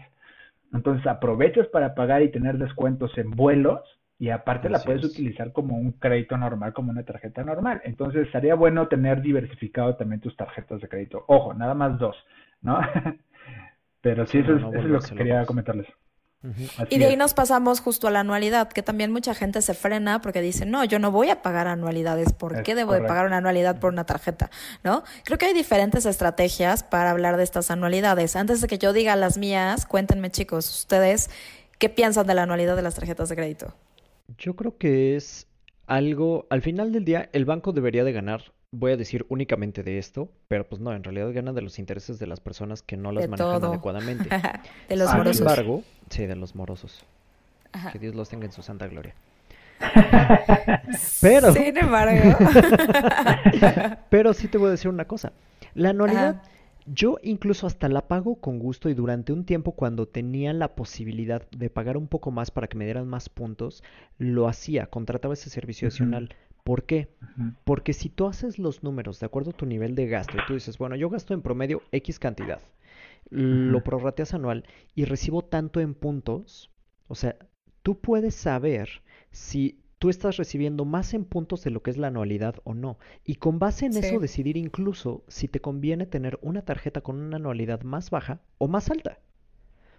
Entonces 0.74 1.06
aprovechas 1.06 1.68
para 1.68 1.94
pagar 1.94 2.20
y 2.22 2.32
tener 2.32 2.58
descuentos 2.58 3.16
en 3.16 3.30
vuelos 3.30 3.95
y 4.18 4.30
aparte 4.30 4.68
la 4.70 4.82
puedes 4.82 5.02
es. 5.02 5.10
utilizar 5.10 5.52
como 5.52 5.76
un 5.76 5.92
crédito 5.92 6.36
normal, 6.36 6.72
como 6.72 6.90
una 6.90 7.04
tarjeta 7.04 7.44
normal. 7.44 7.82
Entonces 7.84 8.26
estaría 8.26 8.54
bueno 8.54 8.88
tener 8.88 9.20
diversificado 9.20 9.96
también 9.96 10.20
tus 10.20 10.36
tarjetas 10.36 10.80
de 10.80 10.88
crédito. 10.88 11.24
Ojo, 11.28 11.52
nada 11.54 11.74
más 11.74 11.98
dos, 11.98 12.16
¿no? 12.62 12.80
Pero 14.00 14.26
sí, 14.26 14.38
Sí, 14.38 14.38
eso 14.38 14.52
no, 14.52 14.56
es, 14.56 14.62
no 14.62 14.70
eso 14.70 14.80
es 14.80 14.86
lo 14.86 15.00
que 15.00 15.14
quería 15.16 15.44
comentarles. 15.44 15.86
Y 16.90 16.98
de 16.98 17.06
ahí 17.06 17.12
es. 17.12 17.18
nos 17.18 17.34
pasamos 17.34 17.80
justo 17.80 18.06
a 18.06 18.10
la 18.10 18.20
anualidad, 18.20 18.68
que 18.68 18.82
también 18.82 19.10
mucha 19.10 19.34
gente 19.34 19.62
se 19.62 19.74
frena 19.74 20.20
porque 20.20 20.40
dice, 20.40 20.64
no, 20.64 20.84
yo 20.84 20.98
no 20.98 21.10
voy 21.10 21.30
a 21.30 21.42
pagar 21.42 21.66
anualidades, 21.66 22.32
¿por 22.32 22.54
Es 22.54 22.62
qué 22.62 22.74
debo 22.74 22.92
de 22.92 23.00
pagar 23.00 23.26
una 23.26 23.38
anualidad 23.38 23.80
por 23.80 23.92
una 23.92 24.04
tarjeta? 24.04 24.50
¿No? 24.84 25.02
Creo 25.24 25.38
que 25.38 25.46
hay 25.46 25.54
diferentes 25.54 26.06
estrategias 26.06 26.82
para 26.84 27.10
hablar 27.10 27.36
de 27.36 27.42
estas 27.42 27.70
anualidades. 27.70 28.36
Antes 28.36 28.60
de 28.60 28.68
que 28.68 28.78
yo 28.78 28.92
diga 28.92 29.16
las 29.16 29.38
mías, 29.38 29.86
cuéntenme 29.86 30.30
chicos, 30.30 30.70
ustedes, 30.70 31.30
¿qué 31.78 31.88
piensan 31.88 32.26
de 32.26 32.34
la 32.34 32.42
anualidad 32.44 32.76
de 32.76 32.82
las 32.82 32.94
tarjetas 32.94 33.28
de 33.28 33.36
crédito? 33.36 33.74
Yo 34.38 34.56
creo 34.56 34.76
que 34.78 35.16
es 35.16 35.46
algo, 35.86 36.46
al 36.50 36.62
final 36.62 36.92
del 36.92 37.04
día, 37.04 37.28
el 37.32 37.44
banco 37.44 37.72
debería 37.72 38.04
de 38.04 38.12
ganar, 38.12 38.42
voy 38.72 38.92
a 38.92 38.96
decir 38.96 39.24
únicamente 39.28 39.82
de 39.82 39.98
esto, 39.98 40.28
pero 40.48 40.68
pues 40.68 40.80
no, 40.80 40.92
en 40.92 41.04
realidad 41.04 41.32
gana 41.32 41.52
de 41.52 41.62
los 41.62 41.78
intereses 41.78 42.18
de 42.18 42.26
las 42.26 42.40
personas 42.40 42.82
que 42.82 42.96
no 42.96 43.12
las 43.12 43.22
De 43.24 43.28
manejan 43.28 43.60
todo. 43.60 43.70
adecuadamente. 43.70 44.28
de 44.88 44.96
los 44.96 45.08
Sin 45.08 45.18
morosos. 45.18 45.40
embargo, 45.40 45.82
sí, 46.10 46.26
de 46.26 46.36
los 46.36 46.54
morosos. 46.54 47.04
Ajá. 47.72 47.92
Que 47.92 47.98
Dios 47.98 48.14
los 48.14 48.28
tenga 48.28 48.46
en 48.46 48.52
su 48.52 48.62
santa 48.62 48.86
gloria. 48.88 49.14
Pero, 51.20 51.52
Sin 51.52 51.76
embargo. 51.76 52.36
pero 54.10 54.32
sí 54.32 54.48
te 54.48 54.56
voy 54.58 54.68
a 54.68 54.70
decir 54.70 54.88
una 54.90 55.04
cosa. 55.04 55.32
La 55.74 55.90
anualidad, 55.90 56.36
Ajá. 56.40 56.42
Yo 56.86 57.18
incluso 57.22 57.66
hasta 57.66 57.88
la 57.88 58.06
pago 58.08 58.36
con 58.36 58.58
gusto 58.58 58.88
y 58.88 58.94
durante 58.94 59.32
un 59.32 59.44
tiempo 59.44 59.72
cuando 59.72 60.06
tenía 60.06 60.52
la 60.52 60.74
posibilidad 60.74 61.48
de 61.50 61.70
pagar 61.70 61.96
un 61.96 62.06
poco 62.06 62.30
más 62.30 62.50
para 62.50 62.68
que 62.68 62.76
me 62.76 62.84
dieran 62.84 63.08
más 63.08 63.28
puntos, 63.28 63.82
lo 64.18 64.48
hacía, 64.48 64.86
contrataba 64.86 65.34
ese 65.34 65.50
servicio 65.50 65.88
adicional. 65.88 66.34
¿Por 66.64 66.84
qué? 66.84 67.08
Porque 67.64 67.92
si 67.92 68.08
tú 68.08 68.26
haces 68.26 68.58
los 68.58 68.82
números 68.82 69.20
de 69.20 69.26
acuerdo 69.26 69.50
a 69.50 69.56
tu 69.56 69.66
nivel 69.66 69.94
de 69.94 70.08
gasto 70.08 70.36
y 70.36 70.46
tú 70.46 70.54
dices, 70.54 70.78
bueno, 70.78 70.96
yo 70.96 71.10
gasto 71.10 71.34
en 71.34 71.42
promedio 71.42 71.82
X 71.92 72.18
cantidad, 72.18 72.60
lo 73.30 73.82
prorrateas 73.82 74.34
anual 74.34 74.64
y 74.94 75.04
recibo 75.04 75.42
tanto 75.42 75.80
en 75.80 75.94
puntos, 75.94 76.70
o 77.08 77.14
sea, 77.14 77.36
tú 77.82 78.00
puedes 78.00 78.34
saber 78.34 78.88
si 79.30 79.78
tú 80.06 80.10
estás 80.10 80.36
recibiendo 80.36 80.84
más 80.84 81.14
en 81.14 81.24
puntos 81.24 81.64
de 81.64 81.72
lo 81.72 81.82
que 81.82 81.90
es 81.90 81.96
la 81.96 82.06
anualidad 82.06 82.54
o 82.62 82.74
no. 82.74 82.96
Y 83.24 83.34
con 83.34 83.58
base 83.58 83.86
en 83.86 83.94
Sí. 83.94 84.06
eso 84.06 84.20
decidir 84.20 84.56
incluso 84.56 85.24
si 85.26 85.48
te 85.48 85.58
conviene 85.58 86.06
tener 86.06 86.38
una 86.42 86.62
tarjeta 86.62 87.00
con 87.00 87.16
una 87.20 87.38
anualidad 87.38 87.82
más 87.82 88.10
baja 88.10 88.40
o 88.58 88.68
más 88.68 88.88
alta. 88.88 89.18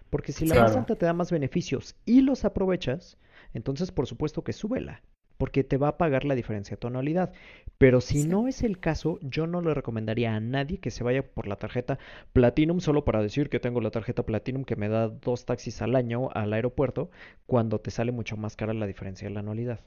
Porque 0.08 0.32
si 0.32 0.46
la 0.46 0.54
Sí. 0.54 0.60
más 0.62 0.74
alta 0.78 0.96
te 0.96 1.04
da 1.04 1.12
más 1.12 1.30
beneficios 1.30 1.94
y 2.06 2.22
los 2.22 2.46
aprovechas, 2.46 3.18
entonces 3.52 3.92
por 3.92 4.06
supuesto 4.06 4.42
que 4.42 4.54
súbela, 4.54 5.02
porque 5.36 5.62
te 5.62 5.76
va 5.76 5.88
a 5.88 5.98
pagar 5.98 6.24
la 6.24 6.34
diferencia 6.34 6.76
de 6.76 6.80
tu 6.80 6.86
anualidad. 6.86 7.34
Pero 7.76 8.00
si 8.00 8.22
Sí. 8.22 8.28
no 8.28 8.48
es 8.48 8.62
el 8.62 8.80
caso, 8.80 9.18
yo 9.20 9.46
no 9.46 9.60
le 9.60 9.74
recomendaría 9.74 10.34
a 10.34 10.40
nadie 10.40 10.78
que 10.80 10.90
se 10.90 11.04
vaya 11.04 11.22
por 11.22 11.46
la 11.46 11.56
tarjeta 11.56 11.98
Platinum 12.32 12.80
solo 12.80 13.04
para 13.04 13.20
decir 13.22 13.50
que 13.50 13.60
tengo 13.60 13.82
la 13.82 13.90
tarjeta 13.90 14.24
Platinum 14.24 14.64
que 14.64 14.74
me 14.76 14.88
da 14.88 15.08
dos 15.08 15.44
taxis 15.44 15.82
al 15.82 15.96
año 15.96 16.30
al 16.32 16.54
aeropuerto, 16.54 17.10
cuando 17.44 17.78
te 17.78 17.90
sale 17.90 18.10
mucho 18.10 18.38
más 18.38 18.56
cara 18.56 18.72
la 18.72 18.86
diferencia 18.86 19.28
de 19.28 19.34
la 19.34 19.40
anualidad. 19.40 19.80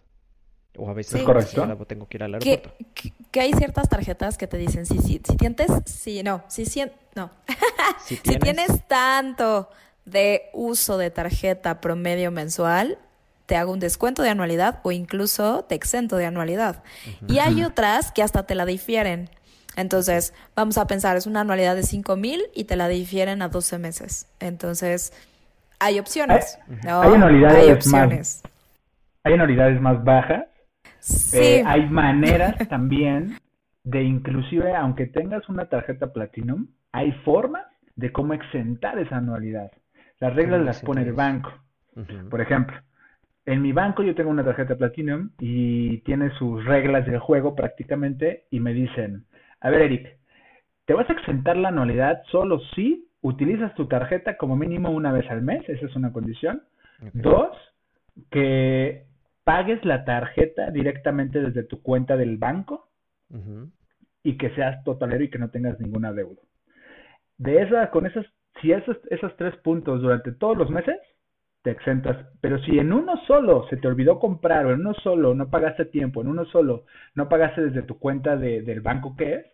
O 0.77 0.89
a 0.89 0.93
veces 0.93 1.19
Sí. 1.19 1.25
Correcto. 1.25 1.67
tengo 1.85 2.07
que 2.07 2.17
ir 2.17 2.23
al 2.23 2.33
aeropuerto. 2.35 2.73
que- 2.93 3.13
que 3.31 3.39
hay 3.41 3.53
ciertas 3.53 3.87
tarjetas 3.89 4.37
que 4.37 4.47
te 4.47 4.57
dicen, 4.57 4.85
sí, 4.85 4.97
sí, 4.99 5.21
si 5.25 5.35
tienes, 5.37 5.69
sí, 5.85 6.21
no, 6.23 6.43
si 6.47 6.63
no. 7.15 7.29
Si 8.05 8.15
Si 8.23 8.37
tienes 8.39 8.87
tanto 8.87 9.69
de 10.05 10.49
uso 10.53 10.97
de 10.97 11.09
tarjeta 11.11 11.79
promedio 11.81 12.31
mensual, 12.31 12.97
te 13.45 13.55
hago 13.57 13.71
un 13.73 13.79
descuento 13.79 14.21
de 14.23 14.29
anualidad 14.29 14.79
o 14.83 14.91
incluso 14.93 15.63
te 15.65 15.75
exento 15.75 16.15
de 16.15 16.25
anualidad. 16.25 16.83
Y 17.27 17.39
hay 17.39 17.63
otras 17.63 18.11
que 18.13 18.23
hasta 18.23 18.43
te 18.43 18.55
la 18.55 18.65
difieren. 18.65 19.29
Entonces, 19.75 20.33
vamos 20.55 20.77
a 20.77 20.87
pensar, 20.87 21.15
es 21.17 21.25
una 21.27 21.41
anualidad 21.41 21.75
de 21.75 21.83
5 21.83 22.15
mil 22.15 22.41
y 22.53 22.63
te 22.65 22.75
la 22.77 22.87
difieren 22.87 23.41
a 23.41 23.49
12 23.49 23.77
meses. 23.77 24.27
Entonces, 24.39 25.11
hay 25.79 25.99
opciones. 25.99 26.59
¿no? 26.83 27.01
hay 27.01 27.13
anualidades 27.13 27.57
Hay 27.57 27.67
más- 27.69 27.75
opciones. 27.77 28.41
Hay 29.23 29.33
anualidades 29.33 29.79
más 29.81 30.03
bajas. 30.03 30.43
Sí. 31.01 31.37
Eh, 31.37 31.63
hay 31.65 31.89
maneras 31.89 32.55
también 32.69 33.37
de 33.83 34.03
inclusive, 34.03 34.75
aunque 34.75 35.07
tengas 35.07 35.47
una 35.49 35.65
tarjeta 35.65 36.13
Platinum, 36.13 36.67
hay 36.91 37.11
formas 37.23 37.65
de 37.95 38.11
cómo 38.11 38.33
exentar 38.33 38.99
esa 38.99 39.17
anualidad. 39.17 39.71
Las 40.19 40.35
reglas 40.35 40.59
¿Cómo 40.59 40.65
las 40.65 40.81
pone 40.81 41.01
el 41.01 41.13
banco. 41.13 41.51
Por 42.29 42.39
ejemplo, 42.39 42.77
en 43.45 43.61
mi 43.61 43.73
banco 43.73 44.03
yo 44.03 44.15
tengo 44.15 44.29
una 44.29 44.45
tarjeta 44.45 44.75
Platinum 44.75 45.31
y 45.39 45.97
tiene 45.99 46.29
sus 46.37 46.63
reglas 46.63 47.05
del 47.05 47.19
juego 47.19 47.55
prácticamente 47.55 48.45
y 48.51 48.59
me 48.59 48.73
dicen, 48.73 49.25
a 49.59 49.69
ver 49.69 49.81
Eric, 49.81 50.17
te 50.85 50.93
vas 50.93 51.09
a 51.09 51.13
exentar 51.13 51.57
la 51.57 51.69
anualidad 51.69 52.21
solo 52.31 52.59
si 52.75 53.07
utilizas 53.21 53.73
tu 53.75 53.87
tarjeta 53.87 54.37
como 54.37 54.55
mínimo 54.55 54.91
una 54.91 55.11
vez 55.11 55.29
al 55.29 55.41
mes, 55.41 55.67
esa 55.67 55.85
es 55.85 55.95
una 55.95 56.13
condición. 56.13 56.63
Dos, 57.13 57.57
que 58.29 59.05
pagues 59.43 59.83
la 59.85 60.05
tarjeta 60.05 60.71
directamente 60.71 61.41
desde 61.41 61.63
tu 61.63 61.81
cuenta 61.81 62.15
del 62.17 62.37
banco 62.37 62.89
y 64.23 64.37
que 64.37 64.49
seas 64.51 64.83
totalero 64.83 65.23
y 65.23 65.29
que 65.29 65.39
no 65.39 65.49
tengas 65.49 65.79
ninguna 65.79 66.13
deuda. 66.13 66.41
De 67.37 67.61
esa, 67.61 67.89
con 67.89 68.05
esas, 68.05 68.25
si 68.61 68.71
esos, 68.71 68.97
esos 69.09 69.35
tres 69.37 69.55
puntos 69.57 70.01
durante 70.01 70.31
todos 70.31 70.57
los 70.57 70.69
meses, 70.69 70.97
te 71.63 71.71
exentas. 71.71 72.17
Pero 72.41 72.59
si 72.59 72.77
en 72.77 72.91
uno 72.93 73.17
solo 73.25 73.67
se 73.69 73.77
te 73.77 73.87
olvidó 73.87 74.19
comprar 74.19 74.65
o 74.65 74.73
en 74.73 74.81
uno 74.81 74.93
solo 74.95 75.33
no 75.33 75.49
pagaste 75.49 75.85
tiempo, 75.85 76.21
en 76.21 76.27
uno 76.27 76.45
solo 76.45 76.85
no 77.15 77.29
pagaste 77.29 77.61
desde 77.61 77.83
tu 77.83 77.97
cuenta 77.99 78.35
de- 78.35 78.61
del 78.61 78.81
banco 78.81 79.15
que 79.15 79.33
es, 79.35 79.45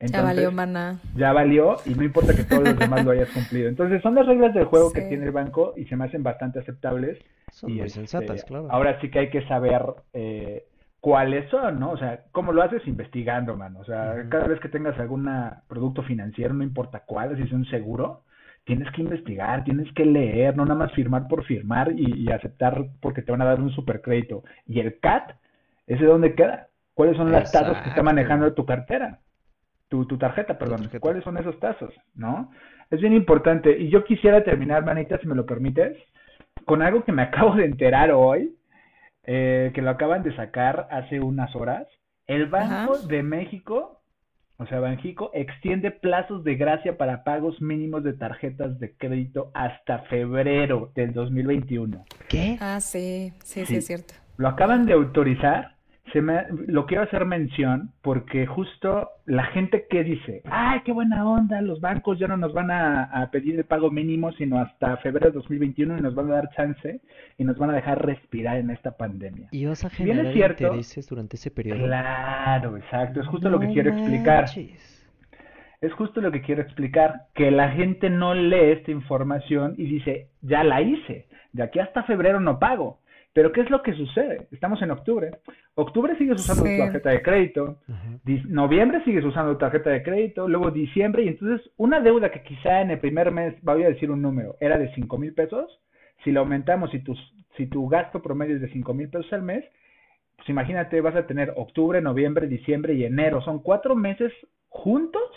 Ya 0.00 0.22
valió, 0.22 0.52
mana. 0.52 1.00
ya 1.14 1.32
valió 1.32 1.76
y 1.86 1.94
no 1.94 2.04
importa 2.04 2.34
que 2.34 2.44
todos 2.44 2.64
los 2.64 2.78
demás 2.78 3.02
lo 3.04 3.12
hayas 3.12 3.30
cumplido. 3.30 3.68
Entonces 3.68 4.02
son 4.02 4.14
las 4.14 4.26
reglas 4.26 4.52
del 4.52 4.64
juego 4.66 4.92
que 4.92 5.02
tiene 5.02 5.24
el 5.24 5.32
banco 5.32 5.72
y 5.76 5.86
se 5.86 5.96
me 5.96 6.04
hacen 6.04 6.22
bastante 6.22 6.58
aceptables. 6.58 7.18
Son 7.50 7.70
Y 7.70 7.74
muy 7.74 7.86
este, 7.86 8.00
sensatas, 8.00 8.44
claro. 8.44 8.68
Ahora 8.70 9.00
sí 9.00 9.10
que 9.10 9.20
hay 9.20 9.30
que 9.30 9.46
saber 9.46 9.82
eh, 10.12 10.66
cuáles 11.00 11.48
son, 11.48 11.80
¿no? 11.80 11.92
O 11.92 11.96
sea, 11.96 12.24
¿cómo 12.32 12.52
lo 12.52 12.62
haces? 12.62 12.86
Investigando, 12.86 13.56
mano. 13.56 13.78
O 13.80 13.84
sea, 13.84 14.26
cada 14.28 14.46
vez 14.46 14.60
que 14.60 14.68
tengas 14.68 14.98
algún 14.98 15.30
producto 15.66 16.02
financiero, 16.02 16.52
no 16.52 16.62
importa 16.62 17.04
cuál, 17.06 17.34
si 17.36 17.44
es 17.44 17.52
un 17.52 17.64
seguro, 17.64 18.20
tienes 18.64 18.92
que 18.92 19.00
investigar, 19.00 19.64
tienes 19.64 19.90
que 19.94 20.04
leer, 20.04 20.54
no 20.56 20.64
nada 20.66 20.78
más 20.78 20.92
firmar 20.92 21.26
por 21.26 21.44
firmar 21.44 21.92
y, 21.92 22.24
y 22.24 22.30
aceptar 22.32 22.84
porque 23.00 23.22
te 23.22 23.32
van 23.32 23.40
a 23.40 23.46
dar 23.46 23.60
un 23.60 23.70
supercrédito. 23.70 24.44
Y 24.66 24.80
el 24.80 24.98
CAT, 25.00 25.36
¿ese 25.86 26.04
dónde 26.04 26.34
queda? 26.34 26.68
¿Cuáles 26.92 27.16
son 27.16 27.32
las 27.32 27.50
tasas 27.50 27.82
que 27.82 27.88
está 27.90 28.02
manejando 28.02 28.52
tu 28.52 28.66
cartera? 28.66 29.20
Tu, 29.88 30.04
tu 30.06 30.18
tarjeta, 30.18 30.58
perdón. 30.58 30.78
tarjeta. 30.82 31.00
¿Cuáles 31.00 31.22
son 31.24 31.36
esos 31.38 31.58
tasas? 31.60 31.90
¿No? 32.14 32.50
Es 32.90 33.00
bien 33.00 33.12
importante. 33.12 33.78
Y 33.78 33.88
yo 33.90 34.04
quisiera 34.04 34.42
terminar, 34.44 34.84
manita, 34.84 35.18
si 35.18 35.26
me 35.28 35.34
lo 35.34 35.46
permites, 35.46 35.96
con 36.64 36.82
algo 36.82 37.04
que 37.04 37.12
me 37.12 37.22
acabo 37.28 37.54
de 37.54 37.64
enterar 37.66 38.10
hoy, 38.10 38.54
eh, 39.24 39.70
que 39.74 39.82
lo 39.82 39.90
acaban 39.90 40.22
de 40.22 40.34
sacar 40.36 40.88
hace 40.90 41.20
unas 41.20 41.54
horas. 41.54 41.86
El 42.26 42.46
Banco 42.46 42.94
Ajá. 42.94 43.06
de 43.06 43.22
México, 43.22 44.00
o 44.58 44.66
sea, 44.66 44.80
Banjico, 44.80 45.30
extiende 45.34 45.92
plazos 45.92 46.42
de 46.42 46.56
gracia 46.56 46.96
para 46.96 47.22
pagos 47.22 47.60
mínimos 47.62 48.02
de 48.02 48.14
tarjetas 48.14 48.80
de 48.80 48.96
crédito 48.96 49.50
hasta 49.54 50.00
febrero 50.10 50.90
del 50.96 51.12
2021. 51.12 52.04
¿Qué? 52.28 52.56
Ah, 52.60 52.80
sí, 52.80 53.32
sí, 53.44 53.60
sí, 53.60 53.66
Sí. 53.66 53.76
es 53.76 53.86
cierto. 53.86 54.14
Lo 54.38 54.48
acaban 54.48 54.86
de 54.86 54.94
autorizar. 54.94 55.75
Se 56.12 56.22
me, 56.22 56.44
lo 56.68 56.86
quiero 56.86 57.02
hacer 57.02 57.24
mención 57.24 57.90
porque 58.00 58.46
justo 58.46 59.10
la 59.26 59.44
gente 59.46 59.86
que 59.90 60.04
dice, 60.04 60.42
ay, 60.50 60.80
qué 60.84 60.92
buena 60.92 61.28
onda, 61.28 61.60
los 61.60 61.80
bancos 61.80 62.18
ya 62.18 62.28
no 62.28 62.36
nos 62.36 62.52
van 62.52 62.70
a, 62.70 63.04
a 63.04 63.30
pedir 63.30 63.56
el 63.56 63.64
pago 63.64 63.90
mínimo 63.90 64.30
sino 64.32 64.60
hasta 64.60 64.96
febrero 64.98 65.30
de 65.30 65.34
2021 65.34 65.98
y 65.98 66.00
nos 66.00 66.14
van 66.14 66.30
a 66.30 66.34
dar 66.36 66.50
chance 66.54 67.00
y 67.36 67.44
nos 67.44 67.58
van 67.58 67.70
a 67.70 67.74
dejar 67.74 68.04
respirar 68.06 68.56
en 68.58 68.70
esta 68.70 68.96
pandemia. 68.96 69.48
¿Y 69.50 69.66
vas 69.66 69.84
a 69.84 69.90
generar 69.90 70.32
cierto- 70.32 70.64
intereses 70.68 71.08
durante 71.08 71.36
ese 71.36 71.50
periodo? 71.50 71.84
Claro, 71.84 72.76
exacto, 72.76 73.20
es 73.20 73.26
justo 73.26 73.50
lo 73.50 73.58
que 73.58 73.72
quiero 73.72 73.90
explicar. 73.90 74.46
Es 75.80 75.92
justo 75.92 76.20
lo 76.20 76.32
que 76.32 76.40
quiero 76.40 76.62
explicar, 76.62 77.26
que 77.34 77.50
la 77.50 77.70
gente 77.72 78.08
no 78.08 78.32
lee 78.34 78.72
esta 78.72 78.90
información 78.92 79.74
y 79.76 79.84
dice, 79.86 80.28
ya 80.40 80.64
la 80.64 80.80
hice, 80.80 81.26
de 81.52 81.62
aquí 81.64 81.78
hasta 81.80 82.02
febrero 82.04 82.40
no 82.40 82.58
pago. 82.58 83.00
Pero 83.36 83.52
¿qué 83.52 83.60
es 83.60 83.68
lo 83.68 83.82
que 83.82 83.92
sucede? 83.92 84.46
Estamos 84.50 84.80
en 84.80 84.90
octubre. 84.90 85.30
Octubre 85.74 86.16
sigues 86.16 86.40
usando 86.40 86.64
Sí. 86.64 86.74
tu 86.74 86.84
tarjeta 86.84 87.10
de 87.10 87.20
crédito, 87.20 87.76
noviembre 88.48 89.04
sigues 89.04 89.26
usando 89.26 89.52
tu 89.52 89.58
tarjeta 89.58 89.90
de 89.90 90.02
crédito, 90.02 90.48
luego 90.48 90.70
diciembre, 90.70 91.22
y 91.24 91.28
entonces 91.28 91.70
una 91.76 92.00
deuda 92.00 92.30
que 92.30 92.40
quizá 92.42 92.80
en 92.80 92.92
el 92.92 92.98
primer 92.98 93.30
mes, 93.32 93.54
voy 93.60 93.82
a 93.82 93.88
decir 93.88 94.10
un 94.10 94.22
número, 94.22 94.56
era 94.58 94.78
de 94.78 94.90
cinco 94.94 95.18
mil 95.18 95.34
pesos, 95.34 95.70
si 96.24 96.32
lo 96.32 96.40
aumentamos, 96.40 96.90
si, 96.92 97.00
tus, 97.00 97.18
si 97.58 97.66
tu 97.66 97.86
gasto 97.88 98.22
promedio 98.22 98.54
es 98.54 98.62
de 98.62 98.70
cinco 98.70 98.94
mil 98.94 99.10
pesos 99.10 99.30
al 99.34 99.42
mes, 99.42 99.66
pues 100.36 100.48
imagínate, 100.48 101.02
vas 101.02 101.14
a 101.14 101.26
tener 101.26 101.52
octubre, 101.56 102.00
noviembre, 102.00 102.46
diciembre 102.46 102.94
y 102.94 103.04
enero. 103.04 103.42
Son 103.42 103.58
cuatro 103.62 103.94
meses 103.94 104.32
juntos 104.70 105.30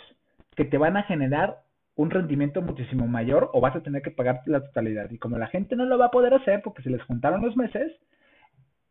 que 0.56 0.64
te 0.64 0.78
van 0.78 0.96
a 0.96 1.02
generar 1.02 1.58
un 2.00 2.10
rendimiento 2.10 2.62
muchísimo 2.62 3.06
mayor 3.06 3.50
o 3.52 3.60
vas 3.60 3.76
a 3.76 3.82
tener 3.82 4.00
que 4.02 4.10
pagar 4.10 4.40
la 4.46 4.60
totalidad. 4.64 5.10
Y 5.10 5.18
como 5.18 5.36
la 5.38 5.48
gente 5.48 5.76
no 5.76 5.84
lo 5.84 5.98
va 5.98 6.06
a 6.06 6.10
poder 6.10 6.32
hacer 6.34 6.62
porque 6.62 6.82
se 6.82 6.90
les 6.90 7.02
juntaron 7.02 7.42
los 7.42 7.56
meses, 7.56 7.92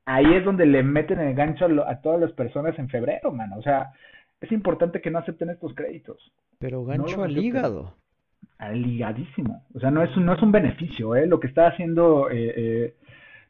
ahí 0.05 0.25
es 0.35 0.45
donde 0.45 0.65
le 0.65 0.83
meten 0.83 1.19
el 1.19 1.33
gancho 1.33 1.65
a, 1.65 1.69
lo- 1.69 1.87
a 1.87 2.01
todas 2.01 2.19
las 2.21 2.31
personas 2.33 2.77
en 2.77 2.87
febrero, 2.89 3.31
mano. 3.31 3.57
O 3.57 3.61
sea, 3.61 3.91
es 4.41 4.51
importante 4.51 5.01
que 5.01 5.11
no 5.11 5.19
acepten 5.19 5.49
estos 5.49 5.73
créditos. 5.73 6.17
Pero 6.59 6.85
gancho 6.85 7.23
al 7.23 7.31
hígado. 7.37 7.93
Ligadísimo. 8.73 9.63
O 9.73 9.79
sea, 9.79 9.89
no 9.91 10.03
es, 10.03 10.15
un- 10.17 10.25
no 10.25 10.33
es 10.33 10.41
un 10.41 10.51
beneficio, 10.51 11.15
¿eh? 11.15 11.25
Lo 11.25 11.39
que 11.39 11.47
está 11.47 11.67
haciendo 11.67 12.29
eh, 12.29 12.53
eh, 12.55 12.93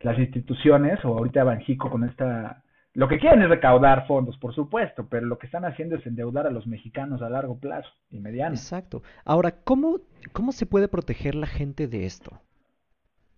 las 0.02 0.18
instituciones, 0.20 1.04
o 1.04 1.18
ahorita 1.18 1.44
Banjico 1.44 1.90
con 1.90 2.04
esta... 2.04 2.64
Lo 3.00 3.08
que 3.08 3.18
quieren 3.18 3.42
es 3.42 3.48
recaudar 3.48 4.06
fondos, 4.08 4.38
por 4.40 4.54
supuesto, 4.54 5.08
pero 5.08 5.26
lo 5.26 5.40
que 5.40 5.46
están 5.46 5.64
haciendo 5.64 5.96
es 5.96 6.06
endeudar 6.06 6.46
a 6.46 6.52
los 6.52 6.68
mexicanos 6.68 7.22
a 7.22 7.30
largo 7.30 7.58
plazo 7.58 7.88
y 8.10 8.20
mediano. 8.20 8.54
Exacto. 8.54 9.04
Ahora, 9.24 9.52
¿cómo, 9.64 10.02
¿cómo 10.34 10.52
se 10.52 10.66
puede 10.66 10.90
proteger 10.90 11.34
la 11.34 11.48
gente 11.48 11.88
de 11.88 12.06
esto? 12.06 12.42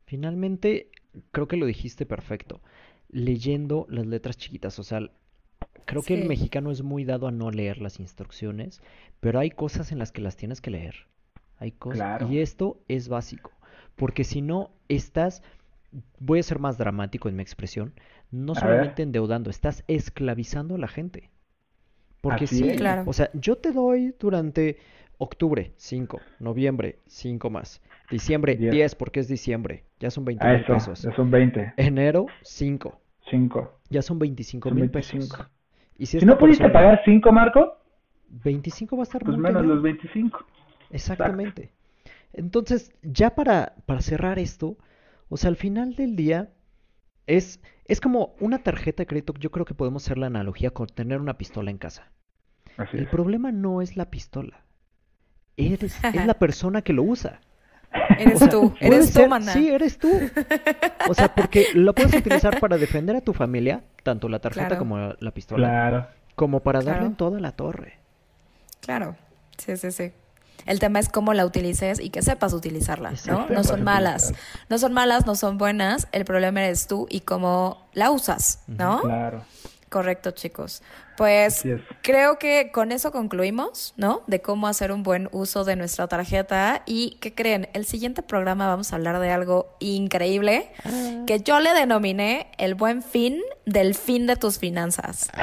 Finalmente, 0.05 0.89
creo 1.29 1.47
que 1.47 1.57
lo 1.57 1.67
dijiste 1.67 2.07
perfecto. 2.07 2.59
Leyendo 3.07 3.85
las 3.87 4.07
letras 4.07 4.35
chiquitas. 4.35 4.79
O 4.79 4.83
sea, 4.83 5.01
creo 5.85 6.01
que 6.01 6.19
el 6.19 6.27
mexicano 6.27 6.71
es 6.71 6.81
muy 6.81 7.05
dado 7.05 7.27
a 7.27 7.31
no 7.31 7.51
leer 7.51 7.83
las 7.83 7.99
instrucciones, 7.99 8.81
pero 9.19 9.37
hay 9.37 9.51
cosas 9.51 9.91
en 9.91 9.99
las 9.99 10.11
que 10.11 10.21
las 10.21 10.37
tienes 10.37 10.59
que 10.59 10.71
leer. 10.71 10.95
Hay 11.59 11.71
cosas. 11.73 11.97
Claro. 11.97 12.31
Y 12.31 12.39
esto 12.39 12.79
es 12.87 13.09
básico. 13.09 13.51
Porque 13.95 14.23
si 14.23 14.41
no, 14.41 14.71
estás. 14.89 15.43
Voy 16.19 16.39
a 16.39 16.43
ser 16.43 16.59
más 16.59 16.77
dramático 16.77 17.27
en 17.29 17.35
mi 17.35 17.41
expresión. 17.41 17.93
No 18.31 18.53
A 18.53 18.55
solamente 18.55 19.03
endeudando, 19.03 19.49
estás 19.49 19.83
esclavizando 19.87 20.75
a 20.75 20.77
la 20.77 20.87
gente. 20.87 21.29
Porque 22.21 22.45
Así 22.45 22.57
sí, 22.59 22.69
es. 22.69 22.77
Claro. 22.77 23.03
o 23.07 23.13
sea, 23.13 23.29
yo 23.33 23.57
te 23.57 23.71
doy 23.71 24.15
durante 24.19 24.77
octubre 25.17 25.73
5, 25.75 26.19
noviembre 26.39 26.99
5 27.07 27.49
más, 27.49 27.81
diciembre 28.09 28.55
Diez. 28.55 28.71
10 28.71 28.95
porque 28.95 29.19
es 29.19 29.27
diciembre, 29.27 29.83
ya 29.99 30.09
son 30.11 30.25
20 30.25 30.45
A 30.45 30.51
mil 30.53 30.61
eso, 30.61 30.73
pesos. 30.73 31.01
ya 31.01 31.15
son 31.15 31.29
20, 31.31 31.73
Enero 31.77 32.25
5, 32.43 32.99
5, 33.29 33.79
ya 33.89 34.01
son 34.01 34.17
25 34.19 34.69
son 34.69 34.75
mil 34.75 34.89
25. 34.89 35.35
pesos. 35.37 35.47
Y 35.97 36.05
si 36.07 36.17
no 36.25 36.37
pudiste 36.37 36.63
persona- 36.63 36.73
pagar 36.73 37.01
5, 37.05 37.31
Marco, 37.31 37.77
25 38.29 38.95
va 38.97 39.01
a 39.01 39.03
estar 39.03 39.23
pues 39.23 39.35
muy 39.37 39.43
menos 39.43 39.65
los 39.65 39.81
25. 39.81 40.45
Exactamente. 40.91 41.71
Entonces, 42.33 42.91
ya 43.01 43.35
para, 43.35 43.75
para 43.85 44.01
cerrar 44.01 44.39
esto, 44.39 44.77
o 45.31 45.37
sea, 45.37 45.49
al 45.49 45.55
final 45.55 45.95
del 45.95 46.15
día 46.15 46.49
es, 47.25 47.59
es 47.85 48.01
como 48.01 48.35
una 48.39 48.59
tarjeta 48.59 49.01
de 49.03 49.07
crédito, 49.07 49.33
yo 49.39 49.49
creo 49.51 49.65
que 49.65 49.73
podemos 49.73 50.03
hacer 50.05 50.17
la 50.17 50.27
analogía 50.27 50.71
con 50.71 50.87
tener 50.87 51.19
una 51.19 51.37
pistola 51.37 51.71
en 51.71 51.77
casa. 51.77 52.11
Así 52.77 52.97
El 52.97 53.03
es. 53.03 53.09
problema 53.09 53.51
no 53.51 53.81
es 53.81 53.97
la 53.97 54.09
pistola, 54.11 54.63
eres, 55.57 55.95
es 56.03 56.25
la 56.25 56.33
persona 56.35 56.81
que 56.81 56.93
lo 56.93 57.03
usa. 57.03 57.39
Eres 58.17 58.35
O 58.35 58.39
sea, 58.39 58.49
tú, 58.49 58.73
eres 58.79 59.07
tú, 59.07 59.19
ser- 59.19 59.29
mana. 59.29 59.51
Sí, 59.51 59.69
eres 59.69 59.97
tú. 59.97 60.09
O 61.09 61.13
sea, 61.13 61.35
porque 61.35 61.65
lo 61.73 61.93
puedes 61.93 62.13
utilizar 62.13 62.59
para 62.61 62.77
defender 62.77 63.15
a 63.17 63.21
tu 63.21 63.33
familia, 63.33 63.83
tanto 64.03 64.29
la 64.29 64.39
tarjeta 64.39 64.67
Claro. 64.67 64.79
como 64.79 64.97
la, 64.97 65.15
la 65.19 65.31
pistola, 65.31 65.67
Claro. 65.67 66.07
como 66.35 66.61
para 66.61 66.79
darle 66.79 66.91
Claro. 66.93 67.05
en 67.07 67.15
toda 67.15 67.39
la 67.41 67.51
torre. 67.51 67.95
Claro, 68.79 69.15
sí, 69.57 69.75
sí, 69.75 69.91
sí. 69.91 70.11
El 70.65 70.79
tema 70.79 70.99
es 70.99 71.09
cómo 71.09 71.33
la 71.33 71.45
utilices 71.45 71.99
y 71.99 72.09
que 72.09 72.21
sepas 72.21 72.53
utilizarla, 72.53 73.13
¿no? 73.25 73.47
No 73.49 73.63
son 73.63 73.83
malas. 73.83 74.33
No 74.69 74.77
son 74.77 74.93
malas, 74.93 75.25
no 75.25 75.35
son 75.35 75.57
buenas. 75.57 76.07
El 76.11 76.25
problema 76.25 76.63
eres 76.63 76.87
tú 76.87 77.07
y 77.09 77.21
cómo 77.21 77.87
la 77.93 78.11
usas, 78.11 78.63
¿no? 78.67 79.01
Claro. 79.01 79.43
Correcto, 79.89 80.31
chicos. 80.31 80.81
Pues 81.17 81.63
creo 82.01 82.39
que 82.39 82.71
con 82.71 82.93
eso 82.93 83.11
concluimos, 83.11 83.93
¿no? 83.97 84.23
De 84.25 84.41
cómo 84.41 84.67
hacer 84.67 84.93
un 84.93 85.03
buen 85.03 85.27
uso 85.33 85.65
de 85.65 85.75
nuestra 85.75 86.07
tarjeta. 86.07 86.81
Y 86.85 87.17
¿qué 87.19 87.35
creen? 87.35 87.67
El 87.73 87.85
siguiente 87.85 88.23
programa 88.23 88.67
vamos 88.67 88.93
a 88.93 88.95
hablar 88.95 89.19
de 89.19 89.31
algo 89.31 89.75
increíble 89.79 90.71
que 91.27 91.41
yo 91.41 91.59
le 91.59 91.73
denominé 91.73 92.47
el 92.57 92.73
buen 92.75 93.03
fin 93.03 93.41
del 93.65 93.93
fin 93.93 94.27
de 94.27 94.37
tus 94.37 94.59
finanzas. 94.59 95.29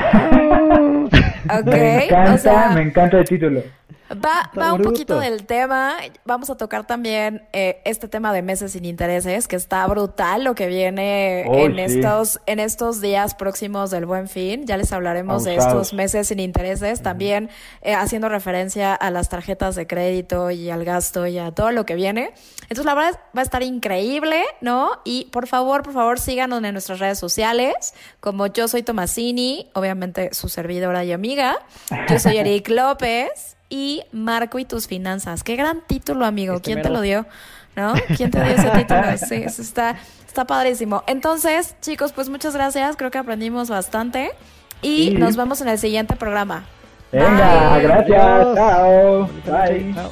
Ok, 1.51 1.67
Me 1.67 2.05
encanta, 2.05 2.35
o 2.35 2.39
sea, 2.39 2.71
me 2.75 2.83
encanta 2.83 3.19
el 3.19 3.25
título. 3.25 3.63
Va, 4.11 4.51
va 4.59 4.73
un 4.73 4.83
poquito 4.83 5.21
del 5.21 5.45
tema. 5.45 5.97
Vamos 6.25 6.49
a 6.49 6.57
tocar 6.57 6.87
también 6.87 7.47
eh, 7.53 7.83
este 7.85 8.09
tema 8.09 8.33
de 8.33 8.43
meses 8.43 8.73
sin 8.73 8.85
intereses, 8.85 9.47
que 9.47 9.57
está 9.57 9.87
brutal 9.87 10.45
lo 10.45 10.55
que 10.55 10.67
viene 10.67 11.43
en 11.43 11.75
sí. 11.75 11.99
estos, 11.99 12.41
en 12.47 12.59
estos 12.59 13.01
días 13.01 13.35
próximos 13.35 13.91
del 13.91 14.07
buen 14.07 14.29
fin. 14.29 14.67
Ya 14.67 14.77
les 14.77 14.93
hablaremos 14.93 15.45
de 15.45 15.57
estos 15.57 15.93
meses 15.93 16.29
sin 16.29 16.41
intereses, 16.41 17.03
también 17.03 17.51
eh, 17.83 17.95
haciendo 17.95 18.29
referencia 18.29 18.95
a 18.95 19.11
las 19.11 19.29
tarjetas 19.29 19.75
de 19.75 19.87
crédito 19.87 20.51
y 20.51 20.71
al 20.71 20.85
gasto 20.85 21.27
y 21.27 21.39
a 21.39 21.51
todo 21.53 21.71
lo 21.73 21.85
que 21.85 21.95
viene. 21.95 22.33
Entonces, 22.63 22.87
la 22.87 22.95
verdad 22.95 23.21
va 23.37 23.43
a 23.43 23.45
estar 23.45 23.63
increíble, 23.63 24.43
¿no? 24.63 24.91
Y 25.05 25.27
por 25.27 25.47
favor, 25.47 25.83
por 25.83 25.93
favor, 25.93 26.19
síganos 26.19 26.63
en 26.65 26.73
nuestras 26.73 26.99
redes 26.99 27.19
sociales, 27.19 27.95
como 28.21 28.47
yo 28.47 28.69
soy 28.69 28.83
Tomasini, 28.83 29.71
obviamente 29.75 30.33
su 30.33 30.49
servidora 30.49 31.05
y 31.05 31.13
amiga. 31.13 31.59
Yo 32.09 32.19
soy 32.19 32.37
Eric 32.39 32.69
López 32.69 33.58
y 33.69 34.03
Marco 34.13 34.59
y 34.59 34.65
tus 34.65 34.87
finanzas. 34.87 35.43
Qué 35.45 35.57
gran 35.57 35.83
título, 35.87 36.25
amigo. 36.25 36.55
Este 36.57 36.73
¿Quién 36.73 36.83
te 36.83 36.91
lo 36.91 37.01
dio? 37.01 37.27
¿No? 37.77 37.95
¿Quién 38.17 38.31
te 38.31 38.43
dio 38.43 38.53
ese 38.55 38.71
título? 38.71 39.03
Sí, 39.29 39.35
eso 39.37 39.63
está, 39.63 39.97
está 40.27 40.47
padrísimo. 40.47 41.05
Entonces, 41.07 41.77
chicos, 41.81 42.13
pues 42.13 42.29
muchas 42.29 42.55
gracias. 42.55 42.97
Creo 42.97 43.11
que 43.11 43.19
aprendimos 43.19 43.69
bastante. 43.71 44.33
Y 44.83 45.09
Sí. 45.09 45.15
nos 45.15 45.37
vemos 45.37 45.61
en 45.61 45.69
el 45.69 45.79
siguiente 45.79 46.17
programa. 46.17 46.65
Venga, 47.13 47.75
Bye. 47.75 47.83
gracias. 47.83 48.21
Adiós. 48.23 48.55
Chao. 49.45 49.63
Bye. 49.67 49.95
Chao. 49.95 50.11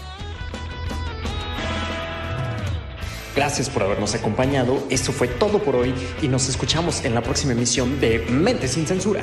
Gracias 3.34 3.68
por 3.68 3.82
habernos 3.82 4.14
acompañado. 4.14 4.82
Esto 4.88 5.12
fue 5.12 5.28
todo 5.28 5.58
por 5.58 5.76
hoy 5.76 5.94
y 6.22 6.28
nos 6.28 6.48
escuchamos 6.48 7.04
en 7.04 7.14
la 7.14 7.20
próxima 7.20 7.52
emisión 7.52 8.00
de 8.00 8.20
Mente 8.30 8.66
sin 8.66 8.86
Censura. 8.86 9.22